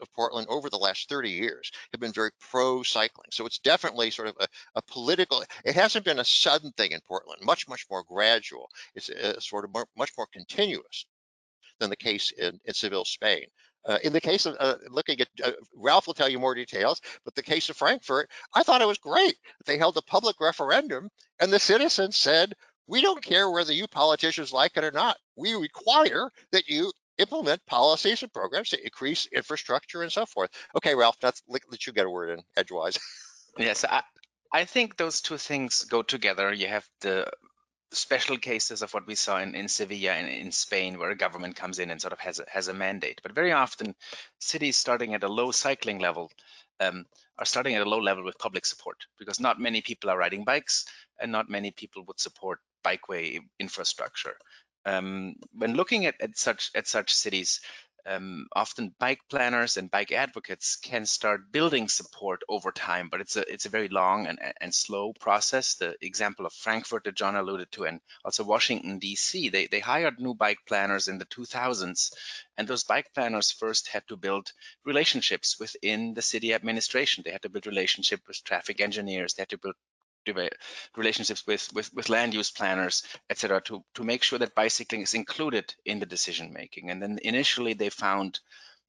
[0.01, 3.29] of Portland over the last 30 years have been very pro cycling.
[3.31, 6.99] So it's definitely sort of a, a, political, it hasn't been a sudden thing in
[7.07, 8.69] Portland, much, much more gradual.
[8.93, 11.05] It's a sort of more, much more continuous
[11.79, 13.45] than the case in, in Seville, Spain.
[13.85, 17.01] Uh, in the case of uh, looking at, uh, Ralph will tell you more details,
[17.25, 19.35] but the case of Frankfurt, I thought it was great.
[19.65, 21.09] They held a public referendum
[21.39, 22.53] and the citizens said,
[22.87, 25.17] we don't care whether you politicians like it or not.
[25.35, 30.49] We require that you implement policies and programs to increase infrastructure and so forth.
[30.75, 32.97] Okay, Ralph, let, let you get a word in edgewise.
[33.57, 34.01] yes, I,
[34.51, 36.51] I think those two things go together.
[36.51, 37.27] You have the
[37.93, 41.55] special cases of what we saw in, in Sevilla and in Spain, where a government
[41.55, 43.19] comes in and sort of has a, has a mandate.
[43.21, 43.95] But very often,
[44.39, 46.31] cities starting at a low cycling level
[46.79, 47.05] um,
[47.37, 50.43] are starting at a low level with public support because not many people are riding
[50.43, 50.85] bikes
[51.21, 54.35] and not many people would support bikeway infrastructure.
[54.85, 57.61] Um, when looking at, at such at such cities,
[58.05, 63.35] um, often bike planners and bike advocates can start building support over time, but it's
[63.35, 65.75] a it's a very long and, and slow process.
[65.75, 69.49] The example of Frankfurt that John alluded to, and also Washington D.C.
[69.49, 72.11] They they hired new bike planners in the 2000s,
[72.57, 74.51] and those bike planners first had to build
[74.83, 77.23] relationships within the city administration.
[77.23, 79.35] They had to build relationships with traffic engineers.
[79.35, 79.75] They had to build
[80.95, 85.13] relationships with, with, with land use planners, etc., to, to make sure that bicycling is
[85.13, 86.89] included in the decision making.
[86.89, 88.39] And then initially they found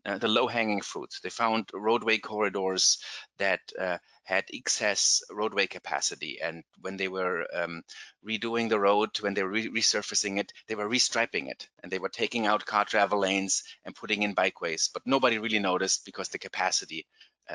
[0.04, 1.20] uh, the low-hanging fruits.
[1.20, 2.98] They found roadway corridors
[3.38, 7.82] that uh, had excess roadway capacity, and when they were um,
[8.26, 12.00] redoing the road, when they were re resurfacing it, they were restriping it, and they
[12.00, 14.90] were taking out car travel lanes and putting in bikeways.
[14.92, 17.06] But nobody really noticed because the capacity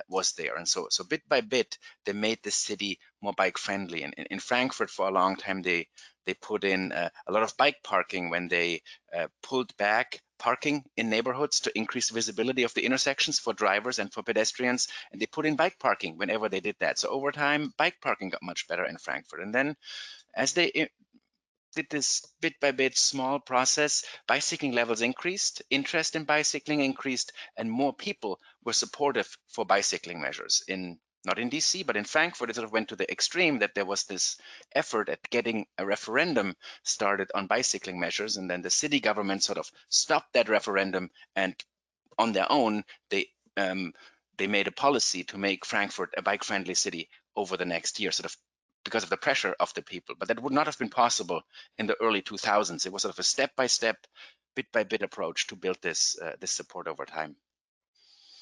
[0.07, 0.55] was there.
[0.55, 4.03] And so, so bit by bit, they made the city more bike friendly.
[4.03, 5.87] And in, in Frankfurt, for a long time, they
[6.25, 8.81] they put in uh, a lot of bike parking when they
[9.17, 14.11] uh, pulled back parking in neighborhoods to increase visibility of the intersections for drivers and
[14.11, 14.87] for pedestrians.
[15.11, 16.99] And they put in bike parking whenever they did that.
[16.99, 19.41] So over time, bike parking got much better in Frankfurt.
[19.41, 19.75] And then
[20.35, 20.89] as they
[21.77, 27.69] did this bit by bit small process, bicycling levels increased, interest in bicycling increased, and
[27.69, 32.55] more people were supportive for bicycling measures in not in DC, but in Frankfurt, it
[32.55, 34.37] sort of went to the extreme that there was this
[34.73, 38.37] effort at getting a referendum started on bicycling measures.
[38.37, 41.53] And then the city government sort of stopped that referendum and
[42.17, 43.27] on their own, they
[43.57, 43.93] um,
[44.37, 48.11] they made a policy to make Frankfurt a bike friendly city over the next year,
[48.11, 48.37] sort of
[48.87, 50.15] because of the pressure of the people.
[50.17, 51.41] But that would not have been possible
[51.77, 52.85] in the early 2000s.
[52.85, 53.97] It was sort of a step-by-step,
[54.55, 57.35] bit-by-bit approach to build this uh, this support over time.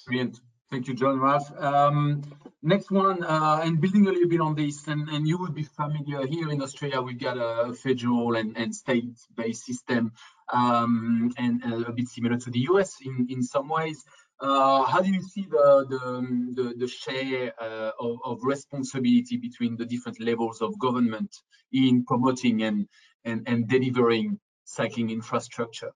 [0.06, 0.40] Brilliant.
[0.72, 1.50] Thank you, John Ralph.
[1.58, 2.24] Um,
[2.64, 5.64] next one, uh, and building a little bit on this, and, and you would be
[5.64, 10.12] familiar here in Australia, we've got a federal and, and state-based system,
[10.52, 14.04] um, and uh, a bit similar to the US in, in some ways.
[14.40, 19.78] Uh, how do you see the the the, the share uh, of, of, responsibility between
[19.78, 21.34] the different levels of government
[21.72, 22.88] in promoting and
[23.24, 25.92] and, and delivering cycling infrastructure?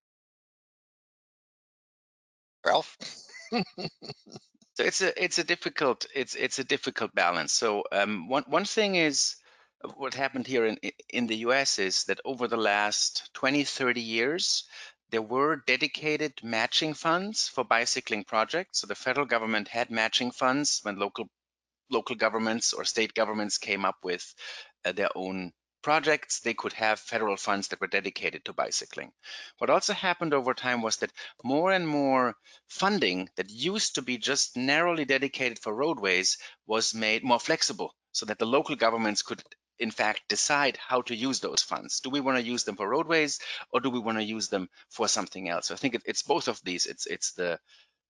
[2.66, 2.96] Ralph.
[3.52, 3.64] so
[4.80, 7.52] it's a it's a difficult it's it's a difficult balance.
[7.52, 9.36] So um, one one thing is
[9.96, 10.78] what happened here in
[11.10, 14.64] in the US is that over the last 20 30 years
[15.12, 18.80] there were dedicated matching funds for bicycling projects.
[18.80, 21.30] So the federal government had matching funds when local
[21.90, 24.34] local governments or state governments came up with
[24.86, 29.12] uh, their own projects, they could have federal funds that were dedicated to bicycling.
[29.58, 31.12] What also happened over time was that
[31.44, 32.36] more and more
[32.68, 36.38] funding that used to be just narrowly dedicated for roadways
[36.68, 39.42] was made more flexible so that the local governments could
[39.80, 42.02] in fact decide how to use those funds.
[42.02, 43.40] Do we want to use them for roadways
[43.72, 45.68] or do we want to use them for something else?
[45.68, 46.86] So I think it, it's both of these.
[46.86, 47.60] It's it's the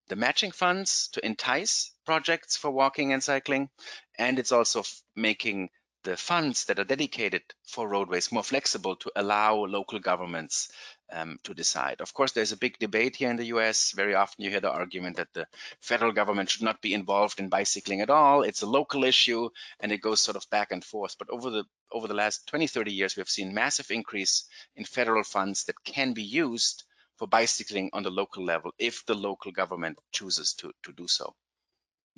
[0.10, 3.70] the matching funds to entice projects for walking and cycling,
[4.18, 4.84] and it's also
[5.16, 5.70] making
[6.03, 10.69] the funds that are dedicated for roadways more flexible to allow local governments
[11.11, 12.01] um, to decide.
[12.01, 13.91] Of course, there's a big debate here in the US.
[13.91, 15.47] Very often you hear the argument that the
[15.81, 18.43] federal government should not be involved in bicycling at all.
[18.43, 19.49] It's a local issue
[19.80, 21.17] and it goes sort of back and forth.
[21.17, 24.45] But over the over the last 20, 30 years, we've seen massive increase
[24.76, 26.84] in federal funds that can be used
[27.17, 31.35] for bicycling on the local level if the local government chooses to, to do so.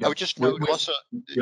[0.04, 0.94] I would just note also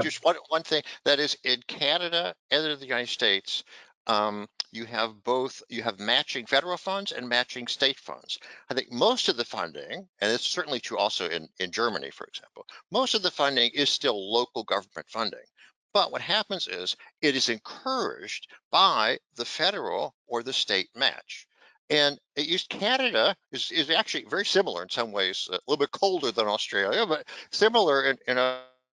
[0.01, 3.63] just one, one thing that is in Canada and in the United States,
[4.07, 8.39] um, you have both, you have matching federal funds and matching state funds.
[8.69, 12.25] I think most of the funding, and it's certainly true also in, in Germany, for
[12.25, 15.45] example, most of the funding is still local government funding.
[15.93, 21.47] But what happens is it is encouraged by the federal or the state match.
[21.89, 25.91] And it used Canada is, is actually very similar in some ways, a little bit
[25.91, 28.37] colder than Australia, but similar in, in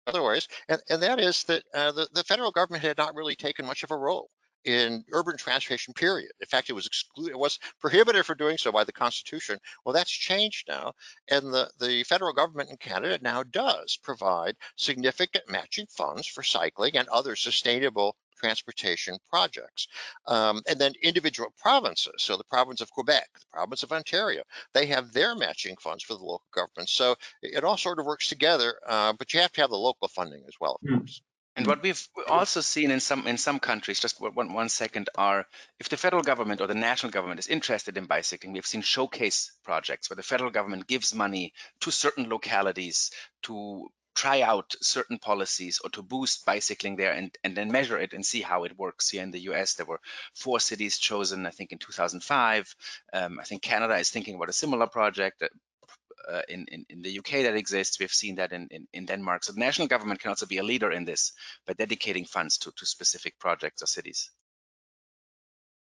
[0.07, 0.47] other ways.
[0.67, 3.83] And, and that is that uh, the, the federal government had not really taken much
[3.83, 4.29] of a role
[4.65, 6.31] in urban transportation period.
[6.41, 9.57] In fact, it was excluded, it was prohibited for doing so by the Constitution.
[9.85, 10.91] Well, that's changed now.
[11.29, 16.97] And the, the federal government in Canada now does provide significant matching funds for cycling
[16.97, 19.87] and other sustainable transportation projects.
[20.25, 24.43] Um, and then individual provinces, so the province of Quebec, the province of Ontario,
[24.73, 26.89] they have their matching funds for the local government.
[26.89, 30.07] So it, all sort of works together, uh, but you have to have the local
[30.07, 30.97] funding as well, of mm.
[30.99, 31.21] course.
[31.57, 35.47] And what we've also seen in some in some countries, just one, one second, are
[35.79, 39.51] if the federal government or the national government is interested in bicycling, we've seen showcase
[39.63, 43.09] projects where the federal government gives money to certain localities
[43.41, 43.87] to
[44.17, 48.25] try out certain policies or to boost bicycling there and, and then measure it and
[48.25, 49.09] see how it works.
[49.09, 50.01] Here in the US, there were
[50.33, 52.75] four cities chosen, I think in 2005.
[53.13, 55.43] Um, I think Canada is thinking about a similar project.
[55.43, 59.45] Uh, in, in, in, the UK that exists, we've seen that in, in, in Denmark.
[59.45, 61.31] So the national government can also be a leader in this
[61.65, 64.29] by dedicating funds to, to specific projects or cities.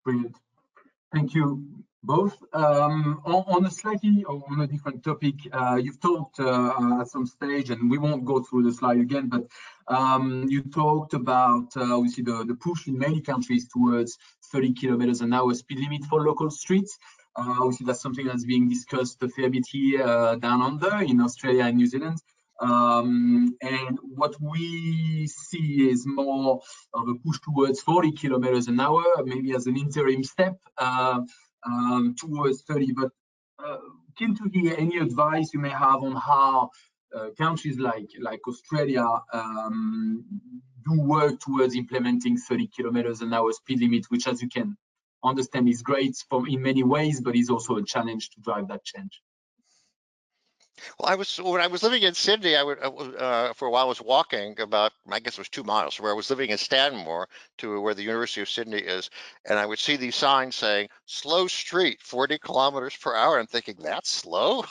[0.05, 0.37] Brilliant.
[1.13, 2.37] Thank you both.
[2.53, 7.27] Um, on, on, a slightly on a different topic, uh, you've talked uh, at some
[7.27, 9.47] stage, and we won't go through the slide again, but
[9.89, 14.19] um, you talked about uh, obviously the, the push in many countries towards
[14.53, 16.99] 30 kilometers an hour speed limit for local streets.
[17.37, 21.20] Uh, obviously, that's something that's being discussed a fair bit here uh, down under in
[21.20, 22.19] Australia and New Zealand.
[22.61, 26.61] Um, and what we see is more
[26.93, 31.20] of a push towards 40 kilometers an hour, maybe as an interim step uh,
[31.66, 32.93] um, towards 30.
[32.93, 33.10] But
[33.59, 33.78] uh,
[34.16, 36.70] keen to hear any advice you may have on how
[37.14, 40.24] uh, countries like like Australia um,
[40.85, 44.76] do work towards implementing 30 kilometers an hour speed limit, which, as you can
[45.24, 48.85] understand, is great from in many ways, but is also a challenge to drive that
[48.85, 49.20] change.
[50.99, 52.57] Well, I was when I was living in Sydney.
[52.57, 55.65] I would uh, for a while I was walking about I guess it was two
[55.65, 57.29] miles from where I was living in Stanmore
[57.59, 59.11] to where the University of Sydney is,
[59.45, 63.77] and I would see these signs saying "slow street, 40 kilometers per hour." I'm thinking
[63.79, 64.65] that's slow,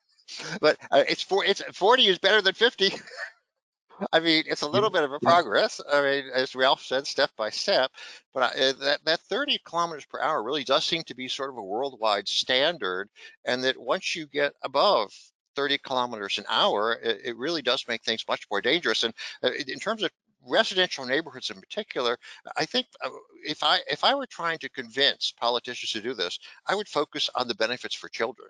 [0.60, 2.92] but uh, it's for it's 40 is better than 50.
[4.12, 5.80] I mean, it's a little bit of a progress.
[5.90, 7.90] I mean, as Ralph said, step by step.
[8.34, 11.50] But I, uh, that that 30 kilometers per hour really does seem to be sort
[11.50, 13.08] of a worldwide standard,
[13.44, 15.12] and that once you get above
[15.56, 19.02] 30 kilometers an hour, it, it really does make things much more dangerous.
[19.02, 20.10] And uh, in terms of
[20.48, 22.18] residential neighborhoods in particular,
[22.56, 23.10] I think uh,
[23.44, 26.38] if I if I were trying to convince politicians to do this,
[26.68, 28.48] I would focus on the benefits for children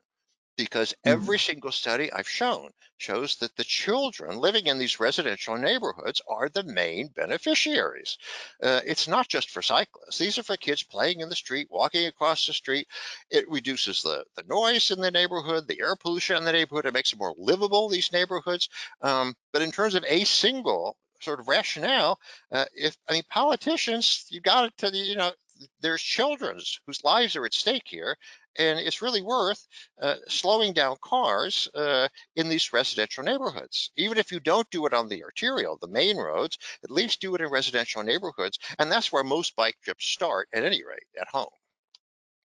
[0.56, 1.10] because mm-hmm.
[1.10, 6.48] every single study I've shown shows that the children living in these residential neighborhoods are
[6.48, 8.16] the main beneficiaries.
[8.62, 10.18] Uh, it's not just for cyclists.
[10.18, 12.88] These are for kids playing in the street, walking across the street.
[13.30, 16.86] It reduces the, the noise in the neighborhood, the air pollution in the neighborhood.
[16.86, 18.68] It makes it more livable, these neighborhoods.
[19.02, 22.18] Um, but in terms of a single sort of rationale,
[22.52, 25.32] uh, if I mean politicians, you got it to the, you know,
[25.80, 28.16] there's children whose lives are at stake here,
[28.58, 29.66] and it's really worth
[30.00, 33.90] uh, slowing down cars uh, in these residential neighborhoods.
[33.96, 37.34] Even if you don't do it on the arterial, the main roads, at least do
[37.34, 38.58] it in residential neighborhoods.
[38.78, 41.46] And that's where most bike trips start at any rate, at home.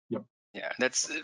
[0.09, 0.23] Yep.
[0.53, 1.19] Yeah, that's uh,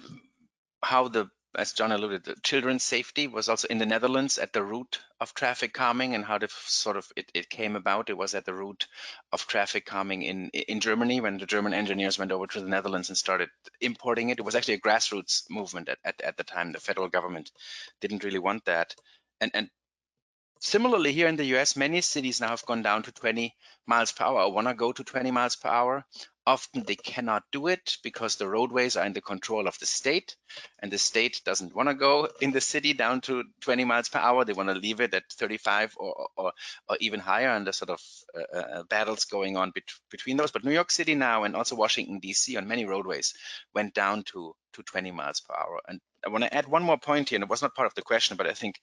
[0.82, 5.02] how the as John alluded, children's safety was also in the Netherlands at the root
[5.20, 8.10] of traffic calming and how the sort of it, it came about.
[8.10, 8.88] It was at the root
[9.32, 13.10] of traffic calming in in Germany when the German engineers went over to the Netherlands
[13.10, 13.50] and started
[13.82, 14.40] importing it.
[14.40, 16.72] It was actually a grassroots movement at, at, at the time.
[16.72, 17.52] The federal government
[18.00, 18.96] didn't really want that.
[19.42, 19.70] And and
[20.64, 23.56] Similarly, here in the US, many cities now have gone down to 20
[23.88, 26.06] miles per hour or want to go to 20 miles per hour.
[26.46, 30.36] Often they cannot do it because the roadways are in the control of the state
[30.78, 34.20] and the state doesn't want to go in the city down to 20 miles per
[34.20, 34.46] hour.
[34.46, 36.54] They want to leave it at 35 or, or,
[36.88, 38.02] or even higher and the sort of
[38.36, 40.52] uh, uh, battles going on bet between those.
[40.52, 43.34] But New York City now and also Washington, DC on many roadways
[43.74, 45.80] went down to, to 20 miles per hour.
[45.88, 47.96] And I want to add one more point here, and it was not part of
[47.96, 48.80] the question, but I think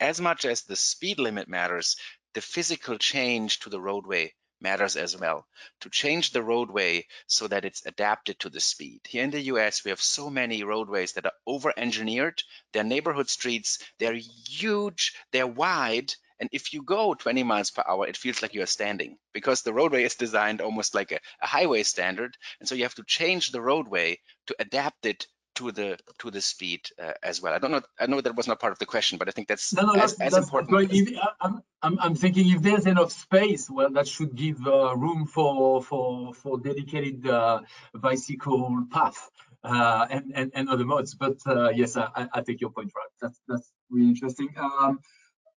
[0.00, 1.96] as much as the speed limit matters,
[2.34, 5.46] the physical change to the roadway matters as well.
[5.80, 9.00] To change the roadway so that it's adapted to the speed.
[9.08, 12.42] Here in the US, we have so many roadways that are over-engineered.
[12.72, 14.18] They're neighborhood streets, they're
[14.48, 18.66] huge, they're wide, and if you go 20 miles per hour, it feels like you're
[18.66, 22.36] standing because the roadway is designed almost like a, a, highway standard.
[22.60, 24.18] And so you have to change the roadway
[24.48, 25.26] to adapt it
[25.56, 27.54] to the to the speed uh, as well.
[27.54, 27.80] I don't know.
[27.98, 29.94] I know that was not part of the question, but I think that's no, no,
[29.94, 30.92] as, that's, as important.
[30.92, 35.24] If, I'm, I'm, I'm thinking if there's enough space, well, that should give uh, room
[35.26, 37.62] for for for dedicated uh,
[37.94, 39.30] bicycle path.
[39.66, 41.14] uh, and, and, and other modes.
[41.14, 43.08] But uh, yes, I, I take your point, right?
[43.20, 44.54] That's that's really interesting.
[44.56, 45.00] Um,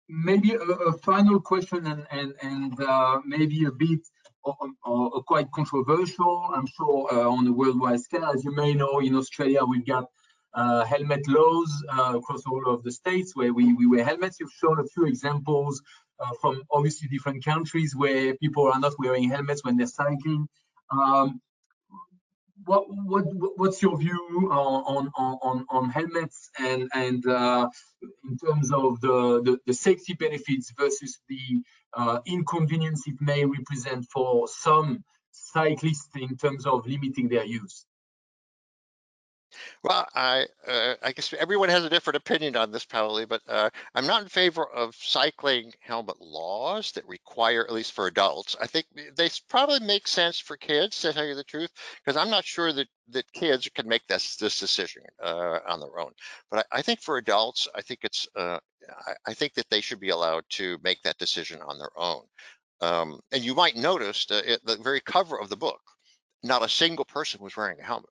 [0.08, 4.00] maybe a, a, final question and and and uh, maybe a bit
[4.44, 6.50] or, quite controversial.
[6.54, 10.06] I'm sure uh, on a worldwide scale, as you may know, in Australia we've got
[10.54, 14.38] uh, helmet laws uh, across all of the states where we, we wear helmets.
[14.40, 15.82] You've shown a few examples
[16.20, 20.48] uh, from obviously different countries where people are not wearing helmets when they're cycling.
[20.90, 21.40] Um,
[22.68, 23.24] what, what
[23.56, 27.68] what's your view on on on, helmets and and uh,
[28.02, 31.62] in terms of the, the, the safety benefits versus the
[31.94, 37.86] uh, inconvenience it may represent for some cyclists in terms of limiting their use?
[39.82, 43.70] Well, I uh, I guess everyone has a different opinion on this probably, but uh,
[43.94, 48.56] I'm not in favor of cycling helmet laws that require, at least for adults.
[48.60, 51.70] I think they probably make sense for kids, to tell you the truth,
[52.04, 55.98] because I'm not sure that that kids can make this this decision uh, on their
[55.98, 56.12] own.
[56.50, 58.58] But I, I, think for adults, I think it's uh,
[59.06, 62.22] I, I, think that they should be allowed to make that decision on their own.
[62.80, 65.80] Um, and you might notice that the very cover of the book,
[66.42, 68.10] not a single person was wearing a helmet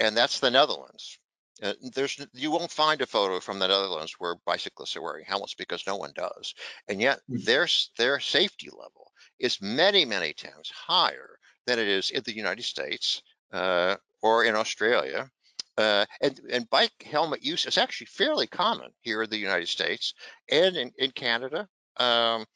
[0.00, 1.18] and that's the Netherlands.
[1.62, 5.54] Uh, there's you won't find a photo from the Netherlands where bicyclists are wearing helmets
[5.54, 6.54] because no one does,
[6.88, 7.44] and yet mm.
[7.44, 7.66] their
[7.96, 9.10] their safety level
[9.40, 13.22] is many many times higher than it is in the United States
[13.52, 15.30] uh, or in Australia.
[15.76, 20.12] Uh, and, and bike helmet use is actually fairly common here in the United States
[20.50, 21.68] and in, in Canada.
[21.98, 22.46] Um,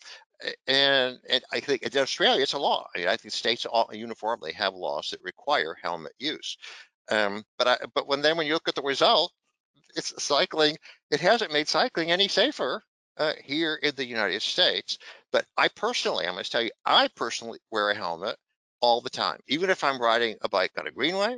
[0.67, 2.89] and, and I think in Australia, it's a law.
[2.97, 6.57] I, mean, I think states all uniformly have laws that require helmet use.
[7.11, 9.33] Um, but I, but when then when you look at the result,
[9.97, 10.77] it's cycling.
[11.11, 12.83] It hasn't made cycling any safer
[13.17, 14.99] uh, here in the United States.
[15.31, 18.37] But I personally, I must tell you, I personally wear a helmet
[18.81, 21.37] all the time, even if I'm riding a bike on a greenway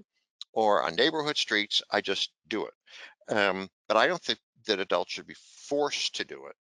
[0.53, 1.83] or on neighborhood streets.
[1.91, 3.35] I just do it.
[3.35, 5.37] Um, but I don't think that adults should be
[5.69, 6.57] forced to do it.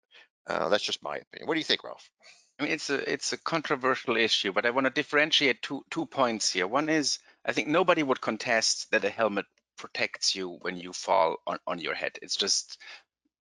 [0.46, 1.46] Uh, that's just my opinion.
[1.46, 2.10] What do you think, Ralph?
[2.58, 6.06] I mean, it's a it's a controversial issue, but I want to differentiate two two
[6.06, 6.66] points here.
[6.66, 9.46] One is I think nobody would contest that a helmet
[9.76, 12.18] protects you when you fall on, on your head.
[12.22, 12.78] It's just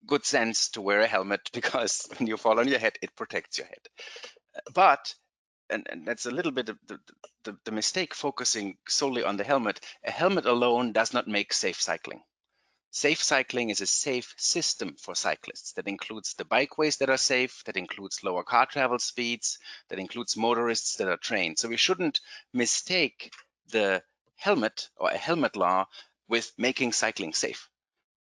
[0.05, 3.57] good sense to wear a helmet because when you fall on your head, it protects
[3.57, 3.87] your head.
[4.73, 5.13] But,
[5.69, 6.99] and, and that's a little bit of the,
[7.43, 11.81] the, the mistake focusing solely on the helmet, a helmet alone does not make safe
[11.81, 12.21] cycling.
[12.91, 17.63] Safe cycling is a safe system for cyclists that includes the bikeways that are safe,
[17.65, 19.57] that includes lower car travel speeds,
[19.89, 21.57] that includes motorists that are trained.
[21.57, 22.19] So we shouldn't
[22.53, 23.31] mistake
[23.73, 24.01] the
[24.35, 25.85] helmet or a helmet law
[26.29, 27.69] with making cycling safe.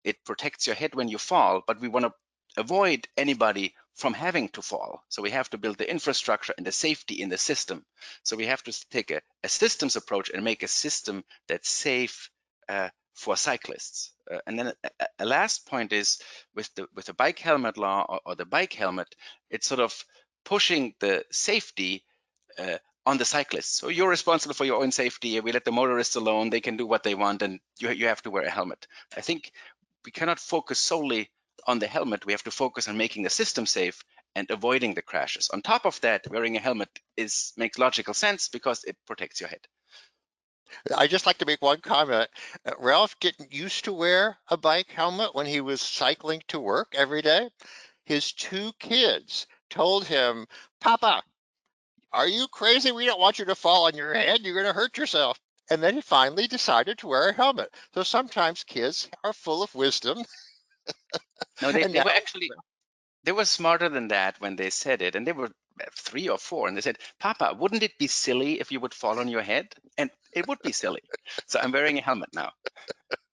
[0.04, 2.14] It protects your head when you fall, but we want to
[2.58, 5.04] avoid anybody from having to fall.
[5.10, 7.86] So we have to build the infrastructure and the safety in the system.
[8.24, 12.30] So we have to take a, a systems approach and make a system that's safe
[12.70, 14.14] uh, for cyclists.
[14.32, 16.20] Uh, and then a, a, last point is
[16.56, 19.14] with the with the bike helmet law or, or the bike helmet,
[19.50, 19.94] it's sort of
[20.46, 22.04] pushing the safety
[22.58, 22.78] uh,
[23.10, 23.80] on the cyclists.
[23.80, 25.40] So you're responsible for your own safety.
[25.40, 26.52] We let the motorists alone.
[26.52, 28.86] They can do what they want, and you, you have to wear a helmet.
[29.18, 29.52] I think
[30.06, 31.32] we cannot focus solely
[31.66, 32.26] on the helmet.
[32.26, 34.04] We have to focus on making the system safe
[34.36, 35.50] and avoiding the crashes.
[35.52, 39.50] On top of that, wearing a helmet is makes logical sense because it protects your
[39.50, 39.66] head.
[40.96, 42.30] I just like to make one comment.
[42.78, 47.24] Ralph didn't used to wear a bike helmet when he was cycling to work every
[47.24, 47.50] day.
[48.06, 50.46] His two kids told him,
[50.80, 51.24] Papa,
[52.12, 52.92] are you crazy?
[52.92, 54.42] We don't want you to fall on your head.
[54.42, 55.38] You're going to hurt yourself.
[55.72, 57.70] And then he finally decided to wear a helmet.
[57.94, 60.24] So sometimes kids are full of wisdom.
[61.62, 62.50] no, they, they were actually
[63.24, 65.52] they were smarter than that when they said it, and they were
[65.96, 69.20] three or four, and they said, "Papa, wouldn't it be silly if you would fall
[69.20, 69.68] on your head?"
[69.98, 71.02] And it would be silly.
[71.46, 72.52] So I'm wearing a helmet now.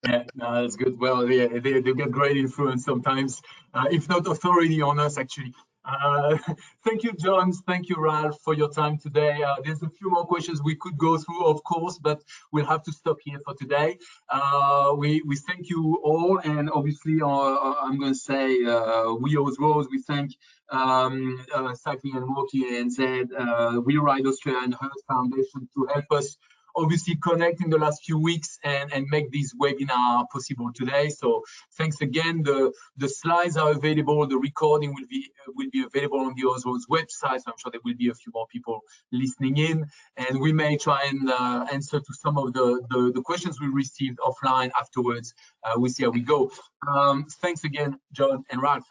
[0.05, 0.99] Yeah, no, that's good.
[1.01, 3.41] Well, yeah, they, they get great influence sometimes,
[3.75, 5.55] uh, if not authority on us, actually.
[5.87, 6.37] Uh,
[6.85, 7.53] thank you, John.
[7.53, 9.43] Thank you, Ralph, for your time today.
[9.43, 12.23] Uh, there's a few more questions we could go through, of course, but
[12.53, 13.99] we'll have to stop here for today.
[14.29, 19.15] Uh, we, we thank you all, and obviously, uh, uh, I'm going to say uh,
[19.15, 20.33] we Austroads, we thank
[20.71, 21.45] um,
[21.75, 26.37] Cycling and Walking ANZ We Ride Australia and Heart Foundation to help us
[26.77, 31.09] obviously connect in the last few weeks and, and make this webinar possible today.
[31.09, 31.43] So
[31.77, 32.43] thanks again.
[32.43, 34.27] The, the slides are available.
[34.27, 37.41] The recording will be will be available on the Austroads website.
[37.41, 38.81] So I'm sure there will be a few more people
[39.13, 39.87] listening in.
[40.17, 43.69] And we may try and uh, answer to some of the, the, the, questions we
[43.69, 45.35] received offline afterwards.
[45.65, 46.51] Uh, we'll see how we go.
[46.87, 48.85] Um, thanks again, John and Ralph.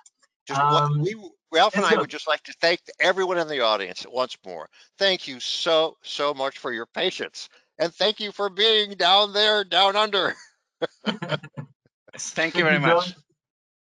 [0.47, 1.15] Just um, we,
[1.51, 4.69] Ralph and I would just like to thank everyone in the audience once more.
[4.97, 7.49] Thank you so, so much for your patience
[7.79, 10.35] and thank you for being down there, down under.
[12.17, 13.13] Thank you very much.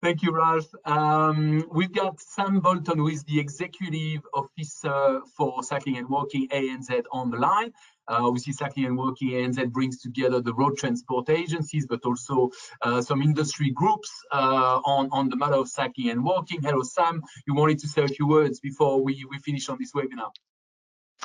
[0.02, 0.66] Thank you, Ralph.
[0.84, 7.04] Um, we've got Sam Bolton, who is the Executive Officer for Cycling and Walking ANZ
[7.12, 7.72] on the line.
[8.08, 12.50] Uh, obviously, Cycling and Walking ANZ brings together the road transport agencies, but also
[12.80, 16.60] uh, some industry groups uh, on, on the matter of cycling and walking.
[16.60, 17.22] Hello, Sam.
[17.46, 20.32] You wanted to say a few words before we, we finish on this webinar.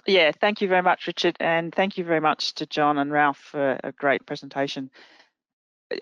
[0.06, 3.38] Yeah, thank you very much, Richard, and thank you very much to John and Ralph
[3.38, 4.90] for a great presentation.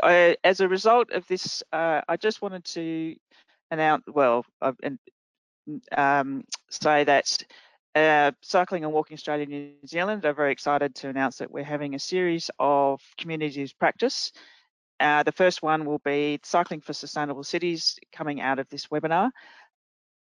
[0.04, 3.16] I, as a result of this, uh, I just wanted to
[3.72, 5.00] announce, well, uh, and
[5.96, 7.44] um, say that
[7.96, 11.96] uh, Cycling and Walking Australia New Zealand are very excited to announce that we're having
[11.96, 14.32] a series of communities practice.
[15.00, 19.30] Uh, the first one will be Cycling for Sustainable Cities coming out of this webinar.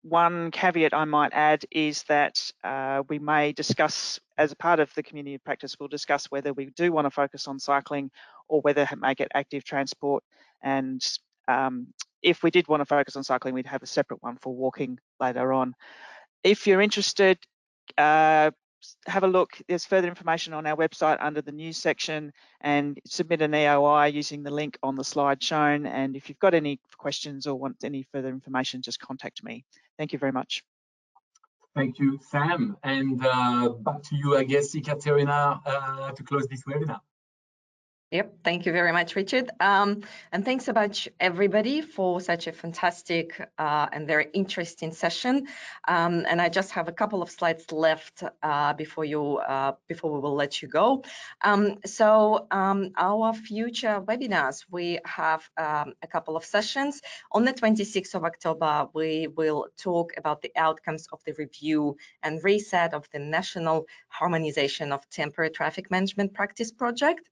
[0.05, 4.93] One caveat I might add is that uh, we may discuss, as a part of
[4.95, 8.11] the community of practice, we'll discuss whether we do want to focus on cycling
[8.47, 10.23] or whether make it active transport.
[10.63, 11.03] And
[11.49, 11.87] um,
[12.23, 14.99] if we did want to focus on cycling, we'd have a separate one for walking
[15.21, 15.75] later on.
[16.43, 17.39] If you're interested,
[17.97, 18.51] uh,
[19.07, 19.53] have a look.
[19.67, 24.43] There's further information on our website under the news section and submit an EOI using
[24.43, 25.87] the link on the slide shown.
[25.87, 29.65] And if you've got any questions or want any further information, just contact me.
[29.99, 30.63] Thank you very much.
[31.75, 32.77] Thank you, Sam.
[32.83, 37.01] And uh, back to you, I guess, Ekaterina, uh, to close this webinar.
[38.15, 39.51] Yep, thank you very much, Richard.
[39.59, 45.49] Um, and thanks much, everybody, for such a fantastic uh, and very interesting session.
[45.89, 50.13] Um, and I just have a couple of slides left uh, before you uh, before
[50.13, 51.03] we will let you go.
[51.43, 57.03] Um, so um, our future webinars, we have um, a couple of sessions.
[57.33, 62.45] On the 26th of October, we will talk about the outcomes of the review and
[62.45, 67.29] reset of the National Harmonization of Temporary Traffic Management Practice Project.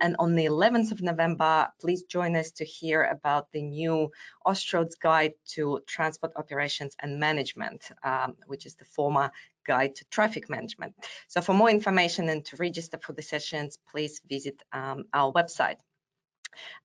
[0.00, 4.10] And on the 11th of November, please join us to hear about the new
[4.46, 9.30] Austroads Guide to Transport Operations and Management, um, which is the former
[9.66, 10.94] Guide to Traffic Management.
[11.28, 15.76] So for more information and to register for the sessions, please visit um, our website.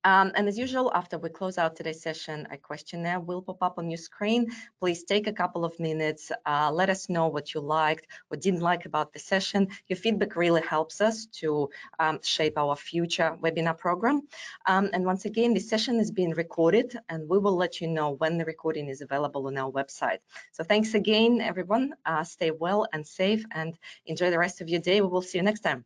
[0.03, 3.77] Um, and as usual, after we close out today's session, a questionnaire will pop up
[3.77, 4.51] on your screen.
[4.79, 8.61] Please take a couple of minutes, uh, let us know what you liked, what didn't
[8.61, 9.67] like about the session.
[9.87, 11.69] Your feedback really helps us to
[11.99, 14.21] um, shape our future webinar program.
[14.65, 18.11] Um, and once again, this session is being recorded and we will let you know
[18.11, 20.19] when the recording is available on our website.
[20.51, 21.93] So thanks again, everyone.
[22.05, 25.01] Uh, stay well and safe and enjoy the rest of your day.
[25.01, 25.85] We will see you next time.